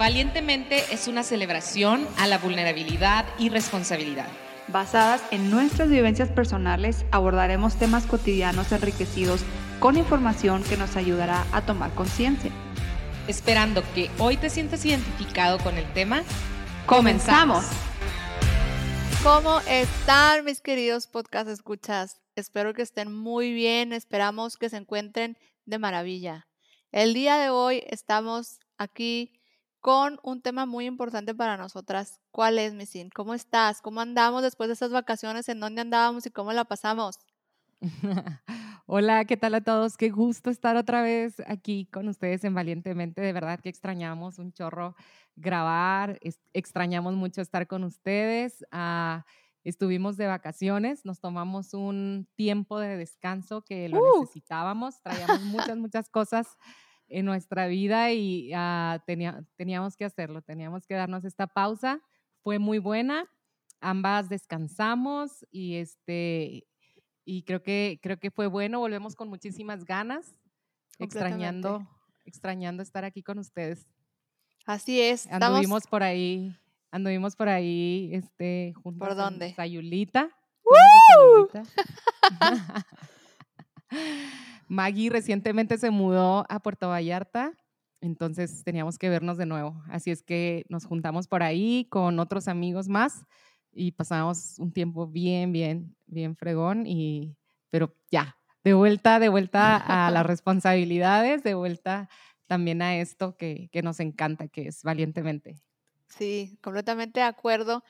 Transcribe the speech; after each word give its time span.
Valientemente 0.00 0.94
es 0.94 1.08
una 1.08 1.22
celebración 1.22 2.08
a 2.16 2.26
la 2.26 2.38
vulnerabilidad 2.38 3.26
y 3.38 3.50
responsabilidad. 3.50 4.28
Basadas 4.68 5.22
en 5.30 5.50
nuestras 5.50 5.90
vivencias 5.90 6.30
personales, 6.30 7.04
abordaremos 7.10 7.76
temas 7.76 8.06
cotidianos 8.06 8.72
enriquecidos 8.72 9.42
con 9.78 9.98
información 9.98 10.62
que 10.62 10.78
nos 10.78 10.96
ayudará 10.96 11.44
a 11.52 11.66
tomar 11.66 11.92
conciencia. 11.94 12.50
Esperando 13.28 13.82
que 13.94 14.10
hoy 14.18 14.38
te 14.38 14.48
sientas 14.48 14.86
identificado 14.86 15.58
con 15.58 15.76
el 15.76 15.84
tema, 15.92 16.22
¡comenzamos! 16.86 17.66
¿Cómo 19.22 19.60
están 19.68 20.46
mis 20.46 20.62
queridos 20.62 21.08
podcast 21.08 21.50
escuchas? 21.50 22.22
Espero 22.36 22.72
que 22.72 22.80
estén 22.80 23.12
muy 23.12 23.52
bien, 23.52 23.92
esperamos 23.92 24.56
que 24.56 24.70
se 24.70 24.78
encuentren 24.78 25.36
de 25.66 25.78
maravilla. 25.78 26.48
El 26.90 27.12
día 27.12 27.36
de 27.36 27.50
hoy 27.50 27.84
estamos 27.86 28.60
aquí 28.78 29.39
con 29.80 30.18
un 30.22 30.42
tema 30.42 30.66
muy 30.66 30.86
importante 30.86 31.34
para 31.34 31.56
nosotras. 31.56 32.20
¿Cuál 32.30 32.58
es, 32.58 32.74
Missin? 32.74 33.10
¿Cómo 33.10 33.34
estás? 33.34 33.80
¿Cómo 33.80 34.00
andamos 34.00 34.42
después 34.42 34.68
de 34.68 34.74
estas 34.74 34.92
vacaciones? 34.92 35.48
¿En 35.48 35.60
dónde 35.60 35.80
andábamos 35.80 36.26
y 36.26 36.30
cómo 36.30 36.52
la 36.52 36.64
pasamos? 36.64 37.18
Hola, 38.86 39.24
¿qué 39.24 39.36
tal 39.36 39.54
a 39.54 39.62
todos? 39.62 39.96
Qué 39.96 40.10
gusto 40.10 40.50
estar 40.50 40.76
otra 40.76 41.00
vez 41.02 41.40
aquí 41.46 41.86
con 41.86 42.08
ustedes 42.08 42.44
en 42.44 42.54
Valientemente. 42.54 43.22
De 43.22 43.32
verdad 43.32 43.60
que 43.60 43.70
extrañamos 43.70 44.38
un 44.38 44.52
chorro 44.52 44.94
grabar, 45.36 46.18
extrañamos 46.52 47.14
mucho 47.14 47.40
estar 47.40 47.66
con 47.66 47.84
ustedes. 47.84 48.64
Ah, 48.70 49.24
estuvimos 49.64 50.18
de 50.18 50.26
vacaciones, 50.26 51.06
nos 51.06 51.20
tomamos 51.20 51.72
un 51.72 52.28
tiempo 52.34 52.78
de 52.78 52.96
descanso 52.98 53.62
que 53.62 53.88
lo 53.88 54.00
¡Uh! 54.00 54.20
necesitábamos, 54.20 55.00
traíamos 55.02 55.40
muchas, 55.42 55.78
muchas 55.78 56.10
cosas 56.10 56.58
en 57.10 57.26
nuestra 57.26 57.66
vida 57.66 58.12
y 58.12 58.52
ah, 58.54 59.02
teníamos 59.56 59.96
que 59.96 60.04
hacerlo, 60.04 60.42
teníamos 60.42 60.86
que 60.86 60.94
darnos 60.94 61.24
esta 61.24 61.46
pausa. 61.46 62.00
Fue 62.42 62.58
muy 62.58 62.78
buena, 62.78 63.28
ambas 63.80 64.28
descansamos 64.28 65.44
y 65.50 65.76
este 65.76 66.66
y 67.24 67.42
creo 67.42 67.62
que 67.62 67.98
creo 68.02 68.18
que 68.18 68.30
fue 68.30 68.46
bueno, 68.46 68.78
volvemos 68.78 69.14
con 69.14 69.28
muchísimas 69.28 69.84
ganas, 69.84 70.34
extrañando 70.98 71.86
extrañando 72.24 72.82
estar 72.82 73.04
aquí 73.04 73.22
con 73.22 73.38
ustedes. 73.38 73.86
Así 74.66 75.00
es. 75.00 75.26
Anduvimos 75.26 75.86
por 75.86 76.02
ahí, 76.02 76.56
anduvimos 76.90 77.34
por 77.36 77.48
ahí 77.48 78.10
este 78.12 78.72
juntos 78.82 79.08
¿Por 79.08 79.16
dónde? 79.16 79.54
Sayulita. 79.54 80.30
Maggie 84.70 85.10
recientemente 85.10 85.78
se 85.78 85.90
mudó 85.90 86.46
a 86.48 86.60
Puerto 86.60 86.88
Vallarta, 86.88 87.52
entonces 88.00 88.62
teníamos 88.62 88.98
que 88.98 89.08
vernos 89.08 89.36
de 89.36 89.44
nuevo. 89.44 89.82
Así 89.88 90.12
es 90.12 90.22
que 90.22 90.64
nos 90.68 90.86
juntamos 90.86 91.26
por 91.26 91.42
ahí 91.42 91.88
con 91.90 92.20
otros 92.20 92.46
amigos 92.46 92.88
más 92.88 93.26
y 93.72 93.90
pasamos 93.90 94.60
un 94.60 94.72
tiempo 94.72 95.08
bien, 95.08 95.50
bien, 95.50 95.96
bien 96.06 96.36
fregón. 96.36 96.86
Y, 96.86 97.36
pero 97.70 97.96
ya, 98.12 98.36
de 98.62 98.74
vuelta, 98.74 99.18
de 99.18 99.28
vuelta 99.28 99.76
a 99.76 100.08
las 100.12 100.24
responsabilidades, 100.26 101.42
de 101.42 101.54
vuelta 101.54 102.08
también 102.46 102.80
a 102.80 102.94
esto 102.94 103.36
que, 103.36 103.70
que 103.72 103.82
nos 103.82 103.98
encanta, 103.98 104.46
que 104.46 104.68
es 104.68 104.84
valientemente. 104.84 105.56
Sí, 106.06 106.56
completamente 106.62 107.18
de 107.18 107.26
acuerdo. 107.26 107.82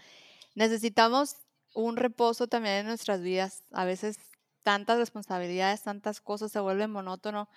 Necesitamos 0.54 1.36
un 1.74 1.98
reposo 1.98 2.46
también 2.46 2.76
en 2.76 2.86
nuestras 2.86 3.20
vidas. 3.20 3.64
A 3.70 3.84
veces 3.84 4.18
tantas 4.62 4.98
responsabilidades, 4.98 5.82
tantas 5.82 6.20
cosas, 6.20 6.52
se 6.52 6.60
vuelve 6.60 6.86
monótono 6.86 7.48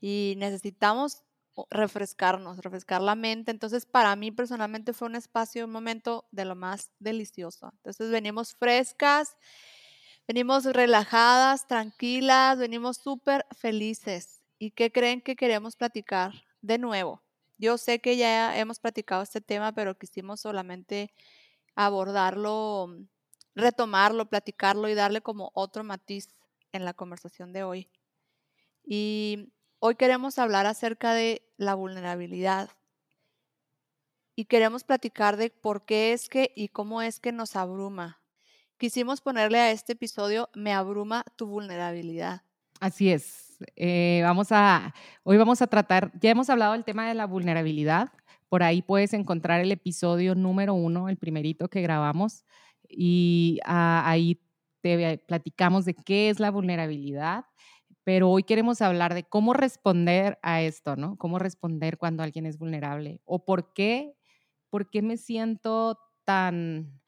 y 0.00 0.34
necesitamos 0.38 1.24
refrescarnos, 1.70 2.58
refrescar 2.58 3.00
la 3.00 3.14
mente. 3.14 3.50
Entonces, 3.50 3.86
para 3.86 4.14
mí 4.16 4.30
personalmente 4.30 4.92
fue 4.92 5.08
un 5.08 5.16
espacio, 5.16 5.64
un 5.64 5.72
momento 5.72 6.26
de 6.30 6.44
lo 6.44 6.54
más 6.54 6.90
delicioso. 6.98 7.70
Entonces, 7.76 8.10
venimos 8.10 8.54
frescas, 8.54 9.36
venimos 10.26 10.64
relajadas, 10.64 11.66
tranquilas, 11.66 12.58
venimos 12.58 12.98
súper 12.98 13.46
felices. 13.56 14.42
¿Y 14.58 14.72
qué 14.72 14.92
creen 14.92 15.22
que 15.22 15.36
queremos 15.36 15.76
platicar 15.76 16.32
de 16.62 16.78
nuevo? 16.78 17.22
Yo 17.58 17.76
sé 17.78 18.00
que 18.00 18.16
ya 18.16 18.56
hemos 18.58 18.78
platicado 18.80 19.22
este 19.22 19.40
tema, 19.40 19.72
pero 19.72 19.98
quisimos 19.98 20.40
solamente 20.40 21.12
abordarlo, 21.74 22.96
retomarlo, 23.54 24.28
platicarlo 24.28 24.88
y 24.88 24.94
darle 24.94 25.20
como 25.20 25.50
otro 25.54 25.84
matiz 25.84 26.28
en 26.72 26.84
la 26.84 26.94
conversación 26.94 27.52
de 27.52 27.62
hoy. 27.62 27.90
Y 28.84 29.52
hoy 29.78 29.96
queremos 29.96 30.38
hablar 30.38 30.66
acerca 30.66 31.14
de 31.14 31.42
la 31.56 31.74
vulnerabilidad. 31.74 32.70
Y 34.34 34.46
queremos 34.46 34.84
platicar 34.84 35.36
de 35.36 35.50
por 35.50 35.84
qué 35.84 36.12
es 36.12 36.28
que 36.28 36.52
y 36.56 36.68
cómo 36.68 37.02
es 37.02 37.20
que 37.20 37.32
nos 37.32 37.56
abruma. 37.56 38.20
Quisimos 38.78 39.20
ponerle 39.20 39.58
a 39.58 39.70
este 39.72 39.92
episodio 39.92 40.48
Me 40.54 40.72
abruma 40.72 41.24
tu 41.36 41.46
vulnerabilidad. 41.46 42.42
Así 42.80 43.10
es. 43.10 43.58
Eh, 43.76 44.20
vamos 44.22 44.48
a, 44.52 44.94
hoy 45.22 45.36
vamos 45.36 45.60
a 45.60 45.66
tratar, 45.66 46.10
ya 46.18 46.30
hemos 46.30 46.48
hablado 46.48 46.72
del 46.72 46.84
tema 46.84 47.06
de 47.06 47.14
la 47.14 47.26
vulnerabilidad. 47.26 48.10
Por 48.48 48.62
ahí 48.62 48.80
puedes 48.80 49.12
encontrar 49.12 49.60
el 49.60 49.70
episodio 49.70 50.34
número 50.34 50.72
uno, 50.72 51.10
el 51.10 51.18
primerito 51.18 51.68
que 51.68 51.82
grabamos. 51.82 52.44
Y 52.88 53.60
ah, 53.66 54.02
ahí 54.06 54.40
te 54.82 55.18
platicamos 55.26 55.84
de 55.84 55.94
qué 55.94 56.30
es 56.30 56.40
la 56.40 56.50
vulnerabilidad, 56.50 57.44
pero 58.04 58.30
hoy 58.30 58.42
queremos 58.44 58.82
hablar 58.82 59.14
de 59.14 59.24
cómo 59.24 59.52
responder 59.52 60.38
a 60.42 60.62
esto, 60.62 60.96
¿no? 60.96 61.16
Cómo 61.16 61.38
responder 61.38 61.98
cuando 61.98 62.22
alguien 62.22 62.46
es 62.46 62.58
vulnerable 62.58 63.20
o 63.24 63.44
por 63.44 63.72
qué, 63.72 64.14
por 64.70 64.90
qué 64.90 65.02
me 65.02 65.16
siento 65.16 65.98
tan, 66.24 67.00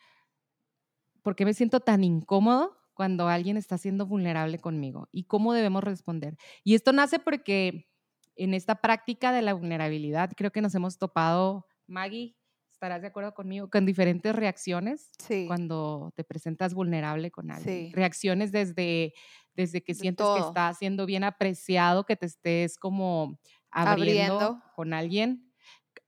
por 1.23 1.37
qué 1.37 1.45
me 1.45 1.55
siento 1.55 1.81
tan 1.81 2.05
incómodo 2.05 2.77
cuando 2.95 3.29
alguien 3.29 3.57
está 3.57 3.79
siendo 3.79 4.07
vulnerable 4.07 4.59
conmigo 4.59 5.09
y 5.13 5.25
cómo 5.25 5.55
debemos 5.55 5.83
responder. 5.83 6.37
Y 6.65 6.75
esto 6.75 6.93
nace 6.93 7.19
porque 7.19 7.89
en 8.37 8.55
esta 8.55 8.77
práctica 8.77 9.33
de 9.33 9.43
la 9.43 9.55
vulnerabilidad 9.55 10.31
creo 10.37 10.51
que 10.53 10.63
nos 10.63 10.75
hemos 10.75 10.99
topado, 10.99 11.67
Maggie, 11.87 12.37
estarás 12.83 13.01
de 13.01 13.09
acuerdo 13.09 13.33
conmigo, 13.33 13.71
con 13.71 13.87
diferentes 13.87 14.35
reacciones 14.35 15.13
cuando 15.47 16.13
te 16.17 16.25
presentas 16.25 16.75
vulnerable 16.75 17.31
con 17.31 17.53
alguien. 17.53 17.93
Reacciones 17.93 18.51
desde, 18.51 19.15
desde 19.55 19.85
que 19.85 19.95
sientes 19.95 20.27
que 20.27 20.41
estás 20.41 20.79
siendo 20.79 21.07
bien 21.07 21.23
apreciado, 21.23 22.05
que 22.05 22.17
te 22.17 22.27
estés 22.27 22.77
como 22.77 23.39
abriendo, 23.71 24.61
con 24.75 24.95
alguien, 24.95 25.49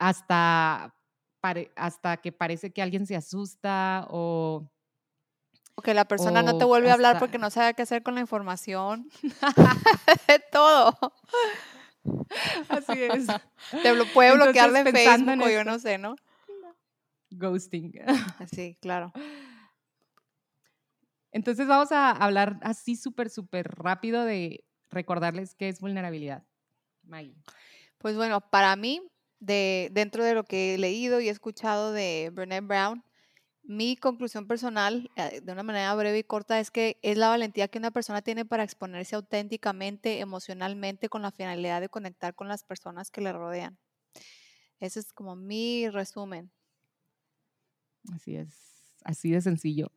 hasta, 0.01 0.97
hasta 1.77 2.17
que 2.17 2.33
parece 2.33 2.73
que 2.73 2.83
alguien 2.83 3.07
se 3.07 3.15
asusta 3.15 4.09
o... 4.11 4.69
O 5.77 5.83
que 5.83 5.95
la 5.95 6.07
persona 6.07 6.43
no 6.43 6.59
te 6.59 6.65
vuelve 6.65 6.91
a 6.91 6.95
hablar 6.95 7.21
porque 7.21 7.39
no 7.39 7.51
sabe 7.51 7.75
qué 7.75 7.83
hacer 7.83 8.03
con 8.03 8.17
la 8.17 8.21
información. 8.21 9.09
todo. 10.53 10.99
Así 12.69 13.01
es. 13.01 13.27
Te 13.83 13.95
puede 14.13 14.35
bloquear 14.35 14.73
de 14.73 14.85
Facebook 14.91 15.49
yo 15.51 15.65
no 15.65 15.79
sé, 15.79 15.99
¿no? 15.99 16.17
Ghosting. 17.39 17.93
Sí, 18.53 18.77
claro. 18.81 19.13
Entonces 21.33 21.67
vamos 21.67 21.91
a 21.91 22.13
hablar 22.13 22.59
así 22.63 22.95
súper, 22.97 23.29
súper 23.29 23.67
rápido 23.69 24.25
de 24.25 24.65
recordarles 24.91 25.55
qué 25.55 25.69
es 25.69 25.81
vulnerabilidad. 25.81 26.47
Maggie. 27.03 27.37
Pues 27.99 28.17
bueno, 28.17 28.41
para 28.41 28.77
mí, 28.77 29.03
de, 29.41 29.89
dentro 29.93 30.23
de 30.25 30.35
lo 30.35 30.45
que 30.45 30.75
he 30.75 30.79
leído 30.79 31.21
y 31.21 31.29
escuchado 31.29 31.93
de 31.93 32.31
Brené 32.33 32.61
Brown, 32.61 33.03
mi 33.65 33.97
conclusión 33.97 34.47
personal, 34.47 35.11
eh, 35.17 35.41
de 35.43 35.53
una 35.53 35.63
manera 35.63 35.95
breve 35.95 36.19
y 36.19 36.25
corta, 36.25 36.61
es 36.61 36.71
que 36.71 36.99
es 37.03 37.17
la 37.17 37.29
valentía 37.29 37.67
que 37.69 37.79
una 37.79 37.91
persona 37.91 38.23
tiene 38.23 38.45
para 38.45 38.63
exponerse 38.63 39.17
auténticamente, 39.17 40.21
emocionalmente, 40.21 41.09
con 41.09 41.23
la 41.23 41.31
finalidad 41.31 41.81
de 41.81 41.89
conectar 41.89 42.35
con 42.35 42.47
las 42.47 42.63
personas 42.63 43.11
que 43.11 43.23
le 43.23 43.33
rodean. 43.33 43.79
Ese 44.81 45.01
es 45.01 45.13
como 45.13 45.35
mi 45.35 45.89
resumen. 45.89 46.53
Así 48.13 48.37
es, 48.37 48.49
así 49.05 49.31
de 49.31 49.41
sencillo. 49.41 49.91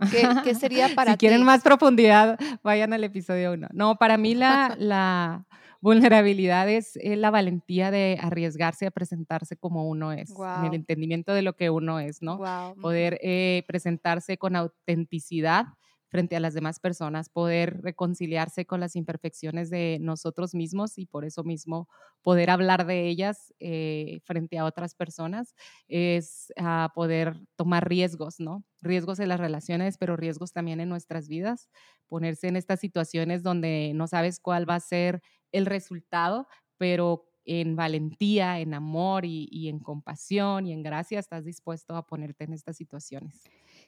¿Qué, 0.44 0.56
sería 0.56 0.90
para 0.96 1.14
si 1.14 1.18
quieren 1.18 1.44
más 1.44 1.64
profundidad, 1.64 2.40
vayan 2.64 2.94
al 2.94 3.04
episodio 3.04 3.54
1. 3.54 3.70
No, 3.74 3.96
para 3.96 4.18
mí 4.18 4.36
la, 4.36 4.76
la 4.80 5.46
vulnerabilidad 5.82 6.70
es 6.70 6.96
eh, 6.98 7.16
la 7.16 7.32
valentía 7.32 7.92
de 7.92 8.18
arriesgarse 8.22 8.88
a 8.88 8.92
presentarse 8.92 9.58
como 9.58 9.88
uno 9.88 10.12
es, 10.12 10.32
en 10.32 10.66
el 10.66 10.74
entendimiento 10.74 11.34
de 11.34 11.42
lo 11.42 11.56
que 11.56 11.70
uno 11.70 12.00
es, 12.00 12.22
¿no? 12.22 12.40
Poder 12.82 13.20
eh, 13.22 13.64
presentarse 13.68 14.38
con 14.38 14.56
autenticidad 14.56 15.66
frente 16.08 16.36
a 16.36 16.40
las 16.40 16.54
demás 16.54 16.80
personas, 16.80 17.30
poder 17.30 17.82
reconciliarse 17.82 18.66
con 18.66 18.80
las 18.80 18.96
imperfecciones 18.96 19.70
de 19.70 19.98
nosotros 20.02 20.56
mismos 20.56 20.98
y 20.98 21.06
por 21.06 21.26
eso 21.26 21.44
mismo 21.44 21.88
poder 22.22 22.50
hablar 22.50 22.86
de 22.86 23.08
ellas 23.08 23.54
eh, 23.60 24.20
frente 24.24 24.58
a 24.58 24.66
otras 24.66 24.96
personas, 24.96 25.56
es 25.88 26.54
ah, 26.58 26.92
poder 26.96 27.36
tomar 27.56 27.88
riesgos, 27.88 28.40
¿no? 28.40 28.64
Riesgos 28.82 29.20
en 29.20 29.30
las 29.30 29.40
relaciones, 29.40 29.98
pero 29.98 30.16
riesgos 30.16 30.54
también 30.54 30.80
en 30.80 30.90
nuestras 30.90 31.28
vidas, 31.28 31.70
ponerse 32.08 32.48
en 32.48 32.56
estas 32.56 32.80
situaciones 32.80 33.44
donde 33.44 33.92
no 33.96 34.08
sabes 34.08 34.40
cuál 34.40 34.70
va 34.70 34.76
a 34.76 34.80
ser 34.80 35.22
el 35.52 35.66
resultado, 35.66 36.48
pero 36.78 37.26
en 37.48 37.76
valentía, 37.76 38.60
en 38.60 38.74
amor 38.74 39.24
y, 39.26 39.70
en 39.70 39.80
compasión 39.80 40.68
y 40.68 40.74
en 40.74 40.84
gracia 40.84 41.18
estás 41.18 41.46
dispuesto 41.46 41.96
a 41.96 42.06
ponerte 42.06 42.44
en 42.44 42.54
estas 42.54 42.76
situaciones. 42.76 43.42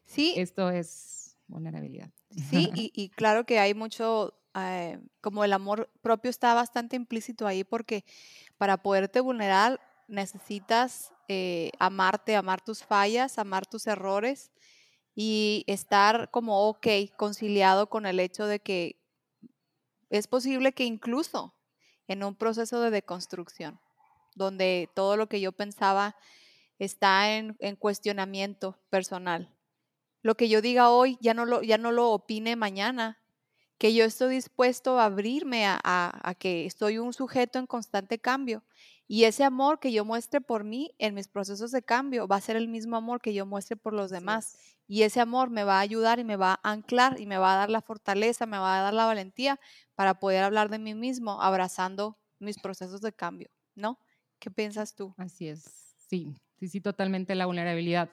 Sí. 0.06 0.34
Esto 0.38 0.72
es 0.72 1.29
vulnerabilidad. 1.50 2.10
Sí, 2.50 2.72
y, 2.74 3.10
claro 3.10 3.46
que 3.46 3.60
hay 3.60 3.74
mucho, 3.74 4.34
eh, 4.56 5.00
como 5.22 5.44
el 5.44 5.52
amor 5.52 5.90
propio 6.02 6.30
está 6.30 6.54
bastante 6.54 6.96
implícito 6.96 7.48
ahí 7.48 7.64
porque 7.64 8.06
para 8.58 8.78
poderte 8.78 9.20
vulnerar 9.20 9.82
necesitas 10.08 11.12
eh, 11.28 11.72
amarte, 11.80 12.36
amar 12.36 12.62
tus 12.62 12.84
fallas, 12.84 13.38
amar 13.38 13.66
tus 13.66 13.88
errores 13.88 14.52
y 15.16 15.64
estar 15.68 16.32
como 16.32 16.70
ok, 16.70 16.88
conciliado 17.18 17.90
con 17.90 18.06
el 18.06 18.20
hecho 18.20 18.48
de 18.48 18.60
que 18.60 19.00
es 20.10 20.28
posible 20.28 20.72
que 20.74 20.86
incluso 20.86 21.56
en 22.08 22.24
un 22.24 22.36
proceso 22.36 22.82
de 22.82 22.90
deconstrucción, 22.90 23.80
donde 24.36 24.90
todo 24.96 25.18
lo 25.18 25.30
que 25.30 25.42
yo 25.42 25.52
pensaba 25.52 26.16
está 26.80 27.36
en, 27.38 27.56
cuestionamiento 27.78 28.80
personal. 28.90 29.54
Lo 30.22 30.36
que 30.36 30.50
yo 30.50 30.62
diga 30.62 30.90
hoy 30.90 31.18
ya 31.22 31.34
no 31.34 31.46
lo, 31.46 31.62
ya 31.62 31.78
no 31.78 31.92
lo 31.92 32.12
opine 32.12 32.56
mañana, 32.56 33.20
que 33.78 33.94
yo 33.94 34.04
estoy 34.04 34.36
dispuesto 34.36 35.00
a 35.00 35.06
abrirme 35.06 35.66
a, 35.66 35.80
a, 35.84 36.36
que 36.36 36.66
estoy 36.66 36.98
un 36.98 37.14
sujeto 37.14 37.60
en 37.60 37.66
constante 37.66 38.20
cambio. 38.20 38.64
Y 39.08 39.24
ese 39.24 39.44
amor 39.44 39.80
que 39.80 39.92
yo 39.92 40.06
muestre 40.06 40.42
por 40.42 40.64
mí 40.64 40.94
en 41.00 41.16
mis 41.16 41.30
procesos 41.30 41.72
de 41.72 41.82
cambio 41.82 42.28
va 42.28 42.36
a 42.36 42.42
ser 42.42 42.58
el 42.58 42.68
mismo 42.68 42.98
amor 42.98 43.22
que 43.22 43.34
yo 43.34 43.46
muestre 43.46 43.78
por 43.78 43.94
los 43.94 44.12
demás. 44.12 44.58
Y 44.86 45.04
ese 45.04 45.22
amor 45.22 45.50
me 45.50 45.64
va 45.64 45.78
a 45.78 45.80
ayudar 45.80 46.20
y 46.20 46.24
me 46.24 46.36
va 46.36 46.60
a 46.62 46.72
anclar 46.72 47.20
y 47.20 47.26
me 47.26 47.38
va 47.38 47.54
a 47.54 47.58
dar 47.58 47.70
la 47.70 47.82
fortaleza, 47.82 48.46
me 48.46 48.58
va 48.58 48.80
a 48.80 48.82
dar 48.82 48.94
la 48.94 49.06
valentía 49.06 49.60
para 49.96 50.20
poder 50.20 50.44
hablar 50.44 50.70
de 50.70 50.80
mí 50.80 50.94
mismo 50.94 51.42
abrazando 51.42 52.20
mis 52.40 52.58
procesos 52.60 53.02
de 53.02 53.14
cambio, 53.14 53.50
¿no? 53.76 54.00
¿Qué 54.40 54.50
piensas 54.50 54.96
tú? 54.96 55.14
Así 55.18 55.48
es, 55.48 55.96
sí, 55.98 56.36
sí, 56.58 56.68
sí, 56.68 56.82
totalmente 56.82 57.36
la 57.36 57.46
vulnerabilidad 57.46 58.10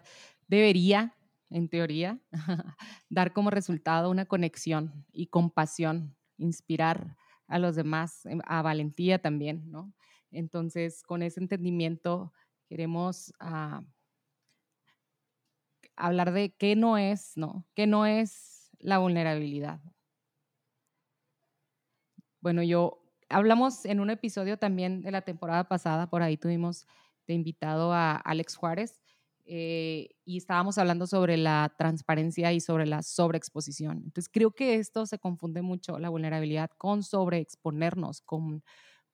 debería, 0.48 1.14
en 1.50 1.68
teoría, 1.68 2.20
dar 3.08 3.32
como 3.32 3.50
resultado 3.50 4.10
una 4.10 4.26
conexión 4.26 5.06
y 5.12 5.28
compasión, 5.28 6.16
inspirar 6.38 7.16
a 7.46 7.58
los 7.58 7.76
demás, 7.76 8.26
em, 8.26 8.40
a 8.46 8.62
valentía 8.62 9.20
también, 9.20 9.70
¿no? 9.70 9.92
Entonces, 10.30 11.02
con 11.02 11.22
ese 11.22 11.40
entendimiento 11.40 12.32
queremos 12.68 13.32
ah, 13.40 13.82
hablar 15.96 16.32
de 16.32 16.54
qué 16.56 16.76
no 16.76 16.98
es, 16.98 17.36
¿no? 17.36 17.66
¿Qué 17.74 17.86
no 17.86 18.06
es 18.06 18.70
la 18.78 18.98
vulnerabilidad? 18.98 19.80
Bueno, 22.40 22.62
yo 22.62 23.02
hablamos 23.28 23.84
en 23.86 24.00
un 24.00 24.10
episodio 24.10 24.58
también 24.58 25.02
de 25.02 25.10
la 25.10 25.22
temporada 25.22 25.68
pasada, 25.68 26.08
por 26.10 26.22
ahí 26.22 26.36
tuvimos 26.36 26.86
de 27.26 27.34
invitado 27.34 27.92
a 27.92 28.16
Alex 28.16 28.56
Juárez 28.56 29.00
eh, 29.46 30.08
y 30.24 30.36
estábamos 30.36 30.78
hablando 30.78 31.06
sobre 31.06 31.36
la 31.36 31.74
transparencia 31.78 32.52
y 32.52 32.60
sobre 32.60 32.86
la 32.86 33.02
sobreexposición. 33.02 33.98
Entonces 34.04 34.28
creo 34.32 34.50
que 34.50 34.76
esto 34.76 35.06
se 35.06 35.18
confunde 35.18 35.62
mucho, 35.62 35.98
la 35.98 36.08
vulnerabilidad, 36.08 36.70
con 36.76 37.02
sobreexponernos, 37.02 38.20
con, 38.22 38.62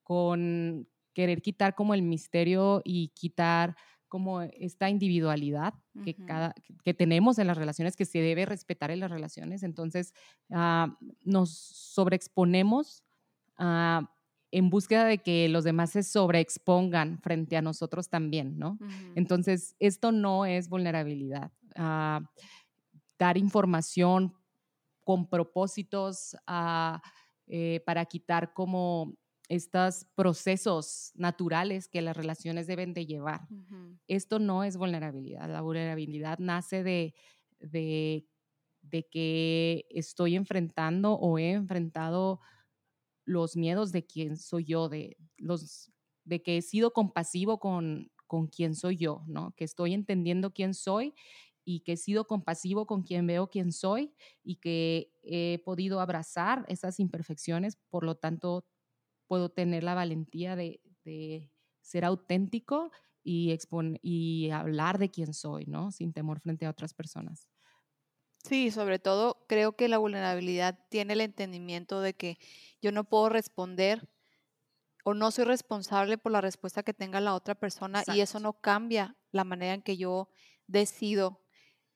con 0.03 0.89
querer 1.15 1.43
quitar 1.43 1.75
como 1.75 1.95
el 1.95 2.03
misterio 2.03 2.83
y 2.85 3.09
quitar 3.09 3.77
como 4.09 4.43
esta 4.43 4.91
individualidad 4.91 5.75
que, 6.05 6.15
cada, 6.15 6.55
que 6.85 6.93
tenemos 6.93 7.39
en 7.39 7.47
las 7.47 7.57
relaciones, 7.57 7.97
que 7.97 8.05
se 8.05 8.19
debe 8.19 8.45
respetar 8.45 8.91
en 8.91 9.01
las 9.01 9.11
relaciones. 9.11 9.63
Entonces, 9.63 10.13
ah, 10.51 10.99
nos 11.25 11.51
sobreexponemos 11.51 13.03
Ah, 13.65 14.09
en 14.53 14.69
búsqueda 14.69 15.07
de 15.07 15.19
que 15.19 15.49
los 15.49 15.65
demás 15.65 15.91
se 15.91 16.03
sobreexpongan 16.03 17.19
frente 17.21 17.57
a 17.57 17.63
nosotros 17.63 18.11
también, 18.11 18.59
¿no? 18.59 18.79
Entonces, 19.17 19.75
esto 19.81 20.13
no 20.13 20.45
es 20.45 20.69
vulnerabilidad. 20.69 21.51
Ah, 21.75 22.21
dar 23.19 23.39
información 23.39 24.35
con 25.05 25.29
propósitos 25.29 26.37
ah, 26.47 27.03
eh, 27.47 27.81
para 27.87 28.05
quitar 28.05 28.53
como 28.53 29.15
estos 29.49 30.07
procesos 30.15 31.13
naturales 31.15 31.89
que 31.89 32.03
las 32.03 32.17
relaciones 32.17 32.67
deben 32.67 32.93
de 32.93 33.07
llevar. 33.07 33.49
Esto 34.07 34.39
no 34.39 34.65
es 34.65 34.77
vulnerabilidad. 34.77 35.49
La 35.49 35.63
vulnerabilidad 35.63 36.39
nace 36.39 36.83
de, 36.83 37.15
de, 37.59 38.27
de 38.83 39.09
que 39.11 39.87
estoy 39.91 40.37
enfrentando 40.37 41.15
o 41.15 41.39
he 41.39 41.53
enfrentado 41.53 42.41
los 43.25 43.57
miedos 43.57 43.93
de 43.93 44.07
quién 44.07 44.37
soy 44.37 44.65
yo, 44.65 44.89
de, 44.89 45.17
los, 45.37 45.91
de 46.25 46.43
que 46.43 46.57
he 46.57 46.63
sido 46.63 46.93
compasivo 46.93 47.59
con, 47.59 48.11
con 48.27 48.47
quién 48.47 48.75
soy 48.75 48.97
yo, 48.97 49.23
¿no? 49.27 49.53
Que 49.57 49.65
estoy 49.65 49.95
entendiendo 49.95 50.53
quién 50.53 50.75
soy 50.75 51.15
y 51.65 51.81
que 51.81 51.93
he 51.93 51.97
sido 51.97 52.27
compasivo 52.27 52.87
con 52.87 53.03
quien 53.03 53.27
veo 53.27 53.49
quién 53.49 53.73
soy 53.73 54.13
y 54.43 54.57
que 54.57 55.13
he 55.23 55.61
podido 55.65 56.01
abrazar 56.01 56.65
esas 56.69 56.99
imperfecciones, 56.99 57.77
por 57.89 58.05
lo 58.05 58.17
tanto 58.17 58.67
puedo 59.27 59.51
tener 59.51 59.85
la 59.85 59.95
valentía 59.95 60.57
de, 60.57 60.81
ser 61.83 62.05
auténtico 62.05 62.91
y, 63.25 63.57
y 64.03 64.51
hablar 64.51 64.99
de 64.99 65.11
quién 65.11 65.35
soy, 65.35 65.67
¿no? 65.67 65.91
Sin 65.91 66.13
temor 66.13 66.41
frente 66.41 66.65
a 66.65 66.71
otras 66.71 66.95
personas. 66.95 67.52
Sí, 68.43 68.71
sobre 68.73 68.99
todo 68.99 69.45
creo 69.49 69.77
que 69.77 69.89
la 69.89 69.99
vulnerabilidad 69.99 70.79
tiene 70.89 71.13
el 71.13 71.21
entendimiento 71.21 72.01
de 72.01 72.15
que 72.15 72.39
yo 72.81 72.91
no 72.91 73.05
puedo 73.05 73.29
responder 73.29 74.09
o 75.05 75.15
no 75.15 75.31
soy 75.31 75.45
responsable 75.45 76.19
por 76.19 76.33
la 76.33 76.41
respuesta 76.41 76.83
que 76.83 76.95
tenga 76.95 77.21
la 77.21 77.35
otra 77.35 77.55
persona 77.55 78.05
y 78.07 78.21
eso 78.21 78.41
no 78.41 78.55
cambia 78.55 79.17
la 79.33 79.45
manera 79.45 79.75
en 79.75 79.83
que 79.83 79.97
yo 79.97 80.29
decido 80.67 81.43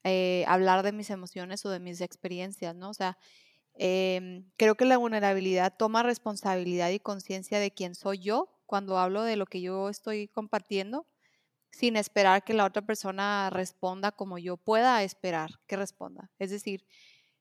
eh, 0.05 0.45
hablar 0.49 0.83
de 0.85 0.93
mis 0.93 1.11
emociones 1.11 1.65
o 1.67 1.71
de 1.71 1.81
mis 1.81 2.01
experiencias, 2.01 2.75
¿no? 2.75 2.91
O 2.91 2.95
sea, 2.95 3.19
em, 3.75 4.51
creo 4.57 4.77
que 4.77 4.85
la 4.87 4.99
vulnerabilidad 4.99 5.75
toma 5.77 6.03
responsabilidad 6.03 6.91
y 6.91 7.01
conciencia 7.01 7.61
de 7.61 7.73
quién 7.73 7.95
soy 7.95 8.19
yo 8.19 8.61
cuando 8.67 8.99
hablo 8.99 9.23
de 9.23 9.37
lo 9.37 9.47
que 9.47 9.61
yo 9.61 9.89
estoy 9.89 10.29
compartiendo 10.29 11.07
sin 11.77 11.97
esperar 11.97 12.45
que 12.45 12.55
la 12.55 12.65
otra 12.65 12.83
persona 12.83 13.51
responda 13.51 14.13
como 14.13 14.39
yo 14.39 14.57
pueda 14.57 15.03
esperar 15.03 15.51
que 15.67 15.77
responda. 15.77 16.31
Es 16.39 16.51
decir, 16.51 16.87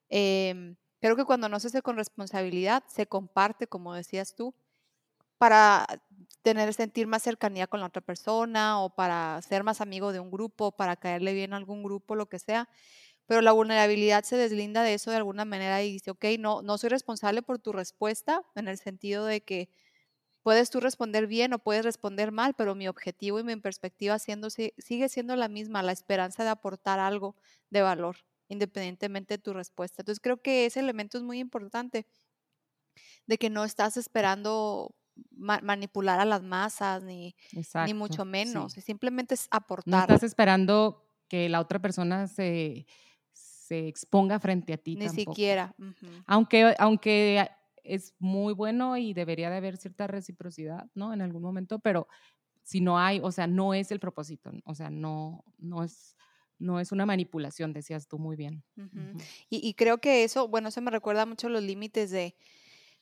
em, 0.10 0.78
creo 1.02 1.16
que 1.16 1.26
cuando 1.26 1.50
no 1.50 1.60
se 1.60 1.68
hace 1.68 1.82
con 1.82 1.98
responsabilidad, 1.98 2.84
se 2.88 3.08
comparte, 3.08 3.68
como 3.68 3.94
decías 3.94 4.36
tú, 4.36 4.56
para 5.38 5.86
tener, 6.44 6.74
sentir 6.74 7.08
más 7.08 7.24
cercanía 7.24 7.68
con 7.68 7.80
la 7.82 7.88
otra 7.88 8.02
persona 8.02 8.82
o 8.82 8.90
para 8.96 9.42
ser 9.42 9.64
más 9.64 9.82
amigo 9.82 10.12
de 10.14 10.20
un 10.20 10.32
grupo, 10.32 10.72
para 10.72 10.96
caerle 10.96 11.34
bien 11.34 11.54
a 11.54 11.58
algún 11.58 11.84
grupo, 11.84 12.16
lo 12.16 12.28
que 12.28 12.40
sea. 12.40 12.70
Pero 13.28 13.42
la 13.42 13.54
vulnerabilidad 13.54 14.24
se 14.24 14.38
deslinda 14.38 14.84
de 14.84 14.96
eso 14.96 15.12
de 15.12 15.18
alguna 15.18 15.46
manera 15.46 15.84
y 15.84 15.94
dice, 15.94 16.12
ok, 16.12 16.26
no, 16.40 16.62
no 16.62 16.78
soy 16.78 16.90
responsable 16.90 17.42
por 17.42 17.60
tu 17.60 17.74
respuesta, 17.74 18.42
en 18.56 18.68
el 18.68 18.78
sentido 18.78 19.26
de 19.26 19.42
que 19.44 19.70
Puedes 20.46 20.70
tú 20.70 20.80
responder 20.80 21.26
bien 21.26 21.54
o 21.54 21.58
puedes 21.58 21.84
responder 21.84 22.32
mal, 22.32 22.54
pero 22.54 22.76
mi 22.76 22.88
objetivo 22.88 23.40
y 23.40 23.44
mi 23.44 23.56
perspectiva 23.56 24.20
sigue 24.20 25.10
siendo 25.10 25.36
la 25.36 25.48
misma, 25.48 25.82
la 25.82 25.92
esperanza 25.92 26.44
de 26.44 26.52
aportar 26.52 27.00
algo 27.00 27.36
de 27.72 27.82
valor, 27.82 28.18
independientemente 28.48 29.34
de 29.34 29.38
tu 29.40 29.54
respuesta. 29.54 30.04
Entonces 30.04 30.20
creo 30.22 30.44
que 30.44 30.68
ese 30.68 30.82
elemento 30.82 31.18
es 31.18 31.24
muy 31.24 31.40
importante, 31.40 32.06
de 33.26 33.38
que 33.40 33.50
no 33.50 33.64
estás 33.64 33.98
esperando 33.98 34.94
manipular 35.36 36.20
a 36.20 36.26
las 36.26 36.44
masas, 36.44 37.02
ni, 37.02 37.36
ni 37.84 37.96
mucho 37.96 38.24
menos, 38.24 38.74
simplemente 38.74 39.34
es 39.34 39.48
aportar. 39.50 39.92
No 39.92 40.00
estás 40.00 40.22
esperando 40.22 41.10
que 41.28 41.50
la 41.50 41.60
otra 41.60 41.80
persona 41.80 42.28
se, 42.28 42.86
se 43.34 43.88
exponga 43.88 44.40
frente 44.40 44.74
a 44.74 44.78
ti. 44.78 44.96
Ni 44.96 45.10
siquiera. 45.10 45.74
Aunque, 46.28 46.76
aunque 46.78 47.50
es 47.86 48.16
muy 48.20 48.54
bueno 48.54 48.98
y 48.98 49.14
debería 49.14 49.50
de 49.50 49.58
haber 49.58 49.78
cierta 49.78 50.08
reciprocidad, 50.08 50.90
¿no? 50.94 51.14
En 51.14 51.22
algún 51.22 51.42
momento, 51.42 51.80
pero 51.80 52.08
si 52.64 52.82
no 52.82 53.00
hay, 53.00 53.20
o 53.22 53.32
sea, 53.32 53.48
no 53.48 53.74
es 53.74 53.92
el 53.92 54.00
propósito, 54.00 54.52
o 54.66 54.76
sea, 54.76 54.90
no, 54.90 55.44
no 55.58 55.84
es, 55.84 56.18
no 56.58 56.80
es 56.80 56.92
una 56.92 57.06
manipulación, 57.06 57.74
decías 57.74 58.08
tú 58.08 58.18
muy 58.18 58.36
bien. 58.36 58.64
y, 59.50 59.74
creo 59.76 60.00
que 60.00 60.24
eso, 60.24 60.48
bueno, 60.48 60.72
se 60.72 60.82
me 60.82 60.92
recuerda 60.92 61.26
mucho 61.26 61.48
los 61.48 61.64
límites 61.64 62.10
de 62.12 62.36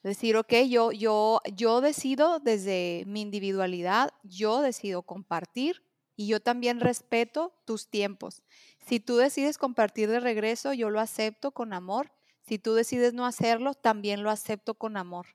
decir, 0.04 0.36
ok, 0.36 0.54
yo, 0.68 0.92
yo, 0.92 1.40
yo 1.56 1.80
decido 1.80 2.40
desde 2.40 3.04
mi 3.08 3.22
individualidad, 3.22 4.12
yo 4.24 4.62
decido 4.62 5.04
compartir 5.04 5.82
y 6.16 6.28
yo 6.28 6.42
también 6.42 6.80
respeto 6.80 7.56
tus 7.66 7.90
tiempos. 7.90 8.44
Si 8.86 9.00
tú 9.00 9.16
decides 9.16 9.58
compartir 9.58 10.10
de 10.10 10.20
regreso, 10.20 10.74
yo 10.74 10.90
lo 10.90 11.00
acepto 11.00 11.52
con 11.52 11.74
amor 11.74 12.12
si 12.44 12.60
tú 12.60 12.74
decides 12.74 13.14
no 13.14 13.26
hacerlo, 13.26 13.74
también 13.74 14.24
lo 14.24 14.30
acepto 14.30 14.76
con 14.76 14.98
amor. 14.98 15.28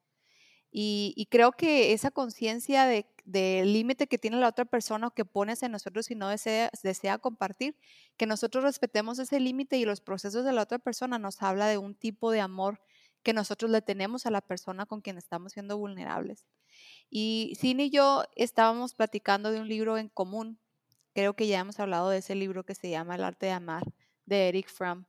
Y, 0.70 1.26
creo 1.30 1.52
que 1.52 1.92
esa 1.92 2.10
conciencia 2.10 2.86
del 2.86 3.06
de 3.24 3.64
límite 3.64 4.06
que 4.06 4.18
tiene 4.18 4.38
la 4.38 4.48
otra 4.48 4.64
persona 4.64 5.08
o 5.08 5.10
que 5.14 5.24
pones 5.24 5.62
en 5.62 5.72
nosotros 5.72 6.06
si 6.06 6.14
no 6.14 6.28
desea, 6.28 6.70
desea 6.82 7.18
compartir, 7.18 7.76
que 8.16 8.26
nosotros 8.26 8.64
respetemos 8.64 9.18
ese 9.18 9.40
límite 9.40 9.78
y 9.78 9.84
los 9.84 10.00
procesos 10.00 10.44
de 10.44 10.52
la 10.52 10.62
otra 10.62 10.78
persona 10.78 11.18
nos 11.18 11.42
habla 11.42 11.66
de 11.68 11.78
un 11.78 11.94
tipo 11.94 12.30
de 12.30 12.40
amor 12.40 12.80
que 13.22 13.32
nosotros 13.32 13.70
le 13.70 13.82
tenemos 13.82 14.26
a 14.26 14.30
la 14.30 14.40
persona 14.40 14.86
con 14.86 15.00
quien 15.00 15.18
estamos 15.18 15.52
siendo 15.52 15.76
vulnerables. 15.78 16.46
Y 17.10 17.54
Cine 17.58 17.86
y 17.86 17.90
yo 17.90 18.24
estábamos 18.36 18.94
platicando 18.94 19.50
de 19.50 19.60
un 19.60 19.68
libro 19.68 19.98
en 19.98 20.08
común. 20.08 20.60
Creo 21.14 21.34
que 21.34 21.46
ya 21.46 21.60
hemos 21.60 21.80
hablado 21.80 22.10
de 22.10 22.18
ese 22.18 22.34
libro 22.34 22.64
que 22.64 22.74
se 22.74 22.90
llama 22.90 23.16
El 23.16 23.24
arte 23.24 23.46
de 23.46 23.52
amar, 23.52 23.84
de 24.26 24.48
Eric 24.48 24.68
Fromm. 24.68 25.06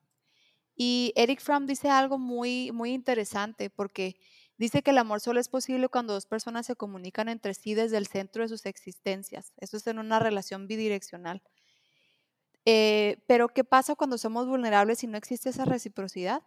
Y 0.81 1.11
Eric 1.17 1.41
Fromm 1.41 1.65
dice 1.65 1.89
algo 1.89 2.17
muy, 2.17 2.71
muy 2.71 2.93
interesante 2.93 3.69
porque 3.69 4.15
dice 4.57 4.81
que 4.81 4.91
el 4.91 4.97
amor 4.97 5.19
solo 5.19 5.41
es 5.41 5.49
posible 5.49 5.89
cuando 5.89 6.13
dos 6.13 6.25
personas 6.25 6.67
se 6.67 6.77
comunican 6.77 7.27
entre 7.27 7.53
sí 7.53 7.73
desde 7.73 7.97
el 7.97 8.07
centro 8.07 8.43
de 8.43 8.47
sus 8.47 8.65
existencias. 8.65 9.51
Eso 9.57 9.75
es 9.75 9.85
en 9.87 9.99
una 9.99 10.19
relación 10.19 10.67
bidireccional. 10.67 11.43
Eh, 12.63 13.17
pero 13.27 13.49
¿qué 13.49 13.65
pasa 13.65 13.95
cuando 13.95 14.17
somos 14.17 14.47
vulnerables 14.47 15.03
y 15.03 15.07
no 15.07 15.17
existe 15.17 15.49
esa 15.49 15.65
reciprocidad? 15.65 16.43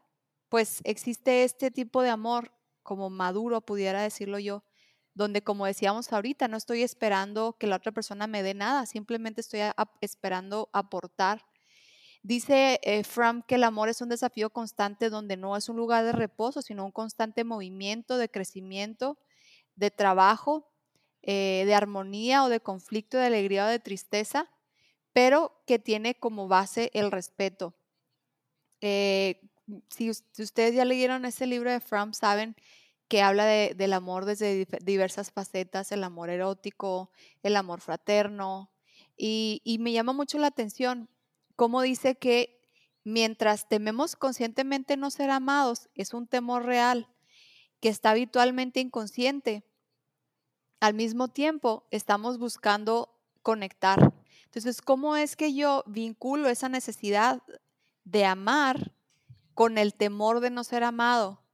Pues 0.49 0.81
existe 0.85 1.45
este 1.45 1.71
tipo 1.71 2.01
de 2.01 2.09
amor 2.09 2.53
como 2.83 3.11
maduro, 3.11 3.61
pudiera 3.61 4.01
decirlo 4.01 4.39
yo, 4.39 4.65
donde 5.13 5.43
como 5.43 5.67
decíamos 5.67 6.11
ahorita, 6.11 6.49
no 6.49 6.57
estoy 6.57 6.83
esperando 6.83 7.59
que 7.59 7.67
la 7.67 7.77
otra 7.77 7.93
persona 7.93 8.27
me 8.27 8.43
dé 8.43 8.55
nada, 8.55 8.87
simplemente 8.87 9.43
estoy 9.43 9.61
esperando 10.01 10.71
aportar 10.73 11.45
Dice 12.23 12.79
eh, 12.85 13.03
que 13.49 13.57
el 13.57 13.65
amor 13.65 13.89
es 13.89 14.01
un 14.01 14.09
desafío 14.09 14.51
constante 14.51 15.11
donde 15.11 15.37
no 15.37 15.57
es 15.57 15.69
un 15.69 15.77
lugar 15.77 16.05
de 16.05 16.13
reposo, 16.13 16.63
sino 16.63 16.85
un 16.85 16.93
constante 16.93 17.43
movimiento 17.43 18.17
de 18.17 18.29
crecimiento, 18.29 19.19
de 19.75 19.91
trabajo, 19.91 20.71
eh, 21.23 21.65
de 21.67 21.75
armonía 21.75 22.45
o 22.45 22.49
de 22.49 22.61
conflicto, 22.61 23.19
de 23.19 23.27
alegría 23.27 23.67
o 23.67 23.69
de 23.69 23.81
tristeza, 23.81 24.49
pero 25.13 25.53
que 25.67 25.81
tiene 25.81 26.15
como 26.15 26.47
base 26.47 26.91
el 26.95 27.11
respeto. 27.11 27.75
Eh, 28.81 29.41
si, 29.89 30.11
ustedes 30.11 30.75
ya 30.77 30.85
leyeron 30.85 31.25
ese 31.25 31.47
libro 31.47 31.73
de 31.73 31.81
Fram, 31.81 32.15
saben 32.15 32.55
que 33.09 33.21
habla 33.21 33.47
del 33.47 33.93
amor 33.93 34.27
desde 34.27 34.67
diversas 34.85 35.33
facetas, 35.33 35.93
el 35.93 36.05
amor 36.05 36.31
erótico, 36.31 37.11
el 37.43 37.57
amor 37.57 37.81
fraterno, 37.81 38.71
y 39.17 39.77
me 39.81 39.93
llama 39.93 40.13
mucho 40.13 40.39
la 40.39 40.47
atención 40.47 41.09
como 41.63 41.81
dice 41.81 42.17
que 42.17 42.61
mientras 43.05 43.69
tememos 43.69 44.17
conscientemente 44.17 44.97
no 44.97 45.13
ser 45.13 45.31
amados, 45.31 45.89
es 45.95 46.13
un 46.13 46.27
temor 46.27 46.65
real 46.65 47.07
que 47.79 47.89
está 47.89 48.11
habitualmente 48.11 48.81
inconsciente. 48.81 49.63
Al 50.81 50.95
mismo 50.95 51.29
tiempo, 51.29 51.87
estamos 51.93 52.39
buscando 52.39 53.17
conectar. 53.43 54.13
Entonces, 54.47 54.83
¿cómo 54.83 55.15
es 55.15 55.37
que 55.37 55.55
yo 55.55 55.85
vinculo 55.87 56.49
esa 56.49 56.69
necesidad 56.69 57.45
de 58.03 58.25
amar 58.25 58.93
con 59.55 59.79
el 59.79 59.95
temor 59.95 60.41
de 60.41 60.51
no 60.51 60.65
ser 60.65 60.83
amado? 60.83 61.45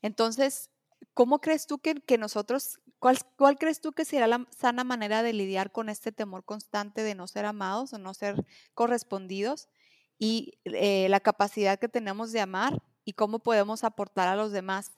Entonces, 0.00 0.70
¿cómo 1.12 1.42
crees 1.42 1.66
tú 1.66 1.80
que, 1.80 1.96
que 1.96 2.16
nosotros 2.16 2.79
¿Cuál, 3.00 3.58
crees 3.58 3.80
tú 3.80 3.92
que 3.92 4.04
será 4.04 4.26
la 4.26 4.46
sana 4.50 4.84
manera 4.84 5.22
de 5.22 5.32
lidiar 5.32 5.72
con 5.72 5.88
este 5.88 6.12
temor 6.12 6.44
constante 6.44 7.02
de 7.02 7.14
no 7.14 7.26
ser 7.26 7.46
amados 7.46 7.94
o 7.94 7.98
no 7.98 8.12
ser 8.12 8.44
correspondidos 8.74 9.70
y 10.18 10.58
eh, 10.64 11.08
la 11.08 11.20
capacidad 11.20 11.78
que 11.78 11.88
tenemos 11.88 12.30
de 12.30 12.40
amar 12.40 12.82
y 13.06 13.14
cómo 13.14 13.38
podemos 13.38 13.84
aportar 13.84 14.28
a 14.28 14.36
los 14.36 14.52
demás, 14.52 14.92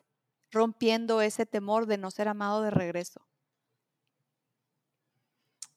rompiendo 0.50 1.23
ese 1.23 1.47
temor 1.47 1.87
de 1.87 1.97
no 1.97 2.11
ser 2.11 2.26
amado 2.26 2.61
de 2.62 2.73
regreso? 2.73 3.25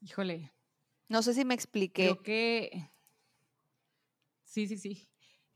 Híjole. 0.02 0.52
No 1.08 1.22
sé 1.22 1.36
si 1.36 1.46
me 1.46 1.54
expliqué. 1.54 2.06
Creo 2.06 2.24
que... 2.24 2.92
Sí, 4.46 4.68
sí, 4.68 4.80
sí. 4.80 5.08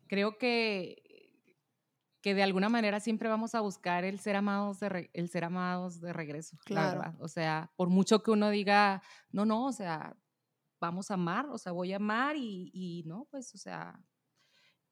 Creo 0.07 0.37
que 0.37 1.08
que 2.21 2.35
de 2.35 2.43
alguna 2.43 2.69
manera 2.69 2.99
siempre 2.99 3.29
vamos 3.29 3.55
a 3.55 3.61
buscar 3.61 4.03
el 4.03 4.19
ser 4.19 4.35
amados 4.35 4.79
de, 4.79 5.09
el 5.13 5.29
ser 5.29 5.45
amados 5.45 6.01
de 6.01 6.13
regreso, 6.13 6.57
claro. 6.65 7.15
O 7.19 7.27
sea, 7.27 7.71
por 7.75 7.89
mucho 7.89 8.21
que 8.21 8.31
uno 8.31 8.49
diga, 8.49 9.01
no, 9.31 9.45
no, 9.45 9.67
o 9.67 9.71
sea, 9.71 10.17
vamos 10.79 11.11
a 11.11 11.15
amar, 11.15 11.45
o 11.47 11.57
sea, 11.57 11.71
voy 11.71 11.93
a 11.93 11.97
amar 11.97 12.35
y, 12.35 12.71
y 12.73 13.03
no, 13.05 13.27
pues, 13.31 13.53
o 13.55 13.57
sea, 13.57 13.99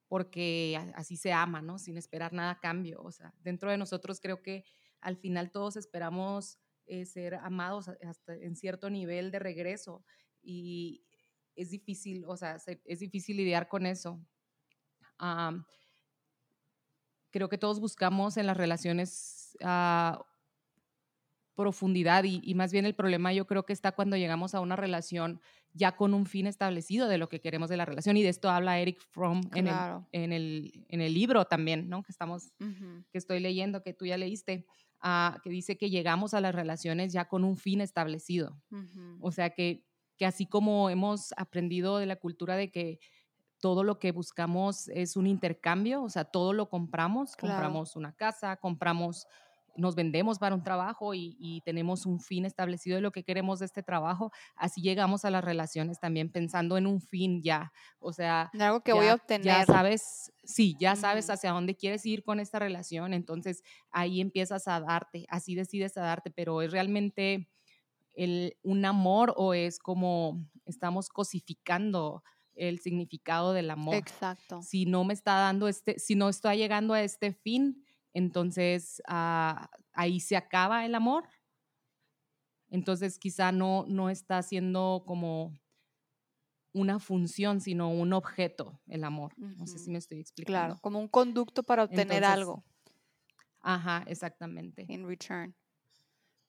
porque 0.07 0.79
así 0.95 1.17
se 1.17 1.33
ama, 1.33 1.61
¿no? 1.61 1.79
Sin 1.79 1.97
esperar 1.97 2.33
nada 2.33 2.51
a 2.51 2.59
cambio. 2.59 3.01
O 3.01 3.11
sea, 3.11 3.33
dentro 3.39 3.69
de 3.69 3.77
nosotros 3.77 4.19
creo 4.21 4.41
que 4.41 4.63
al 5.01 5.17
final 5.17 5.51
todos 5.51 5.75
esperamos 5.75 6.59
eh, 6.85 7.05
ser 7.05 7.35
amados 7.35 7.89
hasta 7.89 8.33
en 8.35 8.55
cierto 8.55 8.89
nivel 8.89 9.31
de 9.31 9.39
regreso 9.39 10.05
y 10.41 11.03
es 11.55 11.71
difícil, 11.71 12.23
o 12.25 12.37
sea, 12.37 12.57
es 12.85 12.99
difícil 12.99 13.35
lidiar 13.37 13.67
con 13.67 13.85
eso 13.85 14.25
creo 17.37 17.49
que 17.49 17.59
todos 17.59 17.79
buscamos 17.79 18.35
en 18.37 18.47
las 18.47 18.57
relaciones 18.57 19.55
ah, 19.63 20.25
profundidad 21.53 22.23
y, 22.23 22.53
más 22.55 22.71
bien 22.71 22.87
el 22.87 22.95
problema 22.95 23.31
yo 23.31 23.45
creo 23.45 23.63
que 23.63 23.73
está 23.73 23.91
cuando 23.91 24.17
llegamos 24.17 24.55
a 24.55 24.59
una 24.59 24.75
relación 24.75 25.39
ya 25.73 25.95
con 25.95 26.15
un 26.15 26.25
fin 26.25 26.47
establecido 26.47 27.07
de 27.07 27.19
lo 27.19 27.29
que 27.29 27.39
queremos 27.39 27.69
de 27.69 27.77
la 27.77 27.85
relación 27.85 28.17
y 28.17 28.23
de 28.23 28.29
esto 28.29 28.49
habla 28.49 28.79
Eric 28.79 28.99
Fromm 29.11 29.41
en, 29.53 29.67
el, 29.67 30.85
en, 30.89 31.01
el, 31.01 31.13
libro 31.13 31.45
también, 31.45 31.89
¿no? 31.89 32.01
Que 32.01 32.11
estamos, 32.11 32.51
que 32.57 33.17
estoy 33.17 33.39
leyendo, 33.39 33.83
que 33.83 33.93
tú 33.93 34.07
ya 34.07 34.17
leíste, 34.17 34.65
ah, 34.99 35.39
que 35.43 35.51
dice 35.51 35.77
que 35.77 35.91
llegamos 35.91 36.33
a 36.33 36.41
las 36.41 36.55
relaciones 36.55 37.13
ya 37.13 37.27
con 37.27 37.43
un 37.43 37.55
fin 37.55 37.81
establecido. 37.81 38.59
O 39.19 39.31
sea 39.31 39.51
que, 39.51 39.83
que 40.17 40.25
así 40.25 40.47
como 40.47 40.89
hemos 40.89 41.33
aprendido 41.37 41.99
de 41.99 42.07
la 42.07 42.15
cultura 42.15 42.55
de 42.55 42.71
que 42.71 42.99
todo 43.59 43.83
lo 43.83 43.99
que 43.99 44.11
buscamos 44.11 44.87
es 44.89 45.15
un 45.15 45.27
intercambio, 45.27 46.03
o 46.03 46.09
sea, 46.09 46.25
todo 46.25 46.53
lo 46.53 46.69
compramos, 46.69 47.35
compramos 47.35 47.95
una 47.95 48.13
casa, 48.13 48.57
compramos, 48.57 49.27
nos 49.75 49.95
vendemos 49.95 50.39
para 50.39 50.55
un 50.55 50.63
trabajo 50.63 51.13
y, 51.13 51.61
tenemos 51.65 52.05
un 52.05 52.19
fin 52.19 52.45
establecido 52.45 52.95
de 52.95 53.01
lo 53.01 53.11
que 53.11 53.23
queremos 53.23 53.59
de 53.59 53.65
este 53.65 53.83
trabajo, 53.83 54.31
así 54.55 54.81
llegamos 54.81 55.25
a 55.25 55.31
las 55.31 55.43
relaciones 55.43 55.99
también 55.99 56.31
pensando 56.31 56.77
en 56.77 56.87
un 56.87 57.01
fin 57.01 57.41
ya, 57.41 57.71
o 57.99 58.13
sea, 58.13 58.51
algo 58.59 58.81
que 58.81 58.93
voy 58.93 59.07
a 59.07 59.15
obtener. 59.15 59.45
Ya 59.45 59.65
sabes, 59.65 60.31
sí, 60.43 60.75
ya 60.79 60.95
sabes 60.95 61.29
hacia 61.29 61.51
dónde 61.51 61.75
quieres 61.75 62.05
ir 62.05 62.23
con 62.23 62.39
esta 62.39 62.59
relación, 62.59 63.13
entonces 63.13 63.63
ahí 63.91 64.21
empiezas 64.21 64.67
a 64.67 64.79
darte, 64.79 65.25
así 65.29 65.55
decides 65.55 65.97
a 65.97 66.01
darte, 66.01 66.31
pero 66.31 66.61
es 66.61 66.71
realmente 66.71 67.49
el, 68.13 68.57
un 68.63 68.85
amor 68.85 69.33
o 69.35 69.53
es 69.53 69.79
como 69.79 70.45
estamos 70.65 71.09
cosificando 71.09 72.23
el 72.57 72.79
significado 72.79 73.53
del 73.53 73.69
amor. 73.69 73.95
Exacto. 73.95 74.61
Si 74.61 74.85
no 74.85 75.03
me 75.03 75.13
está 75.13 75.35
dando 75.35 75.67
este, 75.67 75.99
si 75.99 76.15
no 76.15 76.29
estoy 76.29 76.57
llegando 76.57 76.93
a 76.93 77.01
este 77.01 77.33
fin, 77.33 77.83
entonces 78.13 79.01
ah, 79.07 79.69
ahí 79.93 80.19
se 80.19 80.35
acaba 80.35 80.85
el 80.85 80.95
amor. 80.95 81.25
Entonces 82.69 83.17
quizá 83.17 83.51
no, 83.51 83.85
no 83.87 84.09
está 84.09 84.41
siendo 84.41 85.03
como 85.05 85.53
una 86.73 86.99
función, 86.99 87.61
sino 87.61 87.89
un 87.89 88.13
objeto 88.13 88.79
el 88.87 89.03
amor. 89.03 89.33
No 89.37 89.65
sé 89.67 89.79
si 89.79 89.89
me 89.89 89.97
estoy 89.97 90.19
explicando. 90.19 90.59
Claro, 90.59 90.81
como 90.81 90.99
un 90.99 91.07
conducto 91.07 91.63
para 91.63 91.83
obtener 91.83 92.23
algo. 92.23 92.63
Ajá, 93.61 94.03
exactamente. 94.07 94.85
In 94.87 95.07
return. 95.07 95.55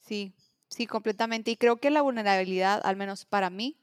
Sí, 0.01 0.35
sí, 0.69 0.87
completamente. 0.87 1.51
Y 1.51 1.57
creo 1.57 1.79
que 1.79 1.91
la 1.91 2.03
vulnerabilidad, 2.03 2.81
al 2.85 2.97
menos 2.97 3.25
para 3.25 3.51
mí, 3.51 3.79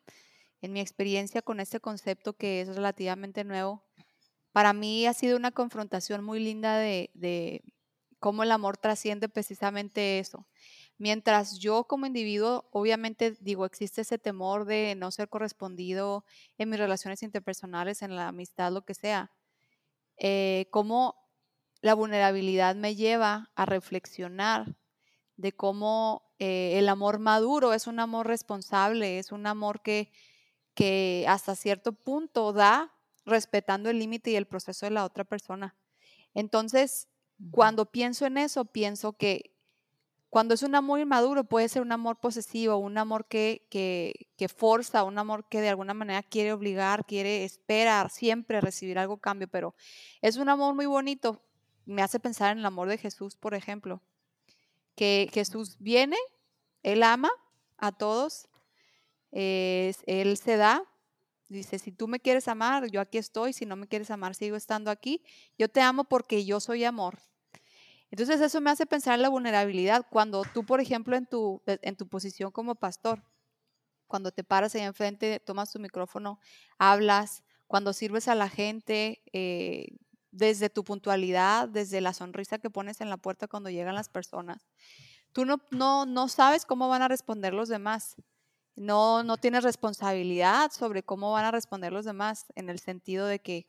en 0.62 0.74
mi 0.74 0.80
experiencia 0.80 1.42
con 1.42 1.60
este 1.60 1.80
concepto 1.80 2.34
que 2.34 2.62
es 2.62 2.76
relativamente 2.76 3.44
nuevo, 3.44 3.84
para 4.52 4.72
mí 4.74 5.06
ha 5.06 5.14
sido 5.14 5.36
una 5.36 5.52
confrontación 5.52 6.24
muy 6.24 6.40
linda 6.40 6.78
de, 6.78 7.62
cómo 8.20 8.44
el 8.44 8.52
amor 8.52 8.78
trasciende 8.78 9.28
precisamente 9.28 10.18
eso. 10.20 10.48
Mientras 10.98 11.60
yo 11.60 11.84
como 11.84 12.06
individuo, 12.06 12.70
obviamente 12.72 13.36
digo, 13.42 13.66
existe 13.66 14.02
ese 14.02 14.18
temor 14.18 14.66
de 14.66 14.96
no 14.96 15.12
ser 15.12 15.28
correspondido 15.28 16.24
en 16.58 16.70
mis 16.70 16.80
relaciones 16.80 17.22
interpersonales, 17.22 18.02
en 18.02 18.16
la 18.16 18.30
amistad, 18.30 18.72
lo 18.72 18.86
que 18.86 18.94
sea, 18.94 19.32
eh, 20.18 20.68
cómo 20.72 21.16
la 21.82 21.94
vulnerabilidad 21.94 22.76
me 22.76 22.96
lleva 22.96 23.52
a 23.56 23.66
reflexionar 23.66 24.78
de 25.36 25.52
cómo 25.52 26.34
eh, 26.40 26.80
el 26.80 26.90
amor 26.90 27.20
maduro 27.20 27.74
es 27.74 27.88
un 27.88 28.00
amor 28.00 28.28
responsable, 28.28 29.20
es 29.20 29.32
un 29.32 29.48
amor 29.48 29.82
que 29.82 30.12
que 30.76 31.26
hasta 31.28 31.56
cierto 31.56 31.94
punto 31.94 32.54
da 32.54 32.94
respetando 33.26 33.90
el 33.90 33.98
límite 33.98 34.32
y 34.32 34.36
el 34.36 34.46
proceso 34.46 34.86
de 34.86 34.92
la 34.92 35.06
otra 35.06 35.24
persona. 35.24 35.76
Entonces, 36.34 37.08
cuando 37.52 37.92
pienso 37.92 38.26
en 38.26 38.38
eso, 38.38 38.66
pienso 38.66 39.14
que 39.14 39.56
cuando 40.30 40.54
es 40.54 40.64
un 40.64 40.76
amor 40.76 41.00
inmaduro 41.00 41.46
puede 41.46 41.70
ser 41.70 41.82
un 41.82 41.94
amor 41.94 42.20
posesivo, 42.20 42.76
un 42.76 42.98
amor 42.98 43.26
que, 43.26 43.66
que, 43.70 44.28
que 44.36 44.50
forza, 44.50 45.04
un 45.04 45.18
amor 45.18 45.48
que 45.48 45.62
de 45.62 45.70
alguna 45.70 45.94
manera 45.94 46.24
quiere 46.24 46.52
obligar, 46.52 47.06
quiere 47.06 47.46
esperar 47.46 48.10
siempre 48.10 48.60
recibir 48.60 49.00
algo 49.00 49.18
cambio, 49.18 49.48
pero 49.48 49.76
es 50.22 50.36
un 50.36 50.50
amor 50.50 50.76
muy 50.76 50.88
bonito. 50.88 51.42
Me 51.86 52.02
hace 52.02 52.20
pensar 52.20 52.52
en 52.52 52.60
el 52.60 52.66
amor 52.66 52.90
de 52.90 52.98
Jesús, 52.98 53.38
por 53.38 53.54
ejemplo, 53.54 54.02
que 54.96 55.30
Jesús 55.34 55.78
viene, 55.80 56.18
Él 56.84 57.04
ama 57.04 57.32
a 57.78 57.94
todos, 57.94 58.50
él 59.36 60.38
se 60.38 60.58
da, 60.58 60.84
dice, 61.50 61.80
si 61.80 61.92
tú 61.92 62.08
me 62.08 62.20
quieres 62.20 62.48
amar, 62.48 62.90
yo 62.90 63.02
aquí 63.02 63.18
estoy, 63.18 63.54
si 63.54 63.66
no 63.66 63.76
me 63.76 63.88
quieres 63.88 64.10
amar, 64.12 64.36
sigo 64.36 64.56
estando 64.56 64.92
aquí. 64.92 65.24
Yo 65.58 65.70
te 65.70 65.82
amo 65.82 66.06
porque 66.06 66.46
yo 66.46 66.60
soy 66.60 66.84
amor. 66.84 67.20
Entonces 68.12 68.40
eso 68.40 68.62
me 68.62 68.70
hace 68.70 68.86
pensar 68.86 69.16
en 69.16 69.22
la 69.22 69.30
vulnerabilidad. 69.30 70.06
Cuando 70.10 70.44
tú, 70.54 70.66
por 70.66 70.80
ejemplo, 70.80 71.16
en 71.16 71.26
tu, 71.26 71.62
en 71.66 71.96
tu 71.96 72.08
posición 72.08 72.52
como 72.52 72.76
pastor, 72.76 73.24
cuando 74.08 74.32
te 74.32 74.44
paras 74.44 74.76
ahí 74.76 74.82
enfrente, 74.82 75.40
tomas 75.40 75.72
tu 75.72 75.80
micrófono, 75.80 76.40
hablas, 76.78 77.44
cuando 77.68 77.94
sirves 77.94 78.28
a 78.28 78.36
la 78.36 78.48
gente, 78.48 79.24
eh, 79.34 79.98
desde 80.32 80.70
tu 80.70 80.84
puntualidad, 80.84 81.68
desde 81.68 82.02
la 82.02 82.14
sonrisa 82.14 82.60
que 82.60 82.70
pones 82.70 83.02
en 83.02 83.10
la 83.10 83.18
puerta 83.18 83.48
cuando 83.48 83.70
llegan 83.70 83.96
las 83.96 84.10
personas, 84.10 84.68
tú 85.32 85.46
no, 85.46 85.58
no, 85.72 86.06
no 86.06 86.28
sabes 86.28 86.66
cómo 86.66 86.88
van 86.90 87.02
a 87.02 87.08
responder 87.08 87.54
los 87.54 87.70
demás. 87.70 88.16
No, 88.76 89.24
no 89.24 89.38
tienes 89.38 89.64
responsabilidad 89.64 90.72
sobre 90.72 91.04
cómo 91.04 91.32
van 91.32 91.46
a 91.46 91.52
responder 91.52 91.94
los 91.94 92.06
demás, 92.06 92.46
en 92.56 92.70
el 92.70 92.80
sentido 92.80 93.26
de 93.26 93.40
que 93.40 93.68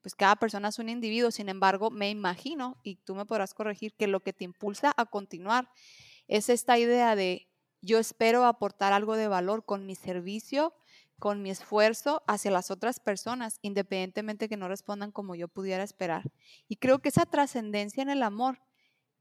pues 0.00 0.14
cada 0.14 0.36
persona 0.36 0.68
es 0.68 0.78
un 0.78 0.88
individuo, 0.88 1.30
sin 1.30 1.48
embargo, 1.48 1.90
me 1.90 2.08
imagino, 2.08 2.78
y 2.82 2.96
tú 2.96 3.14
me 3.14 3.26
podrás 3.26 3.52
corregir, 3.52 3.94
que 3.94 4.06
lo 4.06 4.20
que 4.20 4.32
te 4.32 4.44
impulsa 4.44 4.94
a 4.96 5.06
continuar 5.06 5.68
es 6.28 6.48
esta 6.48 6.78
idea 6.78 7.16
de 7.16 7.48
yo 7.80 7.98
espero 7.98 8.44
aportar 8.44 8.92
algo 8.92 9.16
de 9.16 9.28
valor 9.28 9.64
con 9.64 9.86
mi 9.86 9.94
servicio, 9.94 10.74
con 11.18 11.42
mi 11.42 11.50
esfuerzo 11.50 12.22
hacia 12.26 12.50
las 12.50 12.70
otras 12.70 13.00
personas, 13.00 13.58
independientemente 13.62 14.48
que 14.48 14.56
no 14.56 14.68
respondan 14.68 15.10
como 15.10 15.34
yo 15.34 15.48
pudiera 15.48 15.82
esperar. 15.82 16.22
Y 16.68 16.76
creo 16.76 17.00
que 17.00 17.08
esa 17.08 17.26
trascendencia 17.26 18.02
en 18.02 18.10
el 18.10 18.22
amor 18.22 18.60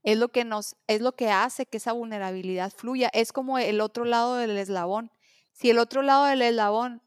es 0.04 0.18
lo 0.18 0.30
que 0.30 0.46
nos 0.46 0.76
es 0.88 1.02
lo 1.02 1.16
que 1.16 1.30
hace 1.30 1.66
que 1.66 1.78
esa 1.78 1.92
vulnerabilidad 1.92 2.72
fluya, 2.72 3.10
es 3.14 3.34
como 3.34 3.58
el 3.58 3.82
otro 3.82 4.06
lado 4.06 4.36
del 4.36 4.58
eslabón. 4.58 5.12
Si 5.58 5.72
el 5.72 5.80
otro 5.80 6.04
lado 6.04 6.26
del 6.26 6.44
eslabón, 6.44 7.02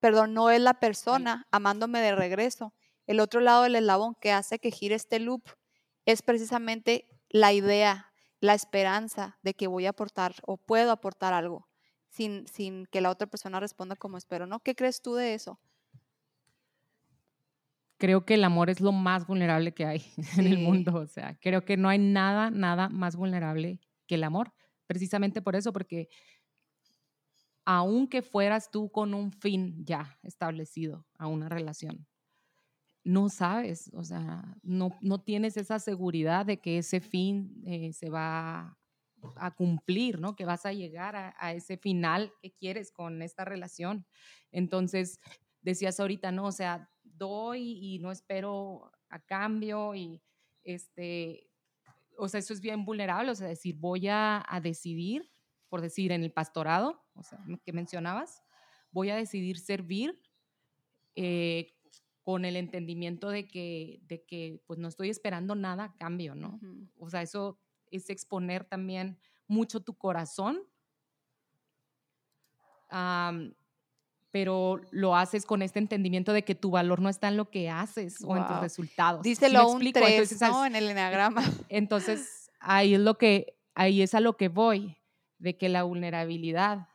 perdón, 0.00 0.34
no 0.34 0.50
es 0.50 0.60
la 0.60 0.74
persona 0.74 1.46
amándome 1.50 2.02
de 2.02 2.14
regreso, 2.14 2.74
el 3.06 3.20
otro 3.20 3.40
lado 3.40 3.62
del 3.62 3.74
eslabón 3.74 4.14
que 4.20 4.32
hace 4.32 4.58
que 4.58 4.70
gire 4.70 4.94
este 4.94 5.18
loop 5.18 5.42
es 6.04 6.20
precisamente 6.20 7.08
la 7.30 7.54
idea, 7.54 8.12
la 8.40 8.52
esperanza 8.52 9.38
de 9.40 9.54
que 9.54 9.66
voy 9.66 9.86
a 9.86 9.90
aportar 9.90 10.34
o 10.42 10.58
puedo 10.58 10.92
aportar 10.92 11.32
algo 11.32 11.68
sin, 12.10 12.46
sin 12.48 12.84
que 12.84 13.00
la 13.00 13.08
otra 13.08 13.28
persona 13.28 13.60
responda 13.60 13.96
como 13.96 14.18
espero, 14.18 14.46
¿no? 14.46 14.60
¿Qué 14.60 14.74
crees 14.74 15.00
tú 15.00 15.14
de 15.14 15.32
eso? 15.32 15.58
Creo 17.96 18.26
que 18.26 18.34
el 18.34 18.44
amor 18.44 18.68
es 18.68 18.82
lo 18.82 18.92
más 18.92 19.26
vulnerable 19.26 19.72
que 19.72 19.86
hay 19.86 20.04
en 20.36 20.46
el 20.46 20.58
mundo. 20.58 20.96
O 20.96 21.06
sea, 21.06 21.38
creo 21.40 21.64
que 21.64 21.78
no 21.78 21.88
hay 21.88 21.98
nada, 21.98 22.50
nada 22.50 22.90
más 22.90 23.16
vulnerable 23.16 23.80
que 24.06 24.16
el 24.16 24.24
amor. 24.24 24.52
Precisamente 24.86 25.40
por 25.40 25.56
eso, 25.56 25.72
porque 25.72 26.10
aunque 27.66 28.22
fueras 28.22 28.70
tú 28.70 28.90
con 28.90 29.12
un 29.12 29.32
fin 29.32 29.84
ya 29.84 30.18
establecido 30.22 31.04
a 31.18 31.26
una 31.26 31.48
relación, 31.50 32.06
no 33.04 33.28
sabes, 33.28 33.90
o 33.92 34.02
sea, 34.02 34.56
no, 34.62 34.96
no 35.00 35.20
tienes 35.20 35.56
esa 35.56 35.78
seguridad 35.78 36.46
de 36.46 36.58
que 36.58 36.78
ese 36.78 37.00
fin 37.00 37.62
eh, 37.66 37.92
se 37.92 38.08
va 38.08 38.78
a 39.36 39.50
cumplir, 39.54 40.20
¿no? 40.20 40.36
Que 40.36 40.44
vas 40.44 40.66
a 40.66 40.72
llegar 40.72 41.16
a, 41.16 41.52
ese 41.52 41.76
final 41.76 42.32
que 42.40 42.52
quieres 42.52 42.90
con 42.90 43.22
esta 43.22 43.44
relación. 43.44 44.06
Entonces, 44.50 45.20
decías 45.60 46.00
ahorita, 46.00 46.32
¿no? 46.32 46.46
O 46.46 46.52
sea, 46.52 46.90
doy 47.02 47.78
y 47.80 47.98
no 47.98 48.10
espero 48.10 48.92
a 49.08 49.20
cambio 49.20 49.94
y 49.94 50.22
este, 50.64 51.48
o 52.18 52.28
sea, 52.28 52.40
eso 52.40 52.52
es 52.52 52.60
bien 52.60 52.84
vulnerable, 52.84 53.30
o 53.30 53.34
sea, 53.34 53.48
decir, 53.48 53.76
voy 53.76 54.08
a, 54.08 54.44
decidir, 54.62 55.30
por 55.68 55.80
decir, 55.80 56.12
en 56.12 56.22
el 56.22 56.32
pastorado, 56.32 57.04
o 57.14 57.22
sea, 57.22 57.38
que 57.64 57.72
mencionabas, 57.72 58.42
voy 58.90 59.10
a 59.10 59.16
decidir 59.16 59.58
servir 59.58 60.20
eh, 61.14 61.74
con 62.22 62.44
el 62.44 62.56
entendimiento 62.56 63.28
de 63.30 63.46
que, 63.46 64.00
de 64.02 64.24
que, 64.24 64.60
pues, 64.66 64.78
no 64.78 64.88
estoy 64.88 65.10
esperando 65.10 65.54
nada 65.54 65.84
a 65.84 65.96
cambio, 65.96 66.34
¿no? 66.34 66.60
O 66.98 67.08
sea, 67.08 67.22
eso 67.22 67.60
es 67.90 68.10
exponer 68.10 68.64
también 68.64 69.18
mucho 69.46 69.80
tu 69.80 69.96
corazón, 69.96 70.60
pero 74.30 74.80
lo 74.90 75.16
haces 75.16 75.46
con 75.46 75.62
este 75.62 75.78
entendimiento 75.78 76.32
de 76.32 76.44
que 76.44 76.54
tu 76.54 76.70
valor 76.70 77.00
no 77.00 77.08
está 77.08 77.28
en 77.28 77.36
lo 77.36 77.50
que 77.50 77.70
haces 77.70 78.22
o 78.24 78.36
en 78.36 78.46
tus 78.46 78.60
resultados. 78.60 79.22
Díselo 79.22 79.68
un 79.68 79.92
tres, 79.92 80.40
¿no? 80.40 80.66
En 80.66 80.76
el 80.76 80.88
enagrama. 80.88 81.42
Entonces, 81.68 82.50
ahí 82.60 82.94
es 82.94 83.00
lo 83.00 83.18
que, 83.18 83.56
ahí 83.74 84.02
es 84.02 84.14
a 84.14 84.20
lo 84.20 84.36
que 84.36 84.48
voy, 84.48 84.95
de 85.38 85.56
que 85.56 85.68
la 85.68 85.82
vulnerabilidad 85.82 86.88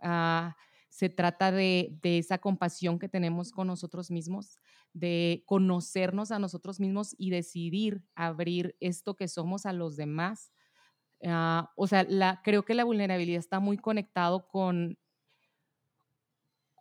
ah, 0.00 0.56
se 0.88 1.08
trata 1.08 1.50
de, 1.50 1.98
de, 2.02 2.18
esa 2.18 2.38
compasión 2.38 2.98
que 2.98 3.08
tenemos 3.08 3.50
con 3.50 3.66
nosotros 3.66 4.10
mismos, 4.10 4.60
de 4.92 5.42
conocernos 5.46 6.30
a 6.32 6.38
nosotros 6.38 6.80
mismos 6.80 7.14
y 7.16 7.30
decidir 7.30 8.04
abrir 8.14 8.76
esto 8.80 9.16
que 9.16 9.28
somos 9.28 9.64
a 9.64 9.72
los 9.72 9.96
demás. 9.96 10.52
Ah, 11.24 11.70
o 11.76 11.86
sea, 11.86 12.04
la, 12.08 12.40
creo 12.42 12.64
que 12.64 12.74
la 12.74 12.84
vulnerabilidad 12.84 13.38
está 13.38 13.60
muy 13.60 13.76
conectado 13.78 14.48
con, 14.48 14.98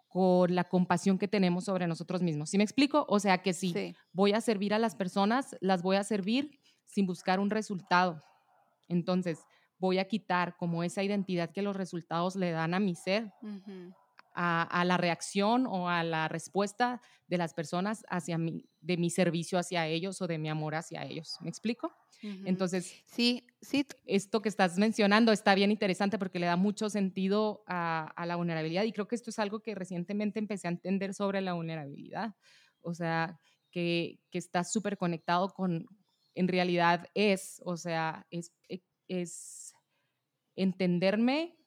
con 0.08 0.54
la 0.54 0.66
compasión 0.66 1.18
que 1.18 1.28
tenemos 1.28 1.66
sobre 1.66 1.88
nosotros 1.88 2.22
mismos. 2.22 2.50
¿Sí 2.50 2.58
me 2.58 2.64
explico? 2.64 3.06
O 3.08 3.20
sea 3.20 3.42
que 3.42 3.54
si 3.54 3.96
voy 4.12 4.34
a 4.34 4.42
servir 4.42 4.74
a 4.74 4.80
las 4.80 4.96
personas, 4.96 5.56
las 5.62 5.84
voy 5.84 5.96
a 5.96 6.04
servir 6.04 6.60
sin 6.86 7.06
buscar 7.06 7.40
un 7.40 7.50
resultado. 7.50 8.22
Entonces, 8.90 9.40
voy 9.82 9.98
a 9.98 10.06
quitar 10.06 10.56
como 10.56 10.84
esa 10.84 11.04
identidad 11.04 11.52
que 11.52 11.64
los 11.64 11.76
resultados 11.76 12.36
le 12.36 12.52
dan 12.52 12.76
a 12.76 12.80
mi 12.80 12.96
ser 12.96 13.34
a, 14.34 14.86
la 14.86 14.98
reacción 14.98 15.66
o 15.66 15.90
a 15.90 16.04
la 16.04 16.28
respuesta 16.28 17.02
de 17.28 17.38
las 17.38 17.54
personas 17.54 18.06
hacia 18.10 18.38
mi, 18.38 18.70
de 18.80 18.98
mi 18.98 19.10
servicio 19.10 19.58
hacia 19.58 19.88
ellos 19.88 20.22
o 20.22 20.28
de 20.28 20.38
mi 20.38 20.50
amor 20.50 20.76
hacia 20.76 21.04
ellos. 21.04 21.38
¿Me 21.42 21.50
explico? 21.50 21.92
Entonces, 22.22 23.04
sí, 23.08 23.48
sí. 23.62 23.84
Esto 24.06 24.44
que 24.44 24.50
estás 24.50 24.78
mencionando 24.78 25.32
está 25.32 25.56
bien 25.56 25.72
interesante 25.72 26.20
porque 26.20 26.38
le 26.38 26.46
da 26.46 26.56
mucho 26.56 26.88
sentido 26.88 27.64
a, 27.66 28.14
la 28.28 28.36
vulnerabilidad 28.36 28.84
y 28.84 28.92
creo 28.92 29.08
que 29.08 29.16
esto 29.16 29.32
es 29.32 29.40
algo 29.40 29.62
que 29.62 29.74
recientemente 29.74 30.38
empecé 30.38 30.68
a 30.68 30.72
entender 30.72 31.16
sobre 31.16 31.42
la 31.42 31.54
vulnerabilidad. 31.54 32.36
O 32.82 32.94
sea, 32.94 33.40
que, 33.72 34.20
que 34.30 34.38
está 34.38 34.64
súper 34.64 34.98
conectado 34.98 35.50
con, 35.50 35.88
en 36.36 36.48
realidad 36.48 37.08
es, 37.16 37.60
o 37.66 37.76
sea, 37.76 38.28
es, 38.30 38.54
es 39.08 39.71
entenderme 40.62 41.58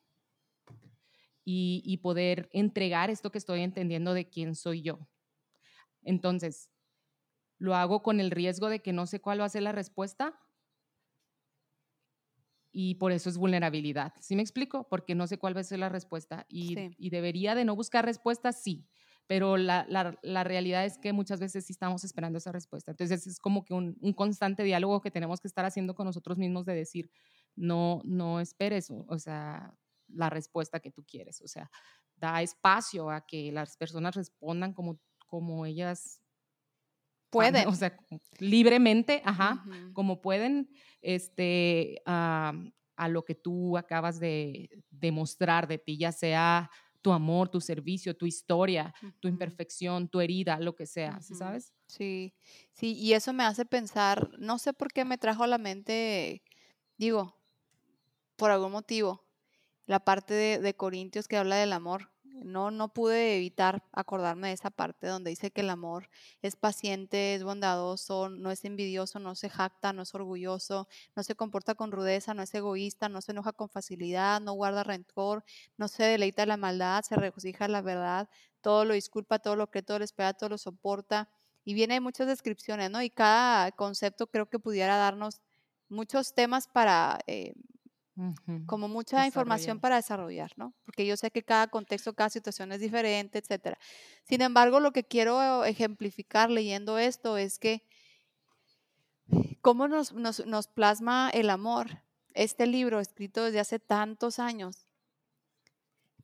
y, 1.44 1.98
poder 1.98 2.48
entregar 2.52 3.10
esto 3.10 3.30
que 3.30 3.38
estoy 3.38 3.60
entendiendo 3.60 4.14
de 4.14 4.28
quién 4.28 4.54
soy 4.54 4.82
yo. 4.82 5.06
Entonces, 6.02 6.70
lo 7.58 7.74
hago 7.74 8.02
con 8.02 8.20
el 8.20 8.30
riesgo 8.30 8.68
de 8.68 8.80
que 8.80 8.92
no 8.92 9.06
sé 9.06 9.20
cuál 9.20 9.40
va 9.40 9.44
a 9.44 9.50
ser 9.50 9.62
la 9.62 9.72
respuesta 9.72 10.40
y 12.72 12.96
por 12.96 13.12
eso 13.12 13.28
es 13.28 13.38
vulnerabilidad. 13.38 14.14
¿Sí 14.20 14.34
me 14.34 14.42
explico? 14.42 14.88
Porque 14.88 15.14
no 15.14 15.26
sé 15.26 15.38
cuál 15.38 15.56
va 15.56 15.60
a 15.60 15.64
ser 15.64 15.78
la 15.78 15.88
respuesta 15.88 16.46
y, 16.48 16.74
debería 17.10 17.54
de 17.54 17.64
no 17.64 17.76
buscar 17.76 18.04
respuestas, 18.04 18.62
sí, 18.62 18.88
pero 19.26 19.56
la, 19.56 19.84
realidad 20.44 20.84
es 20.84 20.98
que 20.98 21.12
muchas 21.12 21.40
veces 21.40 21.66
sí 21.66 21.72
estamos 21.72 22.04
esperando 22.04 22.38
esa 22.38 22.52
respuesta. 22.52 22.90
Entonces 22.90 23.26
es 23.26 23.38
como 23.38 23.64
que 23.64 23.74
un, 23.74 23.96
un, 24.00 24.12
constante 24.12 24.64
diálogo 24.64 25.00
que 25.00 25.10
tenemos 25.10 25.40
que 25.40 25.48
estar 25.48 25.64
haciendo 25.64 25.94
con 25.94 26.06
nosotros 26.06 26.36
mismos 26.36 26.66
de 26.66 26.74
decir, 26.74 27.10
no, 27.56 28.00
no 28.04 28.40
esperes, 28.40 28.90
o 28.90 29.18
sea, 29.18 29.74
la 30.08 30.30
respuesta 30.30 30.80
que 30.80 30.90
tú 30.90 31.04
quieres. 31.04 31.40
O 31.42 31.48
sea, 31.48 31.70
da 32.16 32.42
espacio 32.42 33.10
a 33.10 33.26
que 33.26 33.52
las 33.52 33.76
personas 33.76 34.14
respondan 34.14 34.72
como, 34.72 35.00
como 35.26 35.66
ellas 35.66 36.20
pueden. 37.30 37.68
O 37.68 37.74
sea, 37.74 37.96
libremente, 38.38 39.22
ajá, 39.24 39.64
como 39.92 40.20
pueden, 40.20 40.70
este, 41.00 42.00
a 42.06 42.52
lo 43.08 43.24
que 43.24 43.34
tú 43.34 43.76
acabas 43.76 44.20
de 44.20 44.70
demostrar 44.90 45.66
de 45.66 45.78
ti, 45.78 45.98
ya 45.98 46.12
sea 46.12 46.70
tu 47.02 47.12
amor, 47.12 47.50
tu 47.50 47.60
servicio, 47.60 48.16
tu 48.16 48.24
historia, 48.24 48.94
tu 49.20 49.28
imperfección, 49.28 50.08
tu 50.08 50.20
herida, 50.20 50.58
lo 50.58 50.74
que 50.74 50.86
sea, 50.86 51.20
¿sabes? 51.20 51.74
Sí, 51.86 52.34
sí, 52.72 52.94
y 52.94 53.12
eso 53.12 53.32
me 53.34 53.44
hace 53.44 53.66
pensar, 53.66 54.30
no 54.38 54.58
sé 54.58 54.72
por 54.72 54.90
qué 54.90 55.04
me 55.04 55.18
trajo 55.18 55.44
a 55.44 55.46
la 55.46 55.58
mente, 55.58 56.42
digo, 56.96 57.36
por 58.36 58.50
algún 58.50 58.72
motivo, 58.72 59.24
la 59.86 60.00
parte 60.00 60.34
de, 60.34 60.74
Corintios 60.74 61.28
que 61.28 61.36
habla 61.36 61.56
del 61.56 61.72
amor. 61.72 62.10
No, 62.24 62.72
no 62.72 62.92
pude 62.92 63.36
evitar 63.36 63.84
acordarme 63.92 64.48
de 64.48 64.54
esa 64.54 64.70
parte 64.70 65.06
donde 65.06 65.30
dice 65.30 65.52
que 65.52 65.60
el 65.60 65.70
amor 65.70 66.10
es 66.42 66.56
paciente, 66.56 67.34
es 67.34 67.44
bondadoso, 67.44 68.28
no 68.28 68.50
es 68.50 68.64
envidioso, 68.64 69.20
no 69.20 69.36
se 69.36 69.48
jacta, 69.48 69.92
no 69.92 70.02
es 70.02 70.14
orgulloso, 70.14 70.88
no 71.14 71.22
se 71.22 71.36
comporta 71.36 71.76
con 71.76 71.92
rudeza, 71.92 72.34
no 72.34 72.42
es 72.42 72.52
egoísta, 72.52 73.08
no 73.08 73.20
se 73.20 73.32
enoja 73.32 73.52
con 73.52 73.68
facilidad, 73.68 74.40
no 74.40 74.52
guarda 74.54 74.82
rencor, 74.82 75.44
no 75.76 75.86
se 75.86 76.02
deleita 76.04 76.44
la 76.44 76.56
maldad, 76.56 77.02
se 77.02 77.14
regocija 77.14 77.68
la 77.68 77.82
verdad, 77.82 78.28
todo 78.60 78.84
lo 78.84 78.94
disculpa, 78.94 79.38
todo 79.38 79.54
lo 79.54 79.70
cree, 79.70 79.82
todo 79.82 79.98
lo 80.00 80.04
espera, 80.04 80.34
todo 80.34 80.50
lo 80.50 80.58
soporta. 80.58 81.28
Y 81.64 81.74
viene 81.74 82.00
muchas 82.00 82.26
descripciones, 82.26 82.90
¿no? 82.90 83.00
Y 83.00 83.10
cada 83.10 83.70
concepto 83.72 84.26
creo 84.26 84.50
que 84.50 84.58
pudiera 84.58 84.96
darnos 84.96 85.40
muchos 85.88 86.34
temas 86.34 86.68
para 86.68 87.20
eh, 87.26 87.54
como 88.66 88.88
mucha 88.88 89.26
información 89.26 89.80
para 89.80 89.96
desarrollar, 89.96 90.52
¿no? 90.56 90.72
Porque 90.84 91.04
yo 91.04 91.16
sé 91.16 91.30
que 91.30 91.42
cada 91.42 91.66
contexto, 91.66 92.14
cada 92.14 92.30
situación 92.30 92.70
es 92.72 92.80
diferente, 92.80 93.38
etcétera. 93.38 93.78
Sin 94.22 94.40
embargo, 94.40 94.78
lo 94.80 94.92
que 94.92 95.04
quiero 95.04 95.64
ejemplificar 95.64 96.50
leyendo 96.50 96.98
esto 96.98 97.36
es 97.36 97.58
que 97.58 97.82
cómo 99.60 99.88
nos, 99.88 100.12
nos, 100.12 100.46
nos 100.46 100.68
plasma 100.68 101.30
el 101.30 101.50
amor. 101.50 102.02
Este 102.34 102.66
libro 102.66 103.00
escrito 103.00 103.44
desde 103.44 103.60
hace 103.60 103.78
tantos 103.78 104.38
años, 104.38 104.86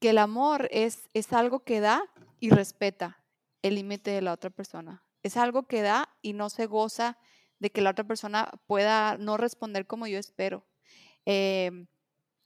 que 0.00 0.10
el 0.10 0.18
amor 0.18 0.68
es, 0.72 1.08
es 1.14 1.32
algo 1.32 1.64
que 1.64 1.80
da 1.80 2.02
y 2.40 2.50
respeta 2.50 3.22
el 3.62 3.74
límite 3.74 4.10
de 4.10 4.22
la 4.22 4.32
otra 4.32 4.50
persona. 4.50 5.04
Es 5.22 5.36
algo 5.36 5.64
que 5.64 5.82
da 5.82 6.08
y 6.22 6.32
no 6.32 6.50
se 6.50 6.66
goza 6.66 7.18
de 7.58 7.70
que 7.70 7.82
la 7.82 7.90
otra 7.90 8.04
persona 8.04 8.50
pueda 8.66 9.18
no 9.18 9.36
responder 9.36 9.86
como 9.86 10.06
yo 10.06 10.18
espero. 10.18 10.64
Em, 11.26 11.86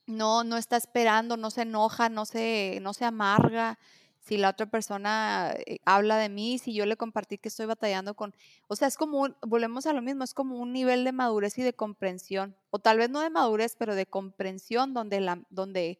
no, 0.07 0.43
no 0.43 0.57
está 0.57 0.77
esperando, 0.77 1.37
no 1.37 1.51
se 1.51 1.63
enoja, 1.63 2.09
no 2.09 2.25
se, 2.25 2.79
no 2.81 2.93
se 2.93 3.05
amarga, 3.05 3.79
si 4.25 4.37
la 4.37 4.49
otra 4.49 4.65
persona 4.65 5.53
eh, 5.67 5.77
habla 5.85 6.17
de 6.17 6.29
mí, 6.29 6.57
si 6.57 6.73
yo 6.73 6.87
le 6.87 6.97
compartí 6.97 7.37
que 7.37 7.49
estoy 7.49 7.67
batallando 7.67 8.15
con, 8.15 8.35
o 8.67 8.75
sea, 8.75 8.87
es 8.87 8.97
como, 8.97 9.27
volvemos 9.45 9.85
a 9.85 9.93
lo 9.93 10.01
mismo, 10.01 10.23
es 10.23 10.33
como 10.33 10.57
un 10.57 10.73
nivel 10.73 11.03
de 11.03 11.11
madurez 11.11 11.57
y 11.59 11.61
de 11.61 11.73
comprensión, 11.73 12.55
o 12.71 12.79
tal 12.79 12.97
vez 12.97 13.09
no 13.11 13.21
de 13.21 13.29
madurez, 13.29 13.75
pero 13.77 13.93
de 13.93 14.07
comprensión 14.07 14.95
donde, 14.95 15.21
la, 15.21 15.43
donde 15.51 15.99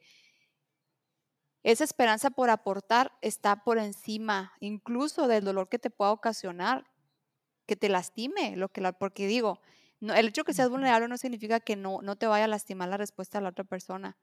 esa 1.62 1.84
esperanza 1.84 2.32
por 2.32 2.50
aportar 2.50 3.12
está 3.22 3.64
por 3.64 3.78
encima 3.78 4.54
incluso 4.60 5.28
del 5.28 5.44
dolor 5.44 5.70
que 5.70 5.78
te 5.78 5.92
pueda 5.92 6.12
ocasionar, 6.12 6.86
que 7.68 7.76
te 7.76 7.90
lastime, 7.90 8.56
lo 8.56 8.70
que 8.70 8.82
porque 8.94 9.28
digo, 9.28 9.62
no, 10.00 10.14
el 10.14 10.28
hecho 10.28 10.42
de 10.42 10.46
que 10.46 10.54
seas 10.54 10.70
vulnerable 10.70 11.08
no 11.08 11.18
significa 11.18 11.60
que 11.60 11.76
no, 11.76 12.02
no 12.02 12.16
te 12.16 12.28
vaya 12.28 12.46
a 12.46 12.50
lastimar 12.50 12.90
la 12.90 12.98
respuesta 12.98 13.38
de 13.38 13.44
la 13.44 13.50
otra 13.50 13.64
persona. 13.64 14.18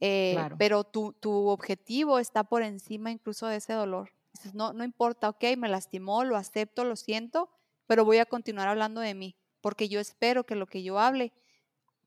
Eh, 0.00 0.38
pero 0.58 0.84
tu, 0.84 1.12
tu, 1.12 1.48
objetivo 1.48 2.18
está 2.18 2.44
por 2.44 2.62
encima 2.62 3.10
incluso 3.10 3.46
de 3.46 3.56
ese 3.56 3.74
dolor. 3.74 4.12
Dices, 4.32 4.54
no, 4.54 4.72
no 4.72 4.84
importa, 4.84 5.28
ok, 5.28 5.44
me 5.58 5.68
lastimó, 5.68 6.24
lo 6.24 6.36
acepto, 6.36 6.84
lo 6.84 6.96
siento, 6.96 7.50
pero 7.86 8.04
voy 8.04 8.18
a 8.18 8.26
continuar 8.26 8.68
hablando 8.68 9.00
de 9.00 9.14
mí, 9.14 9.36
porque 9.60 9.88
yo 9.88 10.00
espero 10.00 10.44
que 10.44 10.54
lo 10.54 10.66
que 10.66 10.82
yo 10.82 10.98
hable 10.98 11.32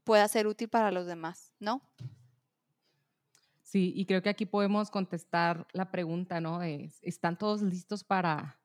pueda 0.03 0.27
ser 0.27 0.47
útil 0.47 0.69
para 0.69 0.91
los 0.91 1.05
demás, 1.05 1.53
¿no? 1.59 1.81
Sí, 3.61 3.91
y 3.95 4.05
creo 4.05 4.21
que 4.21 4.29
aquí 4.29 4.45
podemos 4.45 4.89
contestar 4.89 5.67
la 5.73 5.91
pregunta, 5.91 6.39
¿no? 6.39 6.61
¿Están 6.61 7.37
todos 7.37 7.61
listos 7.61 8.03
para, 8.03 8.59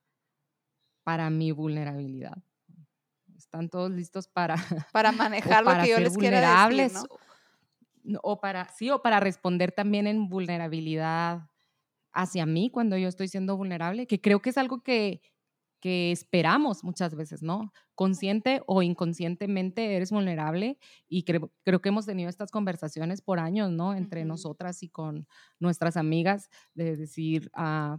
para 1.03 1.29
mi 1.31 1.51
vulnerabilidad? 1.51 2.38
¿Están 3.38 3.68
todos 3.70 3.90
listos 3.90 4.29
para... 4.29 4.57
Para 4.92 5.12
manejar 5.12 5.64
lo 5.64 5.81
que 5.81 5.90
yo 5.90 5.98
les 6.01 6.16
quiera 6.16 6.66
decir, 6.68 6.92
¿no? 6.92 7.05
o 8.22 8.40
para, 8.40 8.68
sí, 8.70 8.90
o 8.90 9.03
para 9.03 9.20
responder 9.20 9.72
también 9.72 10.07
en 10.07 10.29
vulnerabilidad 10.29 11.51
hacia 12.12 12.46
mí 12.46 12.70
cuando 12.70 12.96
yo 12.96 13.09
estoy 13.09 13.29
siendo 13.29 13.57
vulnerable, 13.57 14.07
que 14.07 14.20
creo 14.20 14.40
que 14.40 14.51
es 14.51 14.59
algo 14.59 14.83
que, 14.83 15.20
que 15.81 16.11
esperamos 16.11 16.83
muchas 16.85 17.14
veces, 17.14 17.42
¿no? 17.42 17.72
Consciente 17.94 18.62
o 18.66 18.83
inconscientemente 18.83 19.94
eres 19.94 20.11
vulnerable 20.11 20.79
y 21.07 21.24
creo, 21.24 21.53
creo 21.64 21.81
que 21.81 21.90
hemos 21.90 22.07
tenido 22.07 22.29
estas 22.29 22.51
conversaciones 22.51 23.20
por 23.20 23.38
años, 23.38 23.70
¿no? 23.70 23.94
Entre 23.94 24.24
nosotras 24.24 24.83
y 24.83 24.88
con 24.88 25.27
nuestras 25.61 25.96
amigas, 25.96 26.48
de 26.74 26.96
decir, 26.96 27.51
ah, 27.55 27.98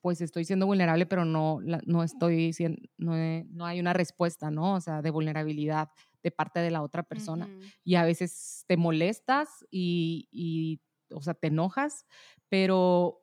pues 0.00 0.20
estoy 0.20 0.44
siendo 0.44 0.66
vulnerable, 0.66 1.06
pero 1.06 1.24
no, 1.24 1.60
no 1.60 2.02
estoy, 2.02 2.54
no, 2.96 3.14
no 3.16 3.66
hay 3.66 3.80
una 3.80 3.92
respuesta, 3.92 4.50
¿no? 4.50 4.74
O 4.74 4.80
sea, 4.80 5.02
de 5.02 5.10
vulnerabilidad 5.10 5.88
de 6.22 6.30
parte 6.30 6.60
de 6.60 6.70
la 6.70 6.82
otra 6.82 7.02
persona. 7.02 7.48
Y 7.84 7.94
a 7.94 8.04
veces 8.04 8.64
te 8.66 8.76
molestas 8.76 9.66
y, 9.70 10.80
o 11.10 11.22
sea, 11.22 11.34
te 11.34 11.48
enojas, 11.48 12.06
pero 12.48 13.22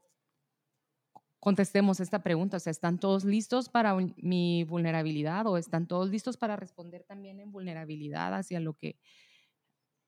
contestemos 1.39 1.99
esta 1.99 2.23
pregunta, 2.23 2.57
o 2.57 2.59
sea, 2.59 2.71
¿están 2.71 2.99
todos 2.99 3.23
listos 3.23 3.69
para 3.69 3.95
mi 3.95 4.63
vulnerabilidad 4.63 5.45
o 5.47 5.57
están 5.57 5.87
todos 5.87 6.09
listos 6.09 6.37
para 6.37 6.55
responder 6.55 7.03
también 7.03 7.39
en 7.39 7.51
vulnerabilidad 7.51 8.33
hacia 8.33 8.59
lo 8.59 8.73
que 8.73 8.99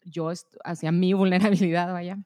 yo, 0.04 0.32
hacia 0.64 0.92
mi 0.92 1.14
vulnerabilidad, 1.74 1.94
vaya? 1.94 2.18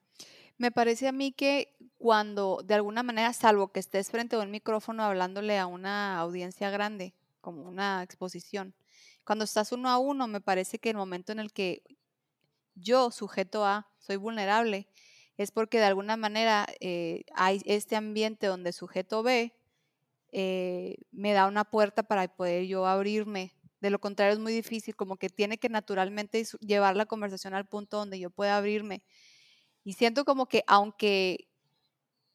Me 0.58 0.72
parece 0.72 1.08
a 1.08 1.12
mí 1.12 1.32
que 1.32 1.76
cuando 2.04 2.60
de 2.66 2.74
alguna 2.74 3.02
manera, 3.02 3.32
salvo 3.32 3.72
que 3.72 3.80
estés 3.80 4.12
frente 4.12 4.36
a 4.36 4.40
un 4.40 4.52
micrófono 4.52 5.06
hablándole 5.06 5.58
a 5.58 5.68
una 5.68 6.20
audiencia 6.20 6.70
grande, 6.70 7.14
como 7.40 7.64
una 7.64 8.04
exposición, 8.04 8.76
cuando 9.24 9.46
estás 9.46 9.72
uno 9.72 9.88
a 9.88 9.98
uno, 10.00 10.28
me 10.28 10.42
parece 10.42 10.80
que 10.80 10.90
el 10.90 10.98
momento 10.98 11.32
en 11.32 11.40
el 11.40 11.54
que 11.54 11.82
yo, 12.76 13.10
sujeto 13.10 13.66
A, 13.66 13.88
soy 14.00 14.18
vulnerable, 14.18 14.90
es 15.38 15.52
porque 15.52 15.78
de 15.78 15.86
alguna 15.86 16.18
manera 16.18 16.68
eh, 16.82 17.24
hay 17.36 17.62
este 17.64 17.96
ambiente 17.96 18.48
donde 18.48 18.74
sujeto 18.74 19.24
B 19.24 19.56
eh, 20.34 20.98
me 21.14 21.32
da 21.32 21.48
una 21.48 21.64
puerta 21.64 22.04
para 22.04 22.28
poder 22.28 22.66
yo 22.66 22.86
abrirme. 22.86 23.56
De 23.80 23.90
lo 23.90 24.00
contrario 24.02 24.34
es 24.34 24.40
muy 24.40 24.52
difícil, 24.52 24.98
como 24.98 25.16
que 25.16 25.30
tiene 25.30 25.58
que 25.58 25.70
naturalmente 25.70 26.44
llevar 26.60 26.98
la 26.98 27.06
conversación 27.06 27.54
al 27.54 27.66
punto 27.66 27.96
donde 27.96 28.20
yo 28.20 28.30
pueda 28.30 28.58
abrirme. 28.58 29.04
Y 29.86 29.94
siento 29.94 30.26
como 30.26 30.48
que 30.48 30.66
aunque 30.68 31.48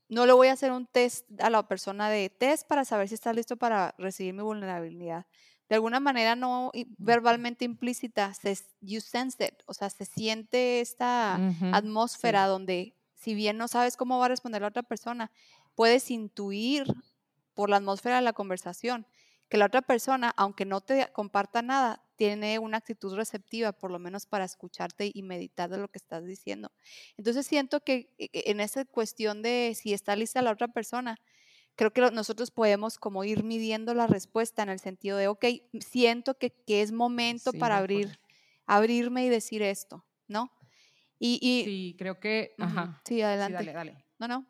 no 0.09 0.27
le 0.27 0.33
voy 0.33 0.49
a 0.49 0.53
hacer 0.53 0.73
un 0.73 0.87
test 0.87 1.27
a 1.41 1.51
la 1.51 1.69
persona 1.69 2.09
de 2.11 2.31
test 2.31 2.67
para 2.69 2.85
saber 2.85 3.09
si 3.09 3.15
está 3.15 3.33
listo 3.33 3.57
para 3.57 3.95
recibir 3.99 4.35
mi 4.35 4.43
vulnerabilidad, 4.43 5.27
de 5.69 5.75
alguna 5.77 6.01
manera 6.01 6.35
no 6.37 6.73
verbalmente 6.97 7.65
implícita, 7.65 8.33
se, 8.35 8.57
you 8.81 9.01
sense 9.01 9.45
it, 9.45 9.63
o 9.67 9.75
sea, 9.75 9.91
se 9.91 10.05
siente 10.07 10.81
esta 10.81 11.43
atmósfera 11.71 12.47
donde 12.47 12.97
si 13.15 13.35
bien 13.35 13.59
no 13.59 13.69
sabes 13.69 13.97
cómo 13.97 14.19
va 14.19 14.27
a 14.27 14.29
responder 14.29 14.63
la 14.63 14.69
otra 14.69 14.83
persona, 14.83 15.31
puedes 15.75 16.11
intuir 16.11 16.87
por 17.55 17.71
la 17.71 17.77
atmósfera 17.79 18.17
de 18.17 18.23
la 18.23 18.33
conversación 18.33 19.07
que 19.49 19.57
la 19.59 19.67
otra 19.67 19.83
persona, 19.83 20.33
aunque 20.37 20.65
no 20.67 20.81
te 20.81 21.11
comparta 21.13 21.63
nada, 21.63 22.05
tiene 22.19 22.59
una 22.59 22.79
actitud 22.79 23.15
receptiva, 23.15 23.73
por 23.73 23.93
lo 23.93 24.01
menos 24.01 24.27
para 24.27 24.45
escucharte 24.45 25.11
y 25.15 25.23
meditar 25.23 25.71
de 25.71 25.79
lo 25.79 25.89
que 25.89 25.99
estás 25.99 26.27
diciendo. 26.27 26.73
Entonces 27.17 27.47
siento 27.47 27.81
que 27.81 28.11
e, 28.19 28.29
e, 28.33 28.51
en 28.51 28.61
esa 28.61 28.85
cuestión 28.85 29.41
de 29.41 29.73
si 29.77 29.95
está 29.95 30.17
lista 30.17 30.43
la 30.43 30.51
otra 30.51 30.67
persona, 30.67 31.17
creo 31.77 31.93
que 31.93 32.01
nosotros 32.11 32.51
podemos 32.51 32.99
como 32.99 33.23
ir 33.23 33.45
midiendo 33.45 33.95
la 33.95 34.09
respuesta 34.09 34.65
en 34.65 34.69
el 34.69 34.81
sentido 34.81 35.17
de, 35.17 35.29
ok, 35.29 35.45
siento 35.81 36.37
que, 36.37 36.53
es 36.67 36.91
momento 36.91 37.53
para 37.53 37.79
abrir, 37.79 38.19
abrirme 38.67 39.25
y 39.25 39.29
decir 39.29 39.63
esto, 39.63 40.05
¿no? 40.27 40.51
Y, 41.21 41.63
sí, 41.65 41.97
creo 41.99 42.19
que... 42.19 42.55
Ajá. 42.59 43.01
Sí, 43.05 43.23
adelante. 43.23 43.55
dale, 43.55 43.73
dale. 43.73 44.05
No, 44.19 44.27
no. 44.27 44.47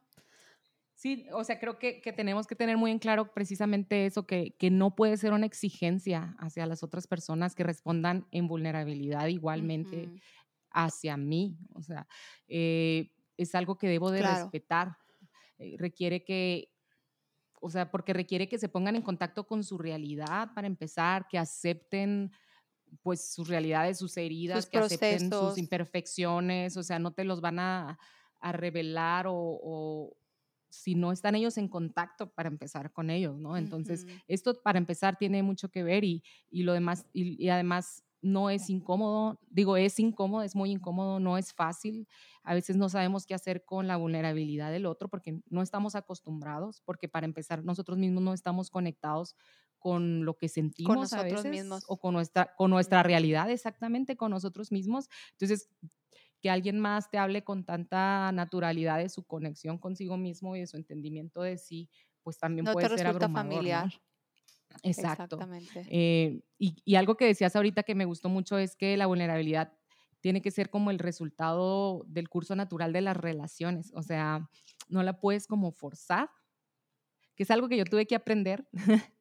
Sí, 0.99 1.29
o 1.33 1.45
sea, 1.45 1.61
creo 1.61 1.79
que, 1.79 2.03
tenemos 2.17 2.49
que 2.49 2.57
tener 2.57 2.77
muy 2.77 2.91
en 2.91 2.99
claro 2.99 3.33
precisamente 3.33 4.05
eso, 4.05 4.27
que, 4.27 4.57
que, 4.59 4.69
no 4.69 4.97
puede 4.97 5.17
ser 5.17 5.33
una 5.33 5.47
exigencia 5.47 6.35
hacia 6.41 6.67
las 6.67 6.83
otras 6.83 7.07
personas 7.07 7.55
que 7.55 7.63
respondan 7.63 8.27
en 8.33 8.49
vulnerabilidad 8.49 9.29
igualmente 9.29 10.11
hacia 10.73 11.17
mí. 11.17 11.57
O 11.75 11.83
sea, 11.83 12.09
eh, 12.49 13.13
es 13.37 13.55
algo 13.55 13.79
que 13.79 13.87
debo 13.87 14.11
de 14.11 14.23
respetar. 14.23 14.99
Eh, 15.59 15.77
requiere 15.79 16.25
que, 16.25 16.73
o 17.61 17.71
sea, 17.71 17.93
porque 17.93 18.13
requiere 18.13 18.49
que 18.49 18.59
se 18.59 18.69
pongan 18.69 18.97
en 18.97 19.03
contacto 19.03 19.47
con 19.47 19.63
su 19.63 19.79
realidad 19.79 20.51
para 20.53 20.67
empezar, 20.67 21.29
que 21.29 21.39
acepten 21.39 22.33
pues 23.05 23.33
sus 23.33 23.47
realidades, 23.47 23.99
sus 23.99 24.17
heridas, 24.17 24.67
que 24.67 24.79
acepten 24.79 25.31
sus 25.31 25.59
imperfecciones, 25.59 26.77
o 26.77 26.83
sea, 26.83 26.99
no 26.99 27.13
te 27.13 27.23
los 27.23 27.41
van 27.41 27.61
a, 27.61 27.99
revelar 28.41 29.27
o, 29.29 30.17
si 30.71 30.95
no 30.95 31.13
están 31.13 31.35
ellos 31.35 31.57
en 31.59 31.69
contacto 31.69 32.31
para 32.31 32.49
empezar 32.49 32.93
con 32.93 33.11
ellos, 33.11 33.39
¿no? 33.39 33.57
Entonces, 33.57 34.07
esto 34.27 34.61
para 34.63 34.79
empezar 34.79 35.17
tiene 35.17 35.43
mucho 35.43 35.71
que 35.71 35.83
ver 35.83 36.05
y, 36.05 36.23
lo 36.51 36.73
demás, 36.73 37.07
y 37.13 37.49
además 37.49 38.05
no 38.21 38.51
es 38.51 38.69
incómodo, 38.69 39.41
digo, 39.49 39.77
es 39.77 39.99
incómodo, 39.99 40.43
es 40.43 40.57
muy 40.57 40.71
incómodo, 40.71 41.21
no 41.21 41.39
es 41.39 41.53
fácil. 41.53 42.09
A 42.43 42.55
veces 42.55 42.77
no 42.77 42.89
sabemos 42.89 43.27
qué 43.27 43.35
hacer 43.35 43.65
con 43.65 43.87
la 43.87 43.97
vulnerabilidad 43.97 44.71
del 44.71 44.87
otro 44.87 45.09
porque 45.09 45.41
no 45.49 45.63
estamos 45.63 45.95
acostumbrados, 45.95 46.83
porque 46.85 47.09
para 47.09 47.27
empezar 47.27 47.65
nosotros 47.65 47.99
mismos 47.99 48.23
no 48.23 48.33
estamos 48.33 48.71
conectados 48.71 49.37
con 49.79 50.25
lo 50.25 50.37
que 50.37 50.49
sentimos 50.49 51.13
a 51.13 51.23
veces, 51.23 51.47
mismos 51.47 51.85
o 51.87 51.99
con 51.99 52.15
nuestra 52.15 52.53
con 52.57 52.71
nuestra 52.71 53.05
realidad 53.05 53.49
exactamente 53.49 54.17
con 54.17 54.33
nosotros 54.33 54.73
mismos. 54.73 55.09
Entonces, 55.33 55.69
que 56.41 56.51
alguien 56.51 56.79
más 56.79 57.11
te 57.11 57.19
hable 57.19 57.43
con 57.43 57.65
tanta 57.65 58.31
naturalidad 58.33 58.99
de 58.99 59.09
su 59.09 59.25
conexión 59.25 59.79
consigo 59.79 60.17
mismo 60.17 60.57
y 60.57 60.61
de 60.61 60.67
su 60.67 60.77
entendimiento 60.77 61.43
de 61.43 61.59
sí, 61.59 61.91
pues 62.23 62.39
también 62.39 62.67
puede 62.67 62.89
ser 62.89 63.07
abrumador, 63.07 63.33
familiar. 63.33 63.93
Exacto. 64.83 65.37
Exactamente. 65.37 65.87
Eh, 65.91 66.43
y, 66.59 66.95
algo 66.95 67.17
que 67.17 67.27
decías 67.27 67.57
ahorita 67.57 67.83
que 67.83 67.95
me 67.95 68.05
gustó 68.05 68.29
mucho 68.29 68.59
es 68.59 68.77
que 68.77 68.97
la 68.97 69.07
vulnerabilidad 69.07 69.73
tiene 70.21 70.43
que 70.43 70.51
ser 70.51 70.71
como 70.71 70.91
el 70.91 70.99
resultado 70.99 72.05
del 72.07 72.29
curso 72.29 72.55
natural 72.57 72.93
de 72.93 73.01
las 73.01 73.17
relaciones. 73.17 73.93
O 73.95 74.03
sea, 74.03 74.49
no 74.89 75.03
la 75.03 75.21
puedes 75.21 75.47
como 75.47 75.73
forzar, 75.73 76.31
que 77.35 77.45
es 77.45 77.51
algo 77.51 77.69
que 77.69 77.77
yo 77.77 77.85
tuve 77.85 78.07
que 78.07 78.17
aprender 78.17 78.69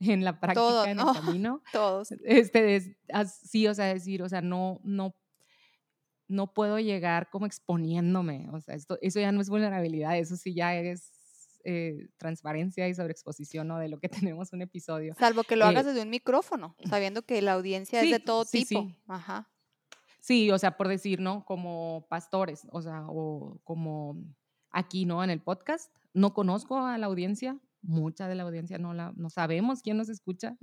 en 0.00 0.24
la 0.24 0.38
práctica, 0.40 0.90
en 0.90 1.00
el 1.00 1.06
camino. 1.12 1.62
Todos. 1.72 2.12
Este, 2.24 2.96
sí, 3.42 3.66
o 3.66 3.74
sea, 3.74 3.86
decir, 3.86 4.22
o 4.22 4.28
sea, 4.28 4.42
no, 4.42 4.80
no, 4.84 5.16
no 6.28 6.52
puedo 6.52 6.78
llegar 6.78 7.30
como 7.30 7.46
exponiéndome. 7.46 8.48
O 8.52 8.60
sea, 8.60 8.74
esto, 8.74 8.98
eso 9.02 9.20
ya 9.20 9.32
no 9.32 9.40
es 9.40 9.48
vulnerabilidad, 9.48 10.18
eso 10.18 10.36
sí 10.36 10.54
ya 10.54 10.74
es 10.74 11.12
eh, 11.64 12.08
transparencia 12.18 12.88
y 12.88 12.94
sobreexposición 12.94 13.68
¿no? 13.68 13.78
de 13.78 13.88
lo 13.88 13.98
que 13.98 14.08
tenemos 14.32 14.52
un 14.52 14.62
episodio. 14.62 15.14
Salvo 15.18 15.44
que 15.44 15.56
lo 15.56 15.64
hagas 15.64 15.84
Eh, 15.84 15.88
desde 15.88 16.02
un 16.02 16.10
micrófono, 16.10 16.76
sabiendo 16.88 17.22
que 17.22 17.40
la 17.42 17.52
audiencia 17.52 18.02
es 18.02 18.10
de 18.10 18.20
todo 18.20 18.44
sí, 18.44 18.64
tipo. 18.64 18.82
sí. 18.82 18.96
Ajá. 19.06 19.50
Sí, 20.20 20.50
o 20.50 20.58
sea, 20.58 20.76
por 20.76 20.88
decir, 20.88 21.20
¿no? 21.20 21.44
Como 21.44 22.06
pastores, 22.08 22.66
o 22.72 22.80
sea, 22.80 23.04
o 23.08 23.60
como 23.62 24.16
aquí, 24.70 25.04
¿no? 25.04 25.22
En 25.22 25.30
el 25.30 25.42
podcast. 25.42 25.94
No 26.14 26.32
conozco 26.32 26.78
a 26.78 26.96
la 26.96 27.06
audiencia, 27.06 27.58
mucha 27.82 28.28
de 28.28 28.34
la 28.34 28.44
audiencia 28.44 28.78
no, 28.78 28.94
la, 28.94 29.12
no 29.16 29.28
sabemos 29.28 29.82
quién 29.82 29.96
nos 29.96 30.08
escucha 30.08 30.56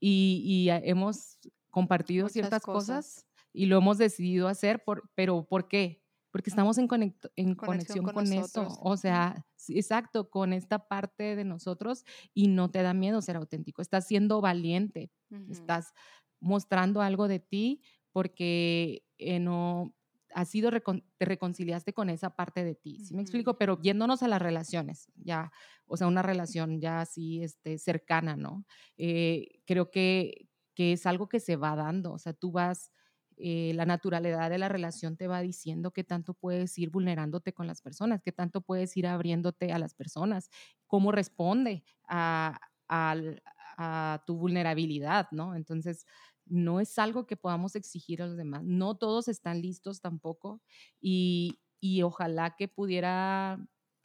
y, 0.00 0.42
y, 0.44 0.68
ah, 0.70 0.80
hemos 0.84 1.38
compartido 1.70 2.24
Muchas 2.24 2.32
ciertas 2.34 2.62
cosas. 2.62 3.06
cosas 3.06 3.27
y 3.58 3.66
lo 3.66 3.78
hemos 3.78 3.98
decidido 3.98 4.48
hacer, 4.48 4.84
por, 4.84 5.10
pero 5.14 5.46
¿por 5.46 5.68
qué? 5.68 6.04
Porque 6.30 6.50
estamos 6.50 6.78
en, 6.78 6.88
conect- 6.88 7.30
en 7.36 7.54
Conexión 7.56 8.00
conexión 8.00 8.10
con 8.10 8.32
con, 8.32 8.32
eso, 8.32 8.78
o 8.80 8.96
sea, 8.96 9.46
exacto, 9.68 10.30
con 10.30 10.52
esta 10.52 10.88
parte 10.88 11.36
de 11.36 11.44
nosotros 11.44 12.04
y 12.34 12.48
no 12.48 12.70
te 12.70 12.82
da 12.82 12.94
miedo 12.94 13.22
ser 13.22 13.36
auténtico, 13.36 13.82
estás 13.82 14.06
siendo 14.06 14.40
valiente, 14.40 15.12
Ujú. 15.30 15.64
estás 15.68 15.92
mostrando 16.40 17.00
algo 17.02 17.28
de 17.28 17.40
ti 17.40 17.82
porque 18.12 19.04
eh, 19.18 19.38
no 19.40 19.94
has 20.34 20.48
sido 20.50 20.70
recon- 20.70 21.04
te 21.16 21.24
reconciliaste 21.24 21.94
con 21.94 22.10
esa 22.10 22.36
parte 22.36 22.62
de 22.64 22.74
ti, 22.74 23.00
¿sí 23.00 23.14
me 23.14 23.22
explico? 23.22 23.56
Pero 23.58 23.80
yéndonos 23.80 24.22
a 24.22 24.28
las 24.28 24.42
relaciones, 24.42 25.10
ya, 25.16 25.50
o 25.86 25.96
sea, 25.96 26.06
una 26.06 26.22
relación 26.22 26.80
ya 26.80 27.00
así, 27.00 27.42
este, 27.42 27.78
cercana, 27.78 28.36
¿no? 28.36 28.66
Eh, 28.98 29.60
creo 29.66 29.90
que, 29.90 30.48
que 30.74 30.92
es 30.92 31.06
algo 31.06 31.28
que 31.28 31.40
se 31.40 31.56
va 31.56 31.74
dando, 31.76 32.12
o 32.12 32.18
sea, 32.18 32.34
tú 32.34 32.52
vas, 32.52 32.92
eh, 33.40 33.72
la 33.74 33.86
naturalidad 33.86 34.50
de 34.50 34.58
la 34.58 34.68
relación 34.68 35.16
te 35.16 35.26
va 35.28 35.40
diciendo 35.42 35.92
qué 35.92 36.04
tanto 36.04 36.34
puedes 36.34 36.76
ir 36.78 36.90
vulnerándote 36.90 37.52
con 37.52 37.66
las 37.66 37.82
personas, 37.82 38.22
qué 38.22 38.32
tanto 38.32 38.60
puedes 38.62 38.96
ir 38.96 39.06
abriéndote 39.06 39.72
a 39.72 39.78
las 39.78 39.94
personas, 39.94 40.50
cómo 40.86 41.12
responde 41.12 41.84
a, 42.08 42.60
a 42.88 44.22
tu 44.26 44.36
vulnerabilidad, 44.36 45.28
¿no? 45.30 45.54
Entonces, 45.54 46.04
no 46.46 46.80
es 46.80 46.98
algo 46.98 47.26
que 47.26 47.36
podamos 47.36 47.76
exigir 47.76 48.22
a 48.22 48.26
los 48.26 48.36
demás. 48.36 48.62
No 48.64 48.96
todos 48.96 49.28
están 49.28 49.60
listos 49.60 50.00
tampoco 50.00 50.62
y, 51.00 51.60
y 51.80 52.02
ojalá 52.02 52.56
que 52.56 52.68
pudiera 52.68 53.58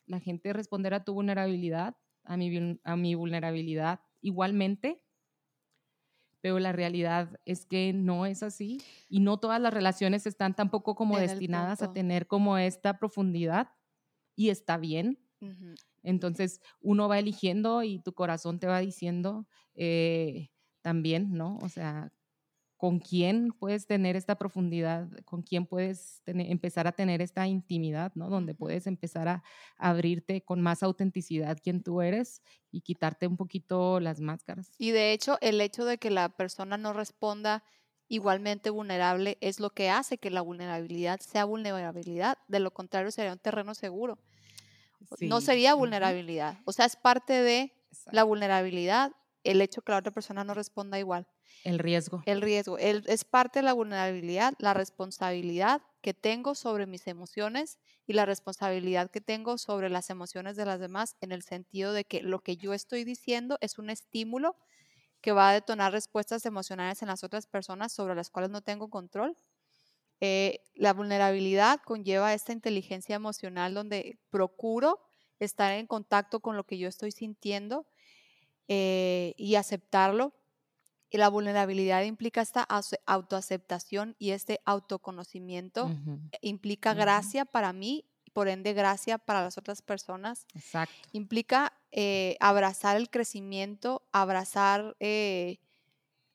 la 0.06 0.20
gente 0.20 0.52
responder 0.54 0.94
a 0.94 1.04
tu 1.04 1.14
vulnerabilidad, 1.14 1.96
a 2.24 2.38
mi, 2.38 2.80
a 2.84 2.96
mi 2.96 3.16
vulnerabilidad 3.16 4.02
igualmente, 4.22 5.03
pero 6.44 6.60
la 6.60 6.74
realidad 6.74 7.40
es 7.46 7.66
que 7.66 7.94
no 7.94 8.26
es 8.26 8.44
así 8.44 8.82
y 9.08 9.22
no 9.22 9.38
todas 9.38 9.62
las 9.62 9.74
relaciones 9.74 10.28
están 10.28 10.54
tampoco 10.54 10.94
como 10.94 11.18
destinadas 11.18 11.82
a 11.82 11.94
tener 11.94 12.28
como 12.28 12.58
esta 12.58 13.00
profundidad 13.00 13.70
y 14.36 14.50
está 14.50 14.76
bien. 14.76 15.26
Entonces 16.04 16.60
uno 16.82 17.08
va 17.08 17.20
eligiendo 17.20 17.82
y 17.82 18.00
tu 18.00 18.14
corazón 18.14 18.60
te 18.60 18.68
va 18.68 18.80
diciendo 18.80 19.48
eh, 19.74 20.50
también, 20.82 21.32
¿no? 21.32 21.60
O 21.62 21.70
sea, 21.70 22.12
con 22.84 23.00
quién 23.00 23.54
puedes 23.58 23.88
tener 23.88 24.18
esta 24.18 24.38
profundidad, 24.38 25.08
con 25.24 25.42
quién 25.42 25.66
puedes 25.66 26.20
tener- 26.26 26.52
empezar 26.52 26.86
a 26.86 26.92
tener 26.92 27.22
esta 27.22 27.48
intimidad, 27.48 28.12
¿no? 28.14 28.30
Donde 28.30 28.56
puedes 28.56 28.88
empezar 28.88 29.30
a 29.30 29.42
abrirte 29.78 30.44
con 30.44 30.60
más 30.60 30.84
autenticidad 30.84 31.58
quién 31.64 31.82
tú 31.82 32.02
eres 32.02 32.42
y 32.72 32.82
quitarte 32.82 33.26
un 33.26 33.38
poquito 33.38 34.02
las 34.02 34.20
máscaras. 34.20 34.70
Y 34.78 34.92
de 34.92 35.14
hecho, 35.14 35.38
el 35.40 35.62
hecho 35.62 35.86
de 35.86 35.98
que 35.98 36.10
la 36.10 36.28
persona 36.28 36.76
no 36.76 36.92
responda 36.92 37.64
igualmente 38.10 38.70
vulnerable 38.70 39.38
es 39.40 39.62
lo 39.62 39.70
que 39.70 39.90
hace 39.90 40.18
que 40.18 40.30
la 40.30 40.42
vulnerabilidad 40.42 41.22
sea 41.22 41.46
vulnerabilidad. 41.46 42.38
De 42.50 42.60
lo 42.60 42.72
contrario, 42.74 43.12
sería 43.12 43.32
un 43.32 43.40
terreno 43.40 43.76
seguro. 43.76 44.20
No 45.22 45.40
sería 45.40 45.74
vulnerabilidad. 45.74 46.58
O 46.66 46.74
sea, 46.74 46.86
es 46.86 46.98
parte 46.98 47.32
de 47.32 47.72
la 48.12 48.26
vulnerabilidad 48.26 49.14
el 49.46 49.62
hecho 49.62 49.82
que 49.84 49.94
la 49.94 50.00
otra 50.00 50.12
persona 50.12 50.44
no 50.44 50.54
responda 50.54 51.00
igual. 51.00 51.28
El 51.64 51.80
riesgo. 51.80 52.22
El 52.26 52.42
riesgo. 52.42 52.78
Es 52.78 53.24
parte 53.24 53.60
de 53.60 53.64
la 53.64 53.74
vulnerabilidad, 53.74 54.54
la 54.60 54.74
responsabilidad 54.74 55.82
que 56.02 56.14
tengo 56.14 56.56
sobre 56.56 56.86
mis 56.86 57.08
emociones 57.08 57.80
y 58.06 58.14
la 58.14 58.26
responsabilidad 58.26 59.10
que 59.10 59.22
tengo 59.22 59.58
sobre 59.58 59.90
las 59.90 60.10
emociones 60.10 60.58
de 60.58 60.66
las 60.66 60.80
demás 60.80 61.16
en 61.22 61.32
el 61.32 61.42
sentido 61.42 61.94
de 61.94 62.04
que 62.04 62.22
lo 62.22 62.40
que 62.40 62.58
yo 62.58 62.74
estoy 62.74 63.06
diciendo 63.06 63.58
es 63.62 63.80
un 63.80 63.90
estímulo 63.90 64.58
que 65.22 65.32
va 65.32 65.50
a 65.50 65.54
detonar 65.54 65.94
respuestas 65.94 66.46
emocionales 66.46 67.02
en 67.02 67.08
las 67.08 67.24
otras 67.24 67.48
personas 67.48 67.94
sobre 67.94 68.14
las 68.14 68.30
cuales 68.30 68.52
no 68.52 68.62
tengo 68.62 68.90
control. 68.90 69.38
Eh, 70.20 70.60
la 70.76 70.94
vulnerabilidad 70.94 71.80
conlleva 71.86 72.34
esta 72.34 72.52
inteligencia 72.52 73.16
emocional 73.16 73.74
donde 73.74 74.20
procuro 74.30 75.00
estar 75.40 75.72
en 75.74 75.88
contacto 75.88 76.42
con 76.42 76.58
lo 76.58 76.66
que 76.66 76.78
yo 76.78 76.90
estoy 76.90 77.12
sintiendo 77.12 77.88
eh, 78.68 79.34
y 79.38 79.56
aceptarlo. 79.56 80.34
Y 81.14 81.20
la 81.20 81.30
vulnerabilidad 81.30 82.04
implica 82.04 82.42
esta 82.42 82.64
ace- 82.64 83.00
autoaceptación 83.08 84.18
y 84.20 84.32
este 84.32 84.62
autoconocimiento. 84.66 85.94
Ujú, 85.94 86.20
Implica 86.42 86.96
gracia 86.96 87.46
para 87.46 87.74
mí, 87.74 88.06
y 88.26 88.32
por 88.32 88.50
ende 88.50 88.74
gracia 88.74 89.20
para 89.20 89.44
las 89.44 89.60
otras 89.60 89.84
personas. 89.84 90.48
Exacto. 90.56 91.10
Implica 91.14 91.74
eh, 91.92 92.38
abrazar 92.42 92.98
el 92.98 93.10
crecimiento, 93.12 94.08
abrazar, 94.14 94.96
eh, 95.00 95.60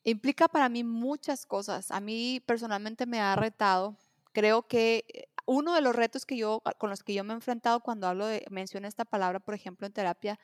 implica 0.05 0.49
para 0.49 0.69
mí 0.69 0.85
muchas 0.85 1.47
cosas. 1.47 1.91
A 1.91 2.01
mí 2.01 2.41
personalmente 2.47 3.07
me 3.07 3.21
ha 3.21 3.37
retado. 3.37 3.99
Creo 4.33 4.69
que 4.69 5.05
eh, 5.09 5.28
uno 5.49 5.75
de 5.75 5.81
los 5.81 5.97
retos 5.97 6.27
que 6.27 6.37
yo, 6.37 6.63
con 6.77 6.91
los 6.91 7.03
que 7.03 7.15
yo 7.15 7.25
me 7.25 7.33
he 7.33 7.37
enfrentado 7.37 7.81
cuando 7.81 8.07
hablo 8.07 8.27
de, 8.27 8.45
menciono 8.51 8.87
esta 8.87 9.07
palabra, 9.07 9.41
por 9.41 9.55
ejemplo, 9.55 9.87
en 9.87 9.95
terapia, 9.95 10.39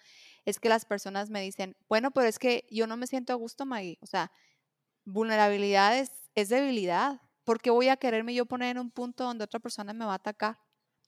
es 0.47 0.59
que 0.59 0.71
las 0.71 0.87
personas 0.87 1.29
me 1.29 1.43
dicen, 1.43 1.77
bueno, 1.91 2.11
pero 2.11 2.27
es 2.27 2.39
que 2.39 2.67
yo 2.71 2.87
no 2.87 2.97
me 2.97 3.07
siento 3.07 3.35
a 3.35 3.37
gusto, 3.37 3.67
Maggie. 3.67 3.99
O 4.01 4.07
sea, 4.07 4.33
vulnerabilidad 5.05 5.99
es, 5.99 6.11
es 6.35 6.49
debilidad. 6.49 7.21
¿Por 7.45 7.61
qué 7.61 7.69
voy 7.69 7.89
a 7.89 7.99
quererme 7.99 8.33
yo 8.35 8.47
poner 8.47 8.71
en 8.71 8.79
un 8.79 8.91
punto 8.91 9.25
donde 9.25 9.45
otra 9.45 9.61
persona 9.61 9.93
me 9.93 10.07
va 10.07 10.13
a 10.13 10.17
atacar? 10.17 10.59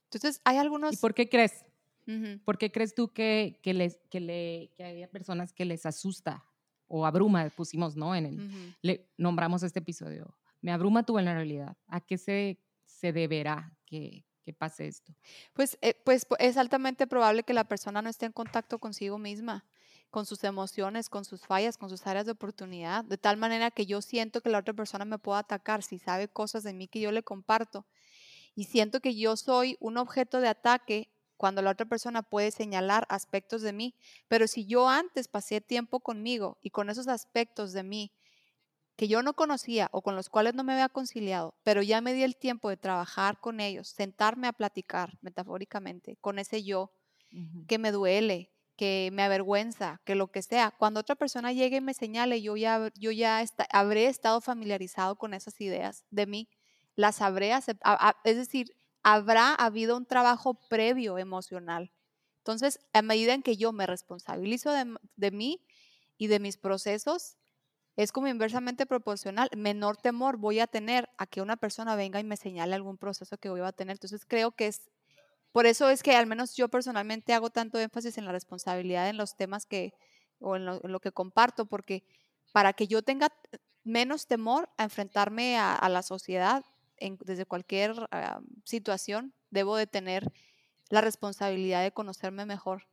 Entonces, 0.05 0.43
hay 0.45 0.57
¿Y 0.57 0.59
algunos... 0.59 0.95
por 0.99 1.15
qué 1.15 1.31
crees? 1.31 1.65
Ujú. 2.07 2.39
¿Por 2.45 2.59
qué 2.59 2.71
crees 2.71 2.95
tú 2.95 3.15
que, 3.15 3.59
que, 3.63 3.73
les, 3.73 3.99
que, 4.11 4.21
le, 4.21 4.73
que 4.77 4.85
hay 4.85 5.07
personas 5.07 5.55
que 5.55 5.65
les 5.65 5.87
asusta 5.87 6.45
o 6.87 7.07
abruma, 7.07 7.49
pusimos, 7.49 7.97
¿no? 7.97 8.15
En 8.15 8.27
el, 8.27 8.35
Ujú. 8.35 8.75
le 8.83 9.09
nombramos 9.17 9.63
este 9.63 9.79
episodio. 9.79 10.37
Me 10.61 10.71
abruma 10.71 11.05
tu 11.05 11.15
vulnerabilidad. 11.15 11.79
¿A 11.89 12.03
qué 12.03 12.19
se, 12.19 12.61
se 12.85 13.15
deberá 13.15 13.76
que, 13.87 14.27
pase 14.59 14.87
esto? 14.89 15.15
Pues, 15.55 15.79
eh, 15.83 15.95
pues 16.05 16.29
pu- 16.29 16.37
es 16.39 16.57
altamente 16.57 17.07
probable 17.07 17.43
que 17.43 17.55
la 17.55 17.65
persona 17.65 18.03
no 18.03 18.09
esté 18.11 18.27
en 18.27 18.33
contacto 18.33 18.79
consigo 18.79 19.19
misma, 19.19 19.65
con 20.11 20.25
sus 20.27 20.45
emociones, 20.45 21.09
con 21.09 21.25
sus 21.25 21.47
fallas, 21.47 21.77
con 21.79 21.91
sus 21.91 22.07
áreas 22.07 22.27
de 22.27 22.33
oportunidad, 22.33 23.05
de 23.05 23.19
tal 23.19 23.37
manera 23.37 23.71
que 23.71 23.87
yo 23.87 24.01
siento 24.03 24.41
que 24.41 24.51
la 24.51 24.59
otra 24.59 24.75
persona 24.75 25.05
me 25.05 25.19
puede 25.19 25.41
atacar 25.41 25.83
si 25.83 25.99
sabe 25.99 26.29
cosas 26.29 26.63
de 26.63 26.73
mí 26.75 26.89
que 26.89 27.01
yo 27.01 27.13
le 27.13 27.23
comparto. 27.23 27.87
Y 28.55 28.65
siento 28.65 29.01
que 29.01 29.17
yo 29.17 29.37
soy 29.37 29.77
un 29.81 29.99
objeto 29.99 30.41
de 30.41 30.49
ataque 30.49 31.11
cuando 31.37 31.63
la 31.63 31.73
otra 31.73 31.87
persona 31.87 32.23
puede 32.23 32.51
señalar 32.53 33.07
aspectos 33.11 33.63
de 33.63 33.73
mí. 33.75 33.97
Pero 34.29 34.49
si 34.49 34.67
yo 34.67 34.89
antes 34.89 35.29
pasé 35.29 35.61
tiempo 35.61 36.01
conmigo 36.01 36.59
y 36.63 36.71
con 36.71 36.91
esos 36.91 37.09
aspectos 37.09 37.73
de 37.75 37.85
mí 37.85 38.13
que 38.97 39.09
yo 39.09 39.23
no 39.23 39.35
conocía 39.35 39.89
o 39.93 40.03
con 40.03 40.17
los 40.17 40.31
cuales 40.31 40.55
no 40.55 40.65
me 40.65 40.73
había 40.73 40.89
conciliado, 40.89 41.55
pero 41.63 41.83
ya 41.83 42.01
me 42.01 42.15
di 42.15 42.23
el 42.23 42.37
tiempo 42.37 42.71
de 42.71 42.79
trabajar 42.79 43.39
con 43.41 43.61
ellos, 43.61 43.89
sentarme 43.89 44.49
a 44.49 44.53
platicar 44.53 45.19
metafóricamente 45.21 46.17
con 46.17 46.39
ese 46.39 46.65
yo 46.65 46.91
que 47.69 47.77
me 47.79 47.93
duele, 47.93 48.51
que 48.77 49.11
me 49.13 49.23
avergüenza, 49.23 50.01
que 50.05 50.15
lo 50.15 50.29
que 50.29 50.41
sea. 50.41 50.71
Cuando 50.71 51.01
otra 51.01 51.15
persona 51.15 51.53
llegue 51.53 51.77
y 51.77 51.81
me 51.83 51.93
señale, 51.93 52.41
yo 52.41 52.57
ya, 52.57 52.91
yo 52.95 53.11
ya 53.11 53.45
habré 53.71 54.07
estado 54.07 54.41
familiarizado 54.41 55.17
con 55.17 55.35
esas 55.35 55.61
ideas 55.61 56.05
de 56.11 56.27
mí, 56.27 56.49
las 56.95 57.21
habré 57.21 57.53
aceptado, 57.53 57.99
es 58.25 58.37
decir, 58.37 58.75
habrá 59.03 59.55
habido 59.55 59.99
un 59.99 60.07
trabajo 60.07 60.55
previo 60.55 61.19
emocional. 61.19 61.93
Entonces, 62.39 62.81
a 62.95 63.03
medida 63.03 63.35
en 63.35 63.43
que 63.43 63.57
yo 63.57 63.73
me 63.73 63.87
responsabilizo 63.87 64.73
de, 64.73 64.97
de 65.17 65.31
mí 65.31 65.61
y 66.17 66.29
de 66.29 66.39
mis 66.41 66.57
procesos, 66.57 67.37
es 67.97 68.13
como 68.13 68.29
inversamente 68.29 68.87
proporcional. 68.87 69.49
Menor 69.57 69.97
temor 69.97 70.37
voy 70.37 70.61
a 70.61 70.67
tener 70.67 71.09
a 71.19 71.27
que 71.27 71.41
una 71.41 71.57
persona 71.57 71.97
venga 71.97 72.21
y 72.21 72.25
me 72.25 72.37
señale 72.37 72.75
algún 72.75 72.99
proceso 72.99 73.39
que 73.39 73.49
voy 73.49 73.61
a 73.63 73.73
tener. 73.73 73.95
Entonces, 73.95 74.25
creo 74.27 74.53
que 74.53 74.67
es 74.67 74.83
por 75.57 75.65
eso 75.65 75.89
es 75.89 76.03
que 76.03 76.15
al 76.15 76.27
menos 76.27 76.55
yo 76.55 76.69
personalmente 76.69 77.33
hago 77.33 77.49
tanto 77.49 77.79
énfasis 77.79 78.19
en 78.19 78.27
la 78.27 78.33
responsabilidad 78.33 79.09
en 79.09 79.17
los 79.17 79.39
temas 79.39 79.65
que, 79.65 79.95
o 80.39 80.57
en 80.57 80.67
lo, 80.67 81.01
que 81.01 81.13
comparto, 81.13 81.65
porque 81.65 82.05
para 82.53 82.75
que 82.75 82.87
yo 82.87 83.01
tenga 83.01 83.33
menos 83.83 84.27
temor 84.27 84.69
a 84.77 84.85
enfrentarme 84.85 85.57
a, 85.57 85.89
la 85.89 86.03
sociedad 86.03 86.63
desde 87.01 87.47
cualquier 87.47 87.95
ah, 88.11 88.41
situación, 88.65 89.33
debo 89.49 89.79
de 89.79 89.87
tener 89.87 90.31
la 90.91 91.01
responsabilidad 91.01 91.83
de 91.83 91.91
conocerme 91.91 92.45
mejor, 92.45 92.87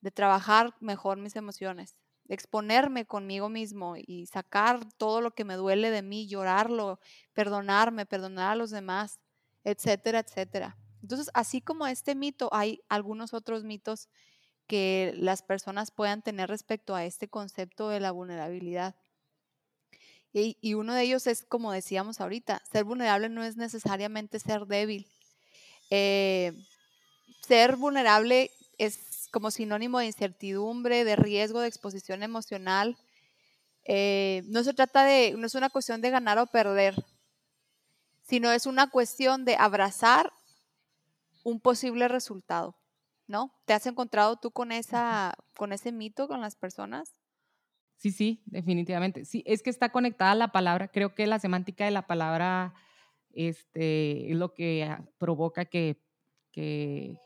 de 0.00 0.12
trabajar 0.12 0.76
mejor 0.78 1.18
mis 1.18 1.34
emociones, 1.34 1.96
exponerme 2.30 3.04
conmigo 3.06 3.48
mismo 3.48 3.96
y 3.96 4.26
sacar 4.26 4.80
todo 4.96 5.20
lo 5.20 5.32
que 5.32 5.44
me 5.44 5.56
duele 5.56 5.90
de 5.90 6.02
mí, 6.02 6.28
llorarlo, 6.28 7.00
perdonarme, 7.32 8.06
perdonar 8.06 8.52
a 8.52 8.54
los 8.56 8.70
demás, 8.70 9.18
etcétera, 9.64 10.20
etcétera. 10.20 10.76
Entonces, 11.02 11.30
así 11.34 11.60
como 11.60 11.86
este 11.86 12.14
mito, 12.14 12.48
hay 12.52 12.82
algunos 12.88 13.34
otros 13.34 13.64
mitos 13.64 14.08
que 14.68 15.12
las 15.16 15.42
personas 15.42 15.90
puedan 15.90 16.22
tener 16.22 16.48
respecto 16.48 16.94
a 16.94 17.04
este 17.04 17.28
concepto 17.28 17.88
de 17.88 17.98
la 17.98 18.12
vulnerabilidad. 18.12 18.94
Y, 20.32 20.74
uno 20.74 20.94
de 20.94 21.02
ellos 21.02 21.26
es, 21.26 21.42
como 21.42 21.72
decíamos 21.72 22.20
ahorita, 22.20 22.62
ser 22.70 22.84
vulnerable 22.84 23.28
no 23.28 23.42
es 23.42 23.56
necesariamente 23.56 24.38
ser 24.38 24.66
débil. 24.66 25.08
Eh, 25.90 26.52
ser 27.44 27.74
vulnerable 27.74 28.52
es 28.78 29.09
como 29.30 29.50
sinónimo 29.50 29.98
de 29.98 30.06
incertidumbre, 30.06 31.04
de 31.04 31.16
riesgo, 31.16 31.60
de 31.60 31.68
exposición 31.68 32.22
emocional. 32.22 32.96
Eh, 33.84 34.42
no 34.46 34.62
se 34.62 34.74
trata 34.74 35.04
de, 35.04 35.34
no 35.36 35.46
es 35.46 35.54
una 35.54 35.70
cuestión 35.70 36.00
de 36.00 36.10
ganar 36.10 36.38
o 36.38 36.46
perder, 36.46 36.94
sino 38.22 38.52
es 38.52 38.66
una 38.66 38.90
cuestión 38.90 39.44
de 39.44 39.56
abrazar 39.56 40.32
un 41.42 41.60
posible 41.60 42.08
resultado, 42.08 42.76
¿no? 43.26 43.52
¿Te 43.64 43.72
has 43.72 43.86
encontrado 43.86 44.36
tú 44.36 44.50
con, 44.50 44.72
esa, 44.72 45.34
con 45.56 45.72
ese 45.72 45.92
mito 45.92 46.28
con 46.28 46.40
las 46.40 46.56
personas? 46.56 47.14
Sí, 47.96 48.12
sí, 48.12 48.42
definitivamente. 48.46 49.24
Sí, 49.24 49.42
es 49.46 49.62
que 49.62 49.70
está 49.70 49.90
conectada 49.90 50.34
la 50.34 50.52
palabra. 50.52 50.88
Creo 50.88 51.14
que 51.14 51.26
la 51.26 51.38
semántica 51.38 51.84
de 51.84 51.90
la 51.90 52.06
palabra 52.06 52.74
este, 53.32 54.30
es 54.30 54.36
lo 54.36 54.54
que 54.54 54.84
ah, 54.84 55.04
provoca 55.18 55.66
que, 55.66 56.02
que, 56.50 57.18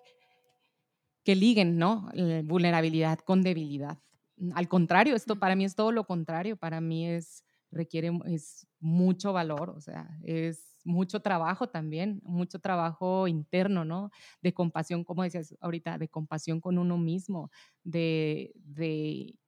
que 1.25 1.35
liguen, 1.35 1.79
¿no? 1.79 2.11
Vulnerabilidad 2.45 3.19
con 3.21 3.43
debilidad. 3.43 3.99
Al 4.55 4.69
contrario, 4.69 5.17
esto 5.17 5.37
para 5.37 5.57
mí 5.57 5.65
es 5.65 5.75
todo 5.75 5.93
lo 5.93 6.05
contrario. 6.05 6.57
Para 6.57 6.81
mí 6.81 7.09
es, 7.09 7.45
requiere, 7.71 8.11
es 8.27 8.67
mucho 8.79 9.33
valor, 9.33 9.71
o 9.71 9.81
sea, 9.81 10.19
es 10.23 10.75
mucho 10.85 11.21
trabajo 11.21 11.69
también, 11.69 12.21
mucho 12.25 12.59
trabajo 12.59 13.27
interno, 13.27 13.85
¿no? 13.85 14.11
De 14.43 14.53
compasión, 14.53 15.03
como 15.03 15.23
decías 15.23 15.57
ahorita, 15.61 15.99
de 15.99 16.09
compasión 16.09 16.61
con 16.61 16.79
uno 16.79 16.99
mismo, 16.99 17.51
de, 17.83 18.53
de 18.57 19.39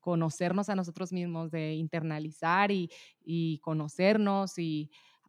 conocernos 0.00 0.68
a 0.68 0.74
nosotros 0.74 1.12
mismos, 1.12 1.50
de 1.50 1.74
internalizar 1.74 2.70
y, 2.72 3.58
conocernos 3.62 4.54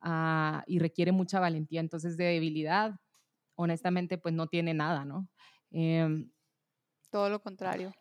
ah, 0.01 0.63
y, 0.65 0.79
requiere 0.79 1.11
mucha 1.11 1.39
valentía. 1.39 1.81
Entonces, 1.81 2.17
de 2.17 2.25
debilidad, 2.25 2.95
honestamente, 3.55 4.17
pues 4.17 4.33
no 4.33 4.47
tiene 4.47 4.73
nada, 4.73 5.05
¿no? 5.05 5.27
Em, 5.71 6.29
Todo 7.09 7.29
lo 7.29 7.41
contrario. 7.41 7.91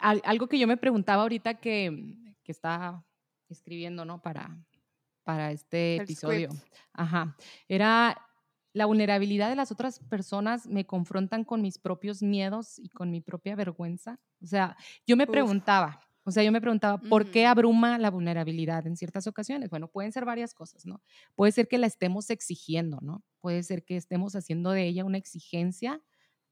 algo 0.00 0.48
que 0.48 0.58
yo 0.58 0.66
me 0.66 0.76
preguntaba 0.76 1.22
ahorita 1.22 1.54
que, 1.54 2.34
que 2.42 2.52
estaba 2.52 3.04
escribiendo, 3.48 4.04
¿no? 4.04 4.20
Para, 4.20 4.58
para 5.22 5.52
este 5.52 5.96
episodio. 5.96 6.50
Ajá. 6.92 7.36
Era 7.68 8.16
la 8.76 8.84
vulnerabilidad 8.84 9.48
de 9.48 9.56
las 9.56 9.72
otras 9.72 10.00
personas 10.00 10.66
me 10.66 10.86
confrontan 10.86 11.44
con 11.44 11.62
mis 11.62 11.78
propios 11.78 12.22
miedos 12.22 12.78
y 12.78 12.90
con 12.90 13.10
mi 13.10 13.22
propia 13.22 13.56
vergüenza. 13.56 14.20
O 14.42 14.46
sea, 14.46 14.76
yo 15.06 15.16
me 15.16 15.26
preguntaba, 15.26 15.98
o 16.28 16.32
sea, 16.32 16.42
yo 16.42 16.50
me 16.50 16.60
preguntaba, 16.60 16.98
¿por 16.98 17.30
qué 17.30 17.46
abruma 17.46 17.98
la 17.98 18.10
vulnerabilidad 18.10 18.84
en 18.88 18.96
ciertas 18.96 19.28
ocasiones? 19.28 19.70
Bueno, 19.70 19.86
pueden 19.86 20.10
ser 20.10 20.24
varias 20.24 20.54
cosas, 20.54 20.84
¿no? 20.84 21.00
Puede 21.36 21.52
ser 21.52 21.68
que 21.68 21.78
la 21.78 21.86
estemos 21.86 22.30
exigiendo, 22.30 22.98
¿no? 23.00 23.22
Puede 23.40 23.62
ser 23.62 23.84
que 23.84 23.96
estemos 23.96 24.34
haciendo 24.34 24.72
de 24.72 24.88
ella 24.88 25.04
una 25.04 25.18
exigencia 25.18 26.02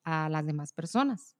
a 0.04 0.28
las 0.28 0.46
demás 0.46 0.72
personas. 0.72 1.36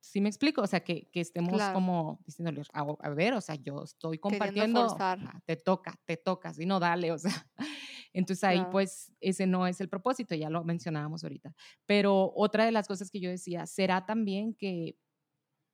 ¿Sí 0.00 0.22
me 0.22 0.30
explico? 0.30 0.62
O 0.62 0.66
sea, 0.66 0.80
que, 0.80 1.10
que 1.10 1.20
estemos 1.20 1.60
como 1.74 2.18
diciéndole, 2.24 2.62
a, 2.72 3.10
ver, 3.10 3.34
o 3.34 3.42
sea, 3.42 3.56
yo 3.56 3.84
estoy 3.84 4.18
compartiendo, 4.18 4.96
te 5.44 5.56
toca, 5.56 6.00
te 6.06 6.16
toca, 6.16 6.54
si 6.54 6.64
no, 6.64 6.80
dale, 6.80 7.12
o 7.12 7.18
sea, 7.18 7.46
entonces 8.14 8.42
ahí 8.42 8.64
pues 8.70 9.12
ese 9.20 9.46
no 9.46 9.66
es 9.66 9.82
el 9.82 9.90
propósito, 9.90 10.34
ya 10.34 10.48
lo 10.48 10.64
mencionábamos 10.64 11.24
ahorita. 11.24 11.54
Pero 11.84 12.32
otra 12.34 12.64
de 12.64 12.72
las 12.72 12.88
cosas 12.88 13.10
que 13.10 13.20
yo 13.20 13.28
decía, 13.28 13.66
será 13.66 14.06
también 14.06 14.54
que, 14.54 14.96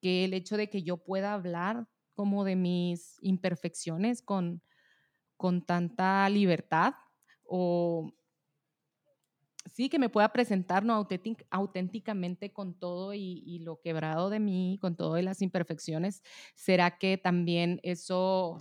que 0.03 0.25
el 0.25 0.35
hecho 0.35 0.59
de 0.59 0.69
que 0.69 0.83
yo 0.83 0.99
pueda 0.99 1.33
hablar 1.33 1.87
como 2.15 2.45
de 2.45 2.57
mis 2.57 3.17
imperfecciones 3.23 4.21
con, 4.21 4.61
con 5.39 5.65
tanta 5.65 6.29
libertad 6.29 6.95
o 7.45 8.13
sí, 9.73 9.89
que 9.89 9.99
me 9.99 10.09
pueda 10.09 10.33
presentar 10.33 10.85
¿no? 10.85 11.07
auténticamente 11.51 12.53
con 12.53 12.75
todo 12.75 13.15
y, 13.15 13.61
lo 13.61 13.81
quebrado 13.81 14.29
de 14.29 14.41
mí, 14.41 14.79
con 14.81 14.97
todas 14.97 15.23
las 15.23 15.41
imperfecciones, 15.41 16.23
¿será 16.55 16.99
que 16.99 17.17
también 17.17 17.81
eso 17.83 18.59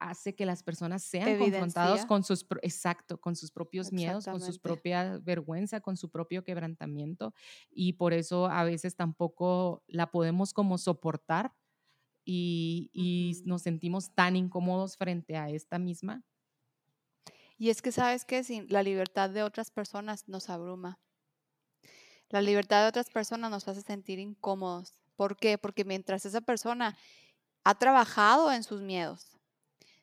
hace 0.00 0.34
que 0.34 0.46
las 0.46 0.62
personas 0.62 1.02
sean 1.02 1.38
confrontados 1.38 2.06
con 2.06 2.24
sus, 2.24 2.46
exacto, 2.62 3.20
con 3.20 3.36
sus 3.36 3.52
propios 3.52 3.92
miedos, 3.92 4.24
con 4.24 4.40
su 4.40 4.58
propia 4.60 5.18
vergüenza, 5.22 5.80
con 5.80 5.96
su 5.96 6.10
propio 6.10 6.42
quebrantamiento 6.42 7.34
y 7.70 7.92
por 7.92 8.12
eso 8.12 8.46
a 8.46 8.64
veces 8.64 8.96
tampoco 8.96 9.84
la 9.86 10.10
podemos 10.10 10.52
como 10.52 10.78
soportar 10.78 11.54
y, 12.24 12.90
y 12.92 13.42
nos 13.44 13.62
sentimos 13.62 14.14
tan 14.14 14.36
incómodos 14.36 14.96
frente 14.96 15.36
a 15.36 15.50
esta 15.50 15.78
misma? 15.78 16.24
Y 17.58 17.68
es 17.68 17.82
que 17.82 17.92
sabes 17.92 18.24
que 18.24 18.42
la 18.68 18.82
libertad 18.82 19.30
de 19.30 19.42
otras 19.42 19.70
personas 19.70 20.28
nos 20.28 20.48
abruma. 20.48 20.98
La 22.30 22.40
libertad 22.40 22.82
de 22.82 22.88
otras 22.88 23.10
personas 23.10 23.50
nos 23.50 23.68
hace 23.68 23.82
sentir 23.82 24.18
incómodos. 24.18 24.94
¿Por 25.16 25.36
qué? 25.36 25.58
Porque 25.58 25.84
mientras 25.84 26.24
esa 26.24 26.40
persona 26.40 26.96
ha 27.64 27.74
trabajado 27.74 28.52
en 28.52 28.62
sus 28.62 28.80
miedos, 28.80 29.36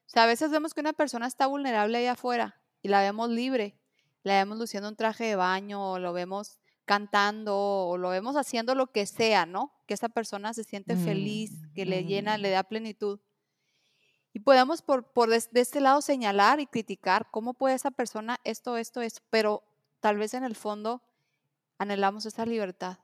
o 0.07 0.09
sea, 0.09 0.23
a 0.23 0.27
veces 0.27 0.51
vemos 0.51 0.73
que 0.73 0.79
una 0.79 0.93
persona 0.93 1.27
está 1.27 1.47
vulnerable 1.47 1.97
allá 1.97 2.13
afuera 2.13 2.61
y 2.81 2.87
la 2.87 3.01
vemos 3.01 3.29
libre, 3.29 3.77
la 4.23 4.35
vemos 4.35 4.57
luciendo 4.57 4.87
un 4.87 4.95
traje 4.95 5.25
de 5.25 5.35
baño, 5.35 5.91
o 5.91 5.99
lo 5.99 6.13
vemos 6.13 6.59
cantando, 6.85 7.57
o 7.57 7.97
lo 7.97 8.09
vemos 8.09 8.37
haciendo 8.37 8.73
lo 8.73 8.87
que 8.93 9.05
sea, 9.05 9.45
¿no? 9.45 9.73
Que 9.85 9.93
esa 9.93 10.07
persona 10.07 10.53
se 10.53 10.63
siente 10.63 10.95
feliz, 10.95 11.51
que 11.75 11.85
le 11.85 12.05
llena, 12.05 12.37
le 12.37 12.49
da 12.49 12.63
plenitud. 12.63 13.19
Y 14.31 14.39
podemos 14.39 14.81
por, 14.81 15.11
por 15.11 15.29
de, 15.29 15.41
este 15.53 15.81
lado 15.81 16.01
señalar 16.01 16.61
y 16.61 16.67
criticar 16.67 17.29
cómo 17.29 17.53
puede 17.53 17.75
esa 17.75 17.91
persona 17.91 18.39
esto, 18.45 18.77
esto, 18.77 19.01
esto, 19.01 19.21
pero 19.29 19.63
tal 19.99 20.17
vez 20.17 20.33
en 20.33 20.45
el 20.45 20.55
fondo 20.55 21.01
anhelamos 21.77 22.25
esa 22.25 22.45
libertad. 22.45 22.99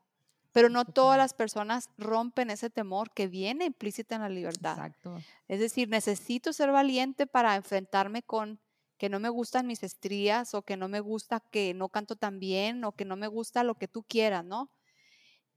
Pero 0.54 0.70
no 0.70 0.86
todas 0.86 1.18
las 1.18 1.34
personas 1.34 1.90
rompen 1.98 2.50
ese 2.50 2.70
temor 2.70 3.12
que 3.12 3.28
viene 3.28 3.66
implícita 3.66 4.16
en 4.16 4.22
la 4.22 4.30
libertad. 4.30 4.78
Exacto. 4.78 5.20
Es 5.48 5.60
decir, 5.60 5.90
necesito 5.90 6.54
ser 6.54 6.72
valiente 6.72 7.28
para 7.28 7.56
enfrentarme 7.56 8.24
con 8.24 8.60
que 8.98 9.10
no 9.10 9.20
me 9.20 9.30
gustan 9.30 9.68
mis 9.68 9.84
estrías 9.84 10.54
o 10.54 10.62
que 10.62 10.78
no 10.78 10.88
me 10.88 11.02
gusta 11.02 11.42
que 11.52 11.74
no 11.74 11.90
canto 11.90 12.16
tan 12.16 12.40
bien 12.40 12.86
o 12.86 12.94
que 12.94 13.04
no 13.04 13.18
me 13.18 13.28
gusta 13.28 13.64
lo 13.64 13.76
que 13.76 13.90
tú 13.90 14.04
quieras, 14.04 14.46
¿no? 14.46 14.72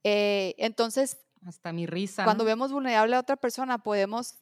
Eh, 0.02 0.54
entonces, 0.58 1.18
hasta 1.46 1.72
mi 1.72 1.86
risa. 1.86 2.24
Cuando 2.24 2.44
vemos 2.44 2.72
vulnerable 2.72 3.14
a 3.14 3.20
otra 3.20 3.36
persona, 3.36 3.78
podemos, 3.78 4.38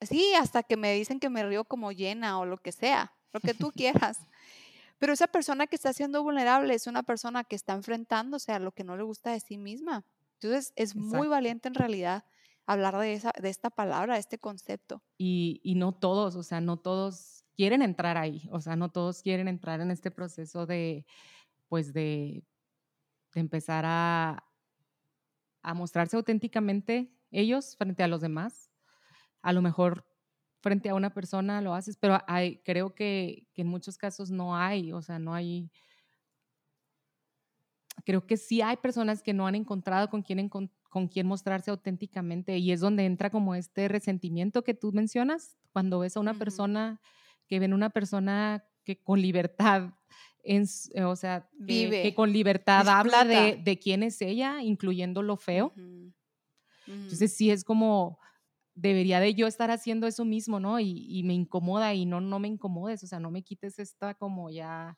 sí, 0.00 0.34
hasta 0.34 0.62
que 0.62 0.76
me 0.76 0.92
dicen 0.92 1.20
que 1.20 1.30
me 1.30 1.42
río 1.42 1.64
como 1.64 1.92
llena 1.92 2.38
o 2.38 2.44
lo 2.44 2.58
que 2.58 2.72
sea, 2.72 3.14
lo 3.32 3.40
que 3.40 3.54
tú 3.54 3.72
quieras. 3.76 4.18
Pero 4.98 5.12
esa 5.12 5.28
persona 5.28 5.66
que 5.66 5.76
está 5.76 5.92
siendo 5.92 6.22
vulnerable 6.22 6.74
es 6.74 6.86
una 6.86 7.02
persona 7.02 7.44
que 7.44 7.56
está 7.56 7.72
enfrentándose 7.74 8.52
a 8.52 8.58
lo 8.58 8.72
que 8.72 8.84
no 8.84 8.96
le 8.96 9.04
gusta 9.04 9.32
de 9.32 9.40
sí 9.40 9.56
misma. 9.56 10.04
Entonces 10.34 10.72
es 10.76 10.94
muy 10.94 11.28
valiente 11.28 11.68
en 11.68 11.74
realidad 11.74 12.24
hablar 12.66 12.98
de, 12.98 13.14
esa, 13.14 13.32
de 13.40 13.48
esta 13.48 13.70
palabra, 13.70 14.14
de 14.14 14.20
este 14.20 14.38
concepto. 14.38 15.02
Y, 15.16 15.60
y, 15.64 15.74
no 15.74 15.92
todos, 15.92 16.36
o 16.36 16.42
sea, 16.42 16.60
no 16.60 16.76
todos 16.76 17.44
quieren 17.56 17.80
entrar 17.82 18.18
ahí, 18.18 18.48
o 18.52 18.60
sea, 18.60 18.76
no 18.76 18.90
todos 18.90 19.22
quieren 19.22 19.48
entrar 19.48 19.80
en 19.80 19.90
este 19.90 20.10
proceso 20.10 20.66
de, 20.66 21.06
pues, 21.68 21.92
de, 21.92 22.44
de 23.34 23.40
empezar 23.40 23.84
a, 23.86 24.44
a 25.62 25.74
mostrarse 25.74 26.16
auténticamente 26.16 27.12
ellos 27.30 27.76
frente 27.76 28.02
a 28.02 28.08
los 28.08 28.20
demás. 28.20 28.70
A 29.42 29.52
lo 29.52 29.62
mejor 29.62 30.06
frente 30.60 30.88
a 30.88 30.94
una 30.94 31.10
persona 31.10 31.60
lo 31.60 31.74
haces, 31.74 31.96
pero 31.96 32.18
hay, 32.26 32.58
creo 32.64 32.94
que, 32.94 33.46
que, 33.54 33.62
en 33.62 33.68
muchos 33.68 33.96
casos 33.96 34.30
no 34.30 34.56
hay, 34.56 34.92
o 34.92 35.02
sea, 35.02 35.18
no 35.18 35.34
hay, 35.34 35.70
creo 38.04 38.26
que 38.26 38.36
sí 38.36 38.60
hay 38.62 38.76
personas 38.76 39.22
que 39.22 39.32
no 39.32 39.46
han 39.46 39.54
encontrado 39.54 40.08
con 40.10 40.22
quién, 40.22 40.48
con, 40.48 40.70
quién 41.08 41.26
mostrarse 41.26 41.70
auténticamente 41.70 42.58
y 42.58 42.72
es 42.72 42.80
donde 42.80 43.04
entra 43.04 43.30
como 43.30 43.54
este 43.54 43.88
resentimiento 43.88 44.64
que 44.64 44.74
tú 44.74 44.92
mencionas, 44.92 45.56
cuando 45.72 46.00
ves 46.00 46.16
a 46.16 46.20
una 46.20 46.34
persona, 46.34 47.00
que 47.46 47.60
ven 47.60 47.72
una 47.72 47.90
persona 47.90 48.64
que 48.84 49.00
con 49.00 49.20
libertad, 49.20 49.90
en, 50.42 50.66
o 51.04 51.14
sea, 51.14 51.48
Vive, 51.58 52.02
que, 52.02 52.14
con 52.14 52.32
libertad 52.32 52.88
habla 52.88 53.24
de, 53.24 53.60
de, 53.62 53.78
quién 53.78 54.02
es 54.02 54.20
ella, 54.22 54.62
incluyendo 54.62 55.22
lo 55.22 55.36
feo. 55.36 55.72
Entonces 56.86 57.36
sí 57.36 57.50
es 57.50 57.64
como 57.64 58.18
debería 58.80 59.20
de 59.20 59.34
yo 59.34 59.46
estar 59.46 59.70
haciendo 59.70 60.06
eso 60.06 60.24
mismo, 60.24 60.60
¿no? 60.60 60.80
Y, 60.80 61.22
me 61.24 61.34
incomoda 61.34 61.94
y 61.94 62.06
no, 62.06 62.20
no 62.20 62.38
me 62.38 62.48
incomodes, 62.48 63.02
o 63.04 63.06
sea, 63.06 63.20
no 63.20 63.30
me 63.30 63.42
quites 63.42 63.78
esta 63.78 64.14
como 64.14 64.50
ya, 64.50 64.96